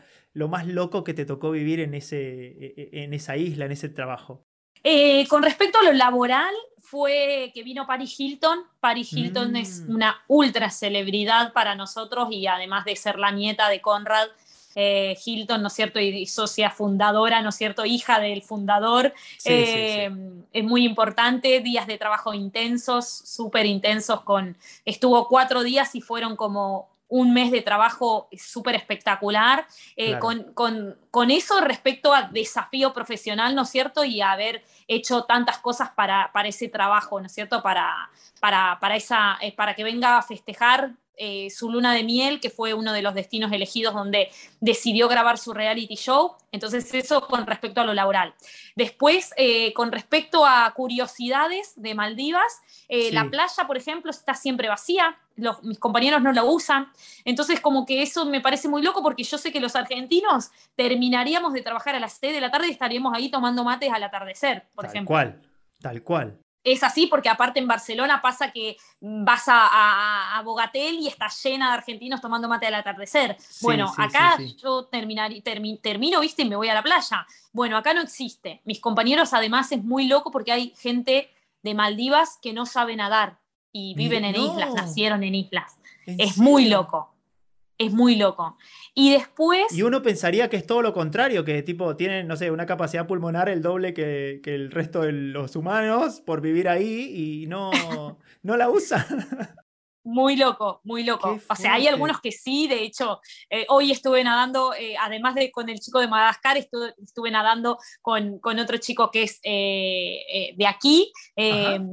más 0.49 0.67
loco 0.67 1.03
que 1.03 1.15
te 1.15 1.25
tocó 1.25 1.51
vivir 1.51 1.81
en, 1.81 1.95
ese, 1.95 2.19
e, 2.19 2.75
e, 2.77 3.05
en 3.05 3.15
esa 3.15 3.37
isla, 3.37 3.65
en 3.65 3.73
ese 3.73 3.89
trabajo? 3.89 4.45
Eh, 4.85 5.27
con 5.29 5.43
respecto 5.43 5.79
a 5.79 5.83
lo 5.83 5.93
laboral, 5.93 6.55
fue 6.79 7.51
que 7.55 7.63
vino 7.63 7.87
Paris 7.87 8.21
Hilton. 8.21 8.61
Paris 8.79 9.13
Hilton 9.13 9.57
es 9.57 9.81
mm. 9.81 9.95
una 9.95 10.23
ultra 10.29 10.71
celebridad 10.71 11.53
para 11.53 11.75
nosotros 11.75 12.29
y 12.31 12.47
además 12.47 12.85
de 12.85 12.95
ser 12.95 13.19
la 13.19 13.33
nieta 13.33 13.69
de 13.69 13.81
Conrad, 13.81 14.29
eh, 14.77 15.17
Hilton, 15.25 15.63
¿no 15.63 15.69
es 15.69 15.73
cierto? 15.73 15.99
Y, 15.99 16.27
socia 16.27 16.71
fundadora, 16.71 17.41
¿no 17.41 17.49
es 17.49 17.57
cierto? 17.57 17.85
Hija 17.85 18.21
del 18.21 18.43
fundador. 18.43 19.13
Eh, 19.47 20.11
es 20.53 20.65
muy 20.65 20.85
importante, 20.85 21.61
días 21.61 21.87
de 21.87 21.99
trabajo 21.99 22.35
intensos, 22.35 23.09
súper 23.09 23.67
intensos, 23.67 24.21
con, 24.21 24.57
estuvo 24.85 25.27
cuatro 25.29 25.63
días 25.63 25.95
y 25.95 26.03
fueron 26.03 26.37
como 26.37 26.96
un 27.09 27.33
mes 27.33 27.51
de 27.53 27.63
trabajo 27.63 28.29
súper 28.37 28.75
espectacular, 28.75 29.67
eh, 29.97 30.19
con, 30.19 31.31
eso 31.31 31.61
respecto 31.61 32.13
a 32.13 32.23
desafío 32.23 32.93
profesional, 32.93 33.55
¿no 33.55 33.63
es 33.63 33.71
cierto? 33.71 34.05
Y 34.05 34.21
haber 34.21 34.65
hecho 34.89 35.25
tantas 35.25 35.59
cosas 35.59 35.91
para, 35.91 36.31
para 36.33 36.49
ese 36.49 36.69
trabajo, 36.69 37.21
¿no 37.21 37.27
es 37.27 37.33
cierto? 37.33 37.63
Para, 37.63 38.11
para, 38.41 38.79
para, 38.81 38.97
esa, 38.97 39.39
para 39.57 39.75
que 39.75 39.85
venga 39.85 40.19
a 40.19 40.23
festejar 40.23 40.93
eh, 41.17 41.49
su 41.51 41.71
luna 41.71 41.95
de 41.95 42.05
miel, 42.05 42.41
que 42.41 42.51
fue 42.51 42.75
uno 42.75 42.93
de 42.93 43.01
los 43.01 43.15
destinos 43.15 43.51
elegidos 43.53 43.95
donde 43.95 44.31
decidió 44.61 45.09
grabar 45.09 45.39
su 45.39 45.55
reality 45.55 45.95
show. 45.95 46.35
Entonces 46.53 46.93
eso 46.93 47.27
con 47.27 47.47
respecto 47.47 47.81
a 47.81 47.85
lo 47.85 47.95
laboral. 47.95 48.35
Después, 48.75 49.33
eh, 49.37 49.73
con 49.73 49.93
respecto 49.93 50.45
a 50.45 50.71
curiosidades 50.75 51.73
de 51.77 51.95
Maldivas, 51.95 52.61
eh, 52.89 53.13
la 53.13 53.31
playa, 53.31 53.67
por 53.67 53.77
ejemplo, 53.77 54.11
está 54.11 54.35
siempre 54.35 54.69
vacía. 54.69 55.19
mis 55.63 55.79
compañeros 55.79 56.23
no 56.23 56.33
la 56.33 56.45
usan. 56.45 56.89
Entonces, 57.25 57.61
como 57.61 57.85
que 57.85 58.03
eso 58.03 58.25
me 58.25 58.41
parece 58.41 58.69
muy 58.69 58.83
loco 58.83 59.03
porque 59.03 59.23
yo 59.23 59.37
sé 59.39 59.53
que 59.53 59.61
los 59.61 59.77
argentinos 59.77 60.51
terminaríamos 60.77 61.53
de 61.53 61.63
trabajar 61.63 61.95
a 61.95 62.01
las 62.01 62.15
6 62.15 62.33
de 62.35 62.41
la 62.41 62.51
tarde 62.51 62.69
y 62.69 62.71
estaríamos 62.71 63.15
ahí 63.15 63.31
tomando 63.31 63.63
mates 63.65 63.93
al 63.93 64.03
atardecer, 64.03 64.65
por 64.75 64.87
ejemplo. 64.87 65.15
Tal 65.15 65.33
cual, 65.33 65.43
tal 65.81 66.03
cual 66.03 66.46
es 66.67 66.83
así 66.83 67.07
porque 67.07 67.29
aparte 67.29 67.61
en 67.61 67.69
Barcelona 67.69 68.21
pasa 68.21 68.51
que 68.51 68.77
vas 69.01 69.45
a, 69.47 70.43
Bogatel 70.45 70.97
y 70.97 71.09
está 71.09 71.29
llena 71.29 71.69
de 71.69 71.75
argentinos 71.75 72.21
tomando 72.21 72.49
mate 72.49 72.67
al 72.67 72.75
atardecer. 72.75 73.37
bueno, 73.63 73.93
acá 73.97 74.37
yo 74.63 74.85
terminar, 74.85 75.33
termino, 75.43 76.21
viste, 76.21 76.43
y 76.43 76.49
me 76.49 76.57
voy 76.57 76.69
a 76.69 76.75
la 76.75 76.83
playa. 76.83 77.27
Bueno, 77.53 77.77
acá 77.77 77.95
no 77.95 78.01
existe. 78.01 78.61
Mis 78.65 78.81
compañeros 78.81 79.33
además 79.33 79.71
es 79.73 79.83
muy 79.83 80.09
loco 80.09 80.31
porque 80.31 80.53
hay 80.53 80.75
gente 80.77 81.31
de 81.63 81.75
Maldivas 81.75 82.39
que 82.43 82.53
no 82.53 82.67
sabe 82.67 82.97
nadar 82.97 83.39
y 83.73 83.95
viven 83.95 84.25
en 84.25 84.37
islas, 84.37 84.75
nacieron 84.75 85.23
en 85.23 85.35
islas. 85.35 85.79
Es 86.07 86.37
muy 86.39 86.67
loco 86.67 87.16
es 87.79 87.93
muy 87.93 88.17
loco. 88.17 88.57
Y 88.95 89.13
después... 89.13 89.73
Y 89.73 89.83
uno 89.83 90.03
pensaría 90.03 90.49
que 90.49 90.57
es 90.57 90.67
todo 90.67 90.83
lo 90.83 90.93
contrario, 90.93 91.45
que 91.45 91.63
tipo 91.63 91.97
tienen, 91.97 92.27
no 92.27 92.37
sé, 92.37 92.51
una 92.51 92.67
capacidad 92.67 93.07
pulmonar 93.07 93.49
el 93.49 93.63
doble 93.63 93.95
que, 93.95 94.41
el 94.45 94.71
resto 94.71 95.03
de 95.03 95.13
los 95.13 95.57
humanos 95.57 96.21
por 96.21 96.41
vivir 96.41 96.69
ahí 96.69 97.43
y 97.43 97.47
no, 97.47 97.71
no 98.43 98.57
la 98.57 98.71
usan. 98.71 99.05
Muy 100.07 100.37
loco, 100.37 100.81
muy 100.85 101.03
loco. 101.03 101.37
O 101.49 101.57
sea, 101.57 101.75
hay 101.75 101.89
algunos 101.89 102.21
que 102.21 102.31
sí, 102.31 102.69
de 102.69 102.85
hecho, 102.85 103.21
eh, 103.51 103.67
hoy 103.69 103.91
estuve 103.91 104.23
nadando, 104.23 104.73
eh, 104.73 104.95
además 105.01 105.35
de 105.35 105.51
con 105.51 105.69
el 105.69 105.81
chico 105.81 105.99
de 105.99 106.07
Madagascar, 106.07 106.57
estuve, 106.57 107.31
nadando 107.33 107.77
con, 108.03 108.41
otro 108.61 108.77
chico 108.77 109.11
que 109.11 109.25
es 109.25 109.41
eh, 109.43 110.55
de 110.57 110.67
aquí, 110.69 111.13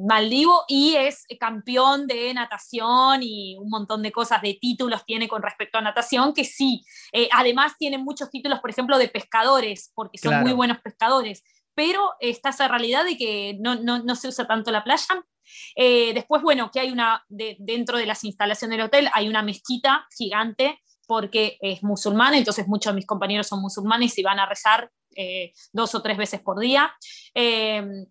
Maldivo, 0.07 0.63
y 0.67 0.93
es 0.95 1.25
campeón 1.39 2.05
de 2.05 2.31
natación 2.35 3.23
y 3.23 3.57
un 3.57 3.69
montón 3.71 4.03
de 4.03 4.11
cosas, 4.11 4.43
de 4.43 4.59
títulos 4.61 5.05
tiene 5.05 5.27
con 5.27 5.41
respecto 5.41 5.79
a 5.79 5.81
natación, 5.81 6.35
que 6.35 6.43
sí, 6.43 6.85
además 7.31 7.73
tiene 7.79 7.97
muchos 7.97 8.29
títulos, 8.29 8.59
por 8.59 8.69
ejemplo, 8.69 8.99
de 8.99 9.07
pescadores, 9.07 9.91
porque 9.95 10.19
son 10.19 10.39
muy 10.41 10.53
buenos 10.53 10.79
pescadores. 10.81 11.43
Pero 11.73 12.11
está 12.19 12.49
esa 12.49 12.67
realidad 12.67 13.03
de 13.05 13.17
que 13.17 13.57
no, 13.59 13.73
no, 13.73 14.15
se 14.15 14.27
usa 14.27 14.45
tanto 14.45 14.69
la 14.69 14.83
playa 14.83 15.25
eh, 15.75 16.13
después, 16.13 16.41
bueno, 16.41 16.69
que 16.71 16.79
hay 16.79 16.91
una, 16.91 17.23
dentro 17.27 17.97
de 17.97 18.05
las 18.05 18.23
instalaciones 18.23 18.77
del 18.77 18.87
hotel 18.87 19.09
hay 19.13 19.27
una 19.27 19.41
mezquita 19.41 20.07
gigante 20.15 20.79
porque 21.07 21.57
es 21.61 21.83
musulmana, 21.83 22.37
entonces 22.37 22.67
muchos 22.67 22.93
de 22.93 22.95
mis 22.95 23.05
compañeros 23.05 23.47
son 23.47 23.61
musulmanes 23.61 24.17
y 24.17 24.23
van 24.23 24.39
a 24.39 24.45
rezar 24.45 24.89
eh, 25.15 25.53
dos 25.71 25.93
o 25.95 26.01
tres 26.01 26.17
veces 26.17 26.41
por 26.41 26.59
día. 26.59 26.93
Em, 27.33 28.05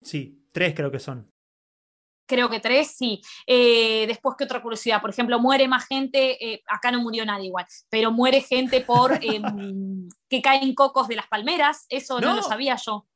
sí, 0.00 0.46
tres 0.52 0.74
creo 0.74 0.90
que 0.90 0.98
son. 0.98 1.30
Creo 2.26 2.48
que 2.48 2.60
tres, 2.60 2.94
sí. 2.96 3.20
Eh, 3.46 4.06
después, 4.06 4.36
¿qué 4.38 4.44
otra 4.44 4.62
curiosidad? 4.62 5.00
Por 5.00 5.10
ejemplo, 5.10 5.38
muere 5.38 5.68
más 5.68 5.86
gente, 5.86 6.62
acá 6.66 6.90
no 6.90 7.00
murió 7.00 7.24
nadie 7.26 7.46
igual, 7.46 7.66
pero 7.90 8.10
muere 8.10 8.40
gente 8.40 8.80
por 8.80 9.12
em, 9.22 10.08
que 10.28 10.42
caen 10.42 10.74
cocos 10.74 11.08
de 11.08 11.16
las 11.16 11.28
palmeras, 11.28 11.86
eso 11.88 12.20
no 12.20 12.34
lo 12.34 12.42
sabía 12.42 12.76
yo. 12.76 13.06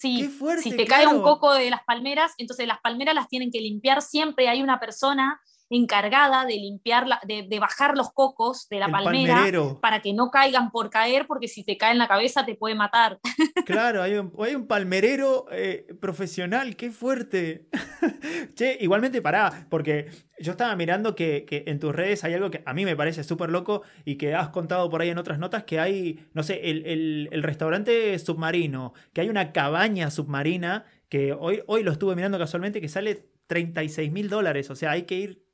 Sí, 0.00 0.34
si 0.62 0.74
te 0.74 0.86
cae 0.86 1.06
un 1.06 1.20
coco 1.20 1.52
de 1.52 1.68
las 1.68 1.84
palmeras, 1.84 2.32
entonces 2.38 2.66
las 2.66 2.80
palmeras 2.80 3.14
las 3.14 3.28
tienen 3.28 3.50
que 3.50 3.60
limpiar 3.60 4.00
siempre. 4.00 4.48
Hay 4.48 4.62
una 4.62 4.80
persona 4.80 5.38
encargada 5.70 6.44
de 6.44 6.56
limpiar, 6.56 7.06
de, 7.26 7.46
de, 7.48 7.60
bajar 7.60 7.96
los 7.96 8.12
cocos 8.12 8.68
de 8.68 8.80
la 8.80 8.88
palmera 8.88 9.44
para 9.80 10.02
que 10.02 10.12
no 10.12 10.30
caigan 10.30 10.72
por 10.72 10.90
caer, 10.90 11.28
porque 11.28 11.46
si 11.46 11.62
te 11.62 11.76
cae 11.76 11.92
en 11.92 11.98
la 11.98 12.08
cabeza 12.08 12.44
te 12.44 12.56
puede 12.56 12.74
matar. 12.74 13.18
Claro, 13.66 14.02
hay 14.02 14.14
un, 14.14 14.32
hay 14.40 14.56
un 14.56 14.66
palmerero 14.66 15.46
eh, 15.52 15.86
profesional, 16.00 16.74
qué 16.74 16.90
fuerte. 16.90 17.68
che, 18.56 18.76
igualmente 18.80 19.22
pará, 19.22 19.66
porque 19.70 20.10
yo 20.40 20.52
estaba 20.52 20.74
mirando 20.74 21.14
que, 21.14 21.44
que, 21.46 21.62
en 21.68 21.78
tus 21.78 21.94
redes 21.94 22.24
hay 22.24 22.34
algo 22.34 22.50
que 22.50 22.64
a 22.66 22.74
mí 22.74 22.84
me 22.84 22.96
parece 22.96 23.22
súper 23.22 23.50
loco 23.50 23.82
y 24.04 24.16
que 24.16 24.34
has 24.34 24.48
contado 24.48 24.90
por 24.90 25.02
ahí 25.02 25.10
en 25.10 25.18
otras 25.18 25.38
notas, 25.38 25.64
que 25.64 25.78
hay, 25.78 26.26
no 26.32 26.42
sé, 26.42 26.70
el, 26.70 26.84
el, 26.84 27.28
el 27.30 27.42
restaurante 27.44 28.18
submarino, 28.18 28.92
que 29.12 29.20
hay 29.20 29.28
una 29.28 29.52
cabaña 29.52 30.10
submarina 30.10 30.84
que 31.08 31.32
hoy, 31.32 31.62
hoy 31.66 31.84
lo 31.84 31.92
estuve 31.92 32.16
mirando 32.16 32.38
casualmente 32.38 32.80
que 32.80 32.88
sale 32.88 33.28
36 33.46 34.10
mil 34.10 34.28
dólares, 34.28 34.70
o 34.70 34.74
sea, 34.74 34.92
hay 34.92 35.02
que 35.02 35.16
ir 35.16 35.49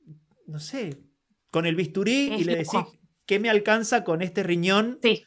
no 0.47 0.61
sé, 0.61 0.99
con 1.51 1.66
el 1.66 1.76
bisturí 1.76 2.34
y 2.34 2.44
le 2.44 2.57
decís, 2.57 2.80
¿qué 3.26 3.38
me 3.38 3.51
alcanza 3.51 4.05
con 4.05 4.22
este 4.22 4.42
riñón? 4.42 4.99
Sí. 5.03 5.24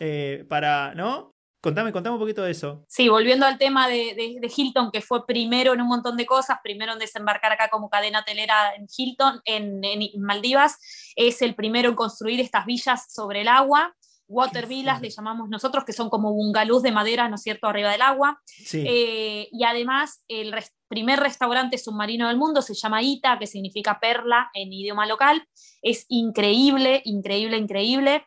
Eh, 0.00 0.44
para, 0.48 0.94
¿no? 0.94 1.36
Contame, 1.60 1.90
contame 1.90 2.14
un 2.14 2.20
poquito 2.20 2.44
de 2.44 2.52
eso. 2.52 2.84
Sí, 2.88 3.08
volviendo 3.08 3.44
al 3.44 3.58
tema 3.58 3.88
de, 3.88 4.14
Hilton, 4.56 4.92
que 4.92 5.00
fue 5.00 5.26
primero 5.26 5.72
en 5.72 5.80
un 5.80 5.88
montón 5.88 6.16
de 6.16 6.24
cosas, 6.24 6.58
primero 6.62 6.92
en 6.92 7.00
desembarcar 7.00 7.52
acá 7.52 7.70
como 7.70 7.90
cadena 7.90 8.20
hotelera 8.20 8.74
en 8.76 8.86
Hilton, 8.94 9.40
en, 9.44 9.80
Maldivas, 10.18 10.78
es 11.16 11.42
el 11.42 11.56
primero 11.56 11.88
en 11.88 11.96
construir 11.96 12.38
estas 12.38 12.66
villas 12.66 13.12
sobre 13.12 13.40
el 13.40 13.48
agua. 13.48 13.96
water 14.28 14.66
villas 14.68 15.00
le 15.00 15.10
llamamos 15.10 15.48
nosotros, 15.48 15.84
que 15.84 15.92
son 15.92 16.08
como 16.08 16.32
bungalows 16.32 16.84
de 16.84 16.92
madera, 16.92 17.28
¿no 17.28 17.34
es 17.34 17.42
cierto?, 17.42 17.66
arriba 17.66 17.90
del 17.90 18.02
agua. 18.02 18.40
Sí. 18.44 18.84
Eh, 18.86 19.48
y 19.50 19.64
además, 19.64 20.24
el 20.28 20.52
primer 20.88 21.20
restaurante 21.20 21.78
submarino 21.78 22.28
del 22.28 22.36
mundo 22.36 22.62
se 22.62 22.74
llama 22.74 23.02
Ita, 23.02 23.38
que 23.38 23.46
significa 23.46 23.98
perla 24.00 24.50
en 24.54 24.72
idioma 24.72 25.06
local. 25.06 25.46
Es 25.82 26.06
increíble, 26.08 27.02
increíble, 27.04 27.56
increíble. 27.56 28.26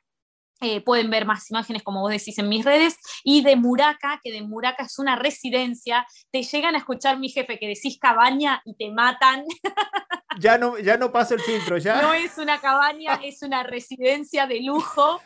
Eh, 0.62 0.82
pueden 0.82 1.10
ver 1.10 1.26
más 1.26 1.50
imágenes, 1.50 1.84
como 1.84 2.02
vos 2.02 2.12
decís, 2.12 2.38
en 2.38 2.50
mis 2.50 2.66
redes. 2.66 2.98
Y 3.24 3.44
de 3.44 3.56
Muraca, 3.56 4.20
que 4.22 4.32
de 4.32 4.42
Muraca 4.42 4.84
es 4.84 5.00
una 5.00 5.16
residencia. 5.16 6.06
Te 6.32 6.44
llegan 6.44 6.76
a 6.76 6.80
escuchar 6.80 7.18
mi 7.18 7.30
jefe 7.30 7.58
que 7.58 7.68
decís 7.68 7.98
cabaña 8.00 8.62
y 8.66 8.76
te 8.76 8.92
matan. 8.92 9.46
Ya 10.38 10.58
no, 10.58 10.78
ya 10.78 10.96
no 10.98 11.12
paso 11.12 11.34
el 11.34 11.42
filtro, 11.42 11.78
ya. 11.78 12.02
No 12.02 12.14
es 12.14 12.38
una 12.38 12.60
cabaña, 12.62 13.20
es 13.24 13.42
una 13.42 13.64
residencia 13.64 14.46
de 14.46 14.62
lujo. 14.62 15.22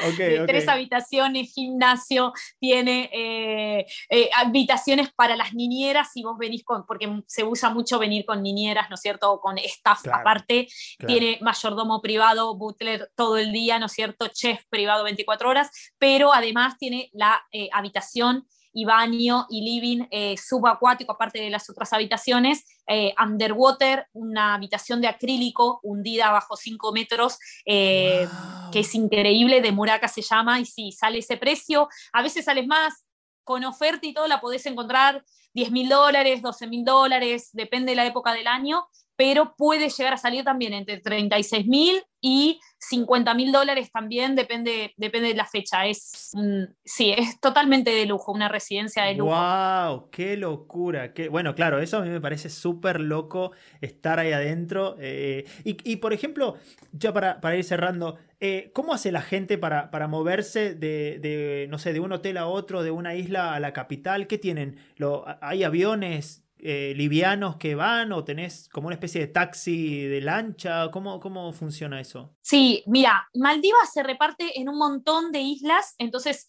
Ok, 0.00 0.16
de 0.16 0.44
tres 0.46 0.68
habitaciones, 0.68 1.52
gimnasio, 1.52 2.32
tiene 2.58 3.10
eh, 3.12 3.86
eh, 4.08 4.30
habitaciones 4.36 5.12
para 5.12 5.36
las 5.36 5.54
niñeras 5.54 6.12
si 6.12 6.22
vos 6.22 6.38
venís 6.38 6.64
con, 6.64 6.86
porque 6.86 7.22
se 7.26 7.44
usa 7.44 7.70
mucho 7.70 7.98
venir 7.98 8.24
con 8.24 8.42
niñeras, 8.42 8.88
¿no 8.90 8.94
es 8.94 9.00
cierto? 9.00 9.32
O 9.32 9.40
con 9.40 9.58
staff 9.58 10.02
Claro, 10.02 10.20
aparte, 10.20 10.68
Claro. 10.98 11.12
tiene 11.14 11.38
mayordomo 11.40 12.00
privado, 12.00 12.56
butler 12.56 13.10
todo 13.16 13.38
el 13.38 13.52
día, 13.52 13.78
¿no 13.78 13.86
es 13.86 13.92
cierto? 13.92 14.28
Chef 14.28 14.64
privado 14.70 15.04
24 15.04 15.48
horas, 15.48 15.70
pero 15.98 16.32
además 16.32 16.78
tiene 16.78 17.10
la 17.12 17.44
eh, 17.52 17.68
habitación 17.72 18.46
y 18.78 18.84
baño 18.84 19.46
y 19.50 19.62
living 19.62 20.06
eh, 20.12 20.36
subacuático, 20.36 21.12
aparte 21.12 21.40
de 21.40 21.50
las 21.50 21.68
otras 21.68 21.92
habitaciones, 21.92 22.64
eh, 22.86 23.12
underwater, 23.20 24.06
una 24.12 24.54
habitación 24.54 25.00
de 25.00 25.08
acrílico 25.08 25.80
hundida 25.82 26.30
bajo 26.30 26.56
5 26.56 26.92
metros, 26.92 27.38
eh, 27.66 28.28
Wow. 28.28 28.70
que 28.70 28.80
es 28.80 28.94
increíble, 28.94 29.60
de 29.60 29.72
Muraca 29.72 30.06
se 30.06 30.22
llama, 30.22 30.60
y 30.60 30.64
sí, 30.64 30.92
sale 30.92 31.18
ese 31.18 31.36
precio, 31.36 31.88
a 32.12 32.22
veces 32.22 32.44
sales 32.44 32.68
más, 32.68 33.04
con 33.42 33.64
oferta 33.64 34.06
y 34.06 34.14
todo 34.14 34.28
la 34.28 34.40
podés 34.40 34.64
encontrar 34.66 35.24
10 35.54 35.72
mil 35.72 35.88
dólares, 35.88 36.40
12 36.40 36.68
mil 36.68 36.84
dólares, 36.84 37.48
depende 37.52 37.92
de 37.92 37.96
la 37.96 38.06
época 38.06 38.32
del 38.32 38.46
año, 38.46 38.86
pero 39.18 39.56
puede 39.56 39.88
llegar 39.88 40.14
a 40.14 40.16
salir 40.16 40.44
también 40.44 40.72
entre 40.72 40.98
36 41.00 41.66
mil 41.66 42.00
y 42.20 42.60
50 42.78 43.34
mil 43.34 43.50
dólares 43.50 43.90
también, 43.90 44.36
depende, 44.36 44.94
depende 44.96 45.26
de 45.28 45.34
la 45.34 45.44
fecha. 45.44 45.86
Es, 45.86 46.30
sí, 46.84 47.12
es 47.16 47.40
totalmente 47.40 47.90
de 47.90 48.06
lujo, 48.06 48.30
una 48.30 48.48
residencia 48.48 49.02
de 49.02 49.14
lujo. 49.14 49.32
¡Wow! 49.34 50.08
¡Qué 50.12 50.36
locura! 50.36 51.12
qué- 51.14 51.28
Bueno, 51.28 51.56
claro, 51.56 51.80
eso 51.80 51.98
a 51.98 52.02
mí 52.02 52.10
me 52.10 52.20
parece 52.20 52.48
súper 52.48 53.00
loco 53.00 53.50
estar 53.80 54.20
ahí 54.20 54.30
adentro. 54.32 54.94
eh, 55.00 55.44
y, 55.64 55.96
por 55.96 56.12
ejemplo, 56.12 56.54
ya 56.92 57.12
para, 57.12 57.40
para 57.40 57.56
ir 57.56 57.64
cerrando, 57.64 58.18
eh, 58.38 58.70
¿cómo 58.72 58.94
hace 58.94 59.10
la 59.10 59.22
gente 59.22 59.58
para, 59.58 59.90
para 59.90 60.06
moverse 60.06 60.74
de, 60.76 61.66
no 61.70 61.78
sé, 61.78 61.92
de 61.92 61.98
un 61.98 62.12
hotel 62.12 62.36
a 62.36 62.46
otro, 62.46 62.84
de 62.84 62.92
una 62.92 63.16
isla 63.16 63.52
a 63.54 63.58
la 63.58 63.72
capital? 63.72 64.28
¿Qué 64.28 64.38
tienen? 64.38 64.78
¿Hay 65.40 65.64
aviones 65.64 66.44
eh, 66.60 66.92
livianos 66.96 67.56
que 67.56 67.74
van 67.74 68.12
o 68.12 68.24
tenés 68.24 68.68
como 68.68 68.88
una 68.88 68.94
especie 68.94 69.20
de 69.20 69.26
taxi 69.28 70.06
de 70.06 70.20
lancha? 70.20 70.90
¿Cómo, 70.90 71.20
cómo 71.20 71.52
funciona 71.52 72.00
eso? 72.00 72.34
Sí, 72.40 72.82
mira, 72.86 73.28
Maldivas 73.34 73.92
se 73.92 74.02
reparte 74.02 74.60
en 74.60 74.68
un 74.68 74.78
montón 74.78 75.32
de 75.32 75.40
islas, 75.40 75.94
entonces 75.98 76.48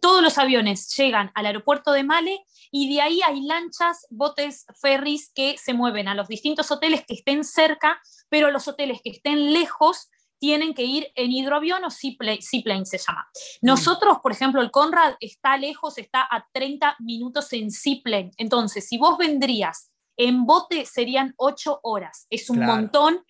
todos 0.00 0.22
los 0.22 0.38
aviones 0.38 0.94
llegan 0.96 1.30
al 1.34 1.46
aeropuerto 1.46 1.92
de 1.92 2.04
Male 2.04 2.40
y 2.70 2.94
de 2.94 3.00
ahí 3.00 3.20
hay 3.22 3.42
lanchas, 3.42 4.06
botes, 4.10 4.66
ferries 4.80 5.30
que 5.34 5.56
se 5.58 5.74
mueven 5.74 6.08
a 6.08 6.14
los 6.14 6.28
distintos 6.28 6.70
hoteles 6.70 7.04
que 7.06 7.14
estén 7.14 7.44
cerca, 7.44 8.00
pero 8.28 8.50
los 8.50 8.66
hoteles 8.68 9.00
que 9.02 9.10
estén 9.10 9.52
lejos 9.52 10.08
tienen 10.44 10.74
que 10.74 10.82
ir 10.82 11.10
en 11.14 11.32
hidroavión 11.32 11.82
o 11.84 11.90
seaplane, 11.90 12.42
seaplane 12.42 12.84
se 12.84 12.98
llama. 12.98 13.26
Nosotros, 13.62 14.18
por 14.22 14.30
ejemplo, 14.30 14.60
el 14.60 14.70
Conrad 14.70 15.14
está 15.18 15.56
lejos, 15.56 15.96
está 15.96 16.28
a 16.30 16.46
30 16.52 16.96
minutos 16.98 17.50
en 17.54 17.70
seaplane. 17.70 18.30
Entonces, 18.36 18.86
si 18.86 18.98
vos 18.98 19.16
vendrías 19.16 19.90
en 20.18 20.44
bote, 20.44 20.84
serían 20.84 21.32
8 21.38 21.80
horas. 21.82 22.26
Es 22.28 22.50
un 22.50 22.58
Claro. 22.58 22.74
montón 22.74 23.24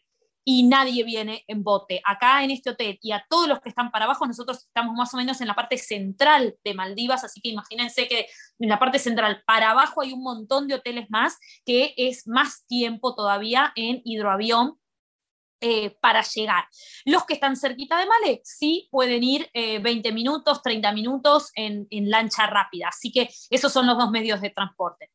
y 0.45 0.65
nadie 0.65 1.05
viene 1.05 1.45
en 1.47 1.63
bote. 1.63 2.03
Acá 2.05 2.43
en 2.43 2.51
este 2.51 2.71
hotel 2.71 2.99
y 3.01 3.13
a 3.13 3.25
todos 3.31 3.47
los 3.47 3.61
que 3.61 3.69
están 3.69 3.93
para 3.93 4.07
abajo, 4.07 4.27
nosotros 4.27 4.59
estamos 4.67 4.97
más 4.97 5.15
o 5.15 5.17
menos 5.17 5.41
en 5.41 5.47
la 5.47 5.55
parte 5.55 5.79
central 5.79 6.57
de 6.65 6.75
Maldivas, 6.75 7.23
así 7.23 7.41
que 7.41 7.51
imagínense 7.51 8.09
que 8.09 8.27
en 8.59 8.69
la 8.69 8.81
parte 8.81 8.99
central 8.99 9.41
para 9.47 9.71
abajo 9.71 10.03
hay 10.03 10.13
un 10.13 10.23
montón 10.25 10.67
de 10.67 10.75
hoteles 10.75 11.07
más, 11.11 11.39
que 11.65 11.95
es 11.97 12.27
más 12.27 12.67
tiempo 12.67 13.15
todavía 13.15 13.73
en 13.77 14.03
hidroavión 14.05 14.79
eh, 15.67 15.97
para 15.99 16.21
llegar. 16.21 16.65
Los 17.07 17.25
que 17.25 17.33
están 17.33 17.57
cerquita 17.57 17.99
de 17.99 18.05
Male, 18.05 18.43
sí 18.45 18.87
pueden 18.91 19.23
ir 19.23 19.49
eh, 19.55 19.79
20 19.79 20.13
minutos, 20.13 20.61
30 20.63 20.93
minutos 20.93 21.53
en, 21.55 21.87
en 21.89 22.11
lancha 22.11 22.47
rápida. 22.47 22.89
Así 22.89 23.11
que 23.11 23.31
esos 23.49 23.73
son 23.73 23.87
los 23.87 23.97
dos 23.97 24.11
medios 24.11 24.43
de 24.43 24.51
transporte. 24.51 25.11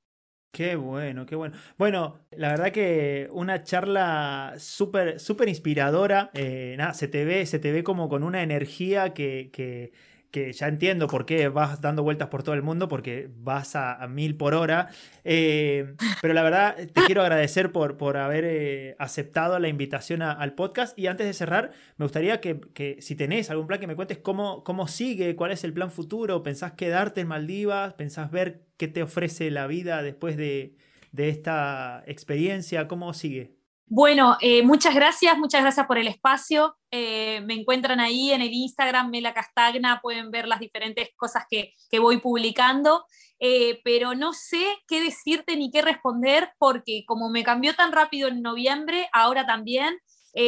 Qué 0.51 0.75
bueno, 0.75 1.27
qué 1.27 1.35
bueno. 1.35 1.55
Bueno, 1.77 2.21
la 2.31 2.49
verdad 2.49 2.71
que 2.71 3.29
una 3.31 3.63
charla 3.63 4.55
súper, 4.57 5.19
súper 5.19 5.47
inspiradora. 5.49 6.31
eh, 6.33 6.73
nada, 6.79 6.95
se 6.95 7.07
te 7.07 7.25
ve, 7.25 7.45
se 7.45 7.59
te 7.59 7.71
ve 7.71 7.83
como 7.83 8.09
con 8.09 8.23
una 8.23 8.41
energía 8.41 9.13
que, 9.13 9.51
que, 9.53 9.91
que 10.31 10.53
ya 10.53 10.67
entiendo 10.67 11.07
por 11.07 11.25
qué 11.25 11.47
vas 11.49 11.81
dando 11.81 12.03
vueltas 12.03 12.29
por 12.29 12.43
todo 12.43 12.55
el 12.55 12.61
mundo, 12.61 12.87
porque 12.87 13.29
vas 13.37 13.75
a, 13.75 14.05
mil 14.07 14.35
por 14.37 14.53
hora. 14.53 14.89
Eh, 15.23 15.95
pero 16.21 16.33
la 16.33 16.43
verdad, 16.43 16.75
te 16.75 17.01
quiero 17.05 17.21
agradecer 17.21 17.71
por, 17.71 17.97
por 17.97 18.17
haber 18.17 18.45
eh, 18.45 18.95
aceptado 18.99 19.57
la 19.59 19.67
invitación 19.67 20.21
al 20.21 20.53
podcast. 20.53 20.97
Y 20.97 21.07
antes 21.07 21.25
de 21.27 21.33
cerrar, 21.33 21.71
me 21.97 22.05
gustaría 22.05 22.41
que, 22.41 22.59
que 22.73 22.97
si 23.01 23.15
tenés 23.15 23.49
algún 23.49 23.67
plan, 23.67 23.79
que 23.79 23.87
me 23.87 23.95
cuentes 23.95 24.19
cómo, 24.19 24.63
cómo 24.63 24.87
sigue, 24.87 25.35
cuál 25.35 25.51
es 25.51 25.63
el 25.63 25.73
plan 25.73 25.91
futuro. 25.91 26.43
¿Pensás 26.43 26.73
quedarte 26.73 27.21
en 27.21 27.27
Maldivas? 27.27 27.93
¿Pensás 27.93 28.31
ver 28.31 28.65
qué 28.77 28.87
te 28.87 29.03
ofrece 29.03 29.51
la 29.51 29.67
vida 29.67 30.03
después 30.03 30.37
de, 30.37 30.75
de 31.11 31.29
esta 31.29 32.03
experiencia? 32.07 32.87
¿Cómo 32.87 33.13
sigue? 33.13 33.58
Bueno, 33.91 34.37
eh, 34.39 34.61
muchas 34.61 34.93
gracias, 34.93 35.35
muchas 35.39 35.61
gracias 35.61 35.87
por 35.87 35.97
el 35.97 36.07
espacio. 36.07 36.77
Eh, 36.91 37.41
me 37.41 37.55
encuentran 37.55 37.99
ahí 37.99 38.31
en 38.31 38.41
el 38.41 38.53
Instagram, 38.53 39.09
Mela 39.09 39.33
Castagna, 39.33 39.99
pueden 39.99 40.29
ver 40.29 40.47
las 40.47 40.59
diferentes 40.59 41.09
cosas 41.15 41.45
que, 41.49 41.73
que 41.89 41.97
voy 41.97 42.17
publicando, 42.17 43.03
eh, 43.39 43.81
pero 43.83 44.13
no 44.13 44.33
sé 44.33 44.63
qué 44.87 45.01
decirte 45.01 45.57
ni 45.57 45.71
qué 45.71 45.81
responder 45.81 46.51
porque 46.59 47.03
como 47.07 47.31
me 47.31 47.43
cambió 47.43 47.73
tan 47.73 47.91
rápido 47.91 48.27
en 48.27 48.43
noviembre, 48.43 49.09
ahora 49.11 49.47
también, 49.47 49.97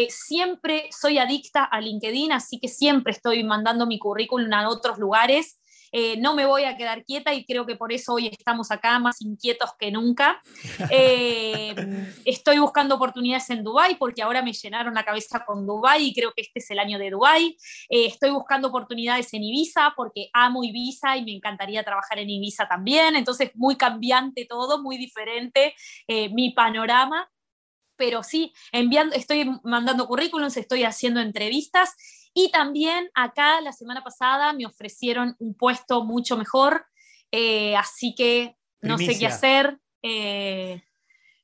siempre 0.10 0.88
soy 0.92 1.18
adicta 1.18 1.64
a 1.66 1.82
LinkedIn, 1.82 2.32
así 2.32 2.60
que 2.60 2.68
siempre 2.68 3.12
estoy 3.12 3.44
mandando 3.44 3.88
mi 3.88 3.98
currículum 3.98 4.54
a 4.54 4.70
otros 4.70 5.00
lugares. 5.00 5.60
Eh, 5.92 6.18
no 6.18 6.36
me 6.36 6.46
voy 6.46 6.64
a 6.64 6.78
quedar 6.78 7.04
quieta 7.04 7.34
y 7.34 7.46
creo 7.46 7.66
que 7.66 7.76
por 7.76 7.92
eso 7.92 8.14
hoy 8.14 8.28
estamos 8.28 8.72
acá 8.72 8.98
más 9.00 9.22
inquietos 9.22 9.72
que 9.78 9.92
nunca. 9.92 10.42
Eh, 10.90 11.76
estoy 12.26 12.60
buscando 12.60 12.96
oportunidades 12.96 13.50
en 13.50 13.64
Dubai 13.64 13.96
porque 13.96 14.22
ahora 14.22 14.42
me 14.42 14.54
llenaron 14.54 14.94
la 14.94 15.04
cabeza 15.04 15.44
con 15.46 15.66
Dubai 15.66 16.08
y 16.08 16.14
creo 16.14 16.32
que 16.34 16.42
este 16.42 16.60
es 16.60 16.72
el 16.72 16.80
año 16.80 16.98
de 16.98 17.10
Dubai. 17.10 17.58
Eh, 17.90 18.06
estoy 18.06 18.32
buscando 18.32 18.70
oportunidades 18.70 19.34
en 19.34 19.44
Ibiza 19.44 19.94
porque 19.96 20.30
amo 20.34 20.64
Ibiza 20.64 21.18
y 21.18 21.26
me 21.26 21.34
encantaría 21.34 21.84
trabajar 21.84 22.20
en 22.20 22.30
Ibiza 22.30 22.68
también. 22.68 23.16
Entonces, 23.16 23.52
muy 23.56 23.76
cambiante 23.76 24.46
todo, 24.46 24.82
muy 24.82 24.98
diferente 24.98 25.76
mi 26.08 26.52
panorama. 26.52 27.30
Pero 27.96 28.24
sí, 28.24 28.52
enviando, 28.72 29.16
estoy 29.16 29.60
mandando 29.64 30.08
currículums, 30.08 30.58
estoy 30.58 30.84
haciendo 30.84 31.20
entrevistas 31.20 31.96
y 32.34 32.50
también 32.52 33.10
acá 33.14 33.62
la 33.62 33.74
semana 33.74 34.04
pasada 34.04 34.54
me 34.54 34.66
ofrecieron 34.66 35.36
un 35.40 35.54
puesto 35.54 36.04
mucho 36.04 36.38
mejor, 36.38 36.86
eh, 37.32 37.76
así 37.76 38.14
que 38.16 38.56
no 38.82 38.98
sé 38.98 39.18
qué 39.18 39.28
hacer. 39.28 39.80
eh, 40.04 40.82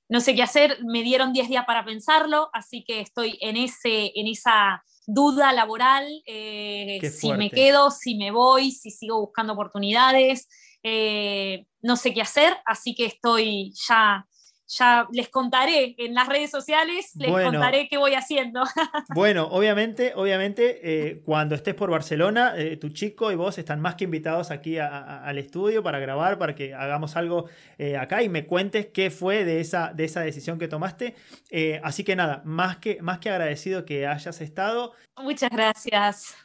no 0.09 0.21
sé 0.21 0.35
qué 0.35 0.43
hacer, 0.43 0.79
me 0.85 1.03
dieron 1.03 1.33
10 1.33 1.49
días 1.49 1.65
para 1.65 1.83
pensarlo, 1.83 2.49
así 2.53 2.83
que 2.85 3.01
estoy 3.01 3.37
en, 3.41 3.57
ese, 3.57 4.13
en 4.15 4.27
esa 4.27 4.83
duda 5.05 5.51
laboral, 5.51 6.05
eh, 6.25 6.99
si 7.11 7.33
me 7.33 7.49
quedo, 7.49 7.91
si 7.91 8.15
me 8.15 8.31
voy, 8.31 8.71
si 8.71 8.89
sigo 8.89 9.19
buscando 9.19 9.53
oportunidades, 9.53 10.47
eh, 10.83 11.65
no 11.81 11.97
sé 11.97 12.13
qué 12.13 12.21
hacer, 12.21 12.55
así 12.65 12.95
que 12.95 13.05
estoy 13.05 13.73
ya, 13.87 14.25
ya 14.67 15.07
les 15.11 15.29
contaré 15.29 15.95
en 15.97 16.13
las 16.13 16.27
redes 16.27 16.51
sociales, 16.51 17.11
les 17.15 17.31
Bueno. 17.31 17.51
contaré 17.51 17.87
qué 17.87 17.97
voy 17.97 18.13
haciendo. 18.13 18.63
Bueno, 19.15 19.47
obviamente, 19.51 20.13
obviamente, 20.15 20.79
eh, 20.83 21.21
cuando 21.25 21.55
estés 21.55 21.73
por 21.75 21.89
Barcelona, 21.89 22.53
eh, 22.57 22.77
tu 22.77 22.89
chico 22.89 23.31
y 23.31 23.35
vos 23.35 23.57
están 23.57 23.79
más 23.79 23.95
que 23.95 24.03
invitados 24.03 24.51
aquí 24.51 24.77
a- 24.77 24.87
a- 24.87 25.23
al 25.25 25.37
estudio 25.37 25.81
para 25.83 25.99
grabar, 25.99 26.37
para 26.37 26.53
que 26.55 26.73
hagamos 26.73 27.15
algo 27.15 27.45
eh, 27.77 27.97
acá 27.97 28.21
y 28.23 28.29
me 28.29 28.45
cuentes 28.45 28.87
qué 28.87 29.09
fue 29.09 29.45
de 29.45 29.59
esa, 29.61 29.93
de 29.93 30.03
esa 30.05 30.21
decisión 30.21 30.59
que 30.59 30.67
tomaste. 30.67 31.15
Así 31.83 32.03
que 32.03 32.15
nada, 32.15 32.41
más 32.45 32.77
que, 32.77 32.99
más 33.01 33.19
que 33.19 33.29
agradecido 33.29 33.85
que 33.85 34.05
hayas 34.07 34.41
estado. 34.41 34.93
Muchas 35.17 35.49
gracias. 35.49 36.35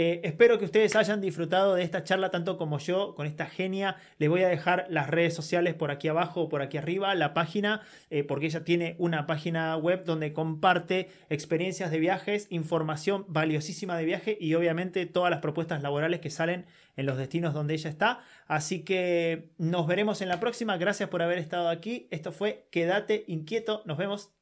Eh, 0.00 0.20
espero 0.22 0.60
que 0.60 0.64
ustedes 0.64 0.94
hayan 0.94 1.20
disfrutado 1.20 1.74
de 1.74 1.82
esta 1.82 2.04
charla 2.04 2.30
tanto 2.30 2.56
como 2.56 2.78
yo 2.78 3.16
con 3.16 3.26
esta 3.26 3.46
genia. 3.46 3.96
Les 4.18 4.28
voy 4.28 4.44
a 4.44 4.48
dejar 4.48 4.86
las 4.90 5.10
redes 5.10 5.34
sociales 5.34 5.74
por 5.74 5.90
aquí 5.90 6.06
abajo 6.06 6.42
o 6.42 6.48
por 6.48 6.62
aquí 6.62 6.76
arriba, 6.76 7.12
la 7.16 7.34
página, 7.34 7.82
eh, 8.08 8.22
porque 8.22 8.46
ella 8.46 8.62
tiene 8.62 8.94
una 8.98 9.26
página 9.26 9.76
web 9.76 10.04
donde 10.04 10.32
comparte 10.32 11.08
experiencias 11.30 11.90
de 11.90 11.98
viajes, 11.98 12.46
información 12.50 13.24
valiosísima 13.26 13.96
de 13.96 14.04
viaje 14.04 14.38
y 14.40 14.54
obviamente 14.54 15.04
todas 15.06 15.32
las 15.32 15.40
propuestas 15.40 15.82
laborales 15.82 16.20
que 16.20 16.30
salen 16.30 16.66
en 16.96 17.04
los 17.04 17.18
destinos 17.18 17.52
donde 17.52 17.74
ella 17.74 17.90
está. 17.90 18.20
Así 18.46 18.84
que 18.84 19.50
nos 19.58 19.88
veremos 19.88 20.22
en 20.22 20.28
la 20.28 20.38
próxima. 20.38 20.76
Gracias 20.76 21.08
por 21.08 21.22
haber 21.22 21.38
estado 21.38 21.68
aquí. 21.68 22.06
Esto 22.12 22.30
fue 22.30 22.68
Quédate 22.70 23.24
inquieto. 23.26 23.82
Nos 23.84 23.98
vemos. 23.98 24.37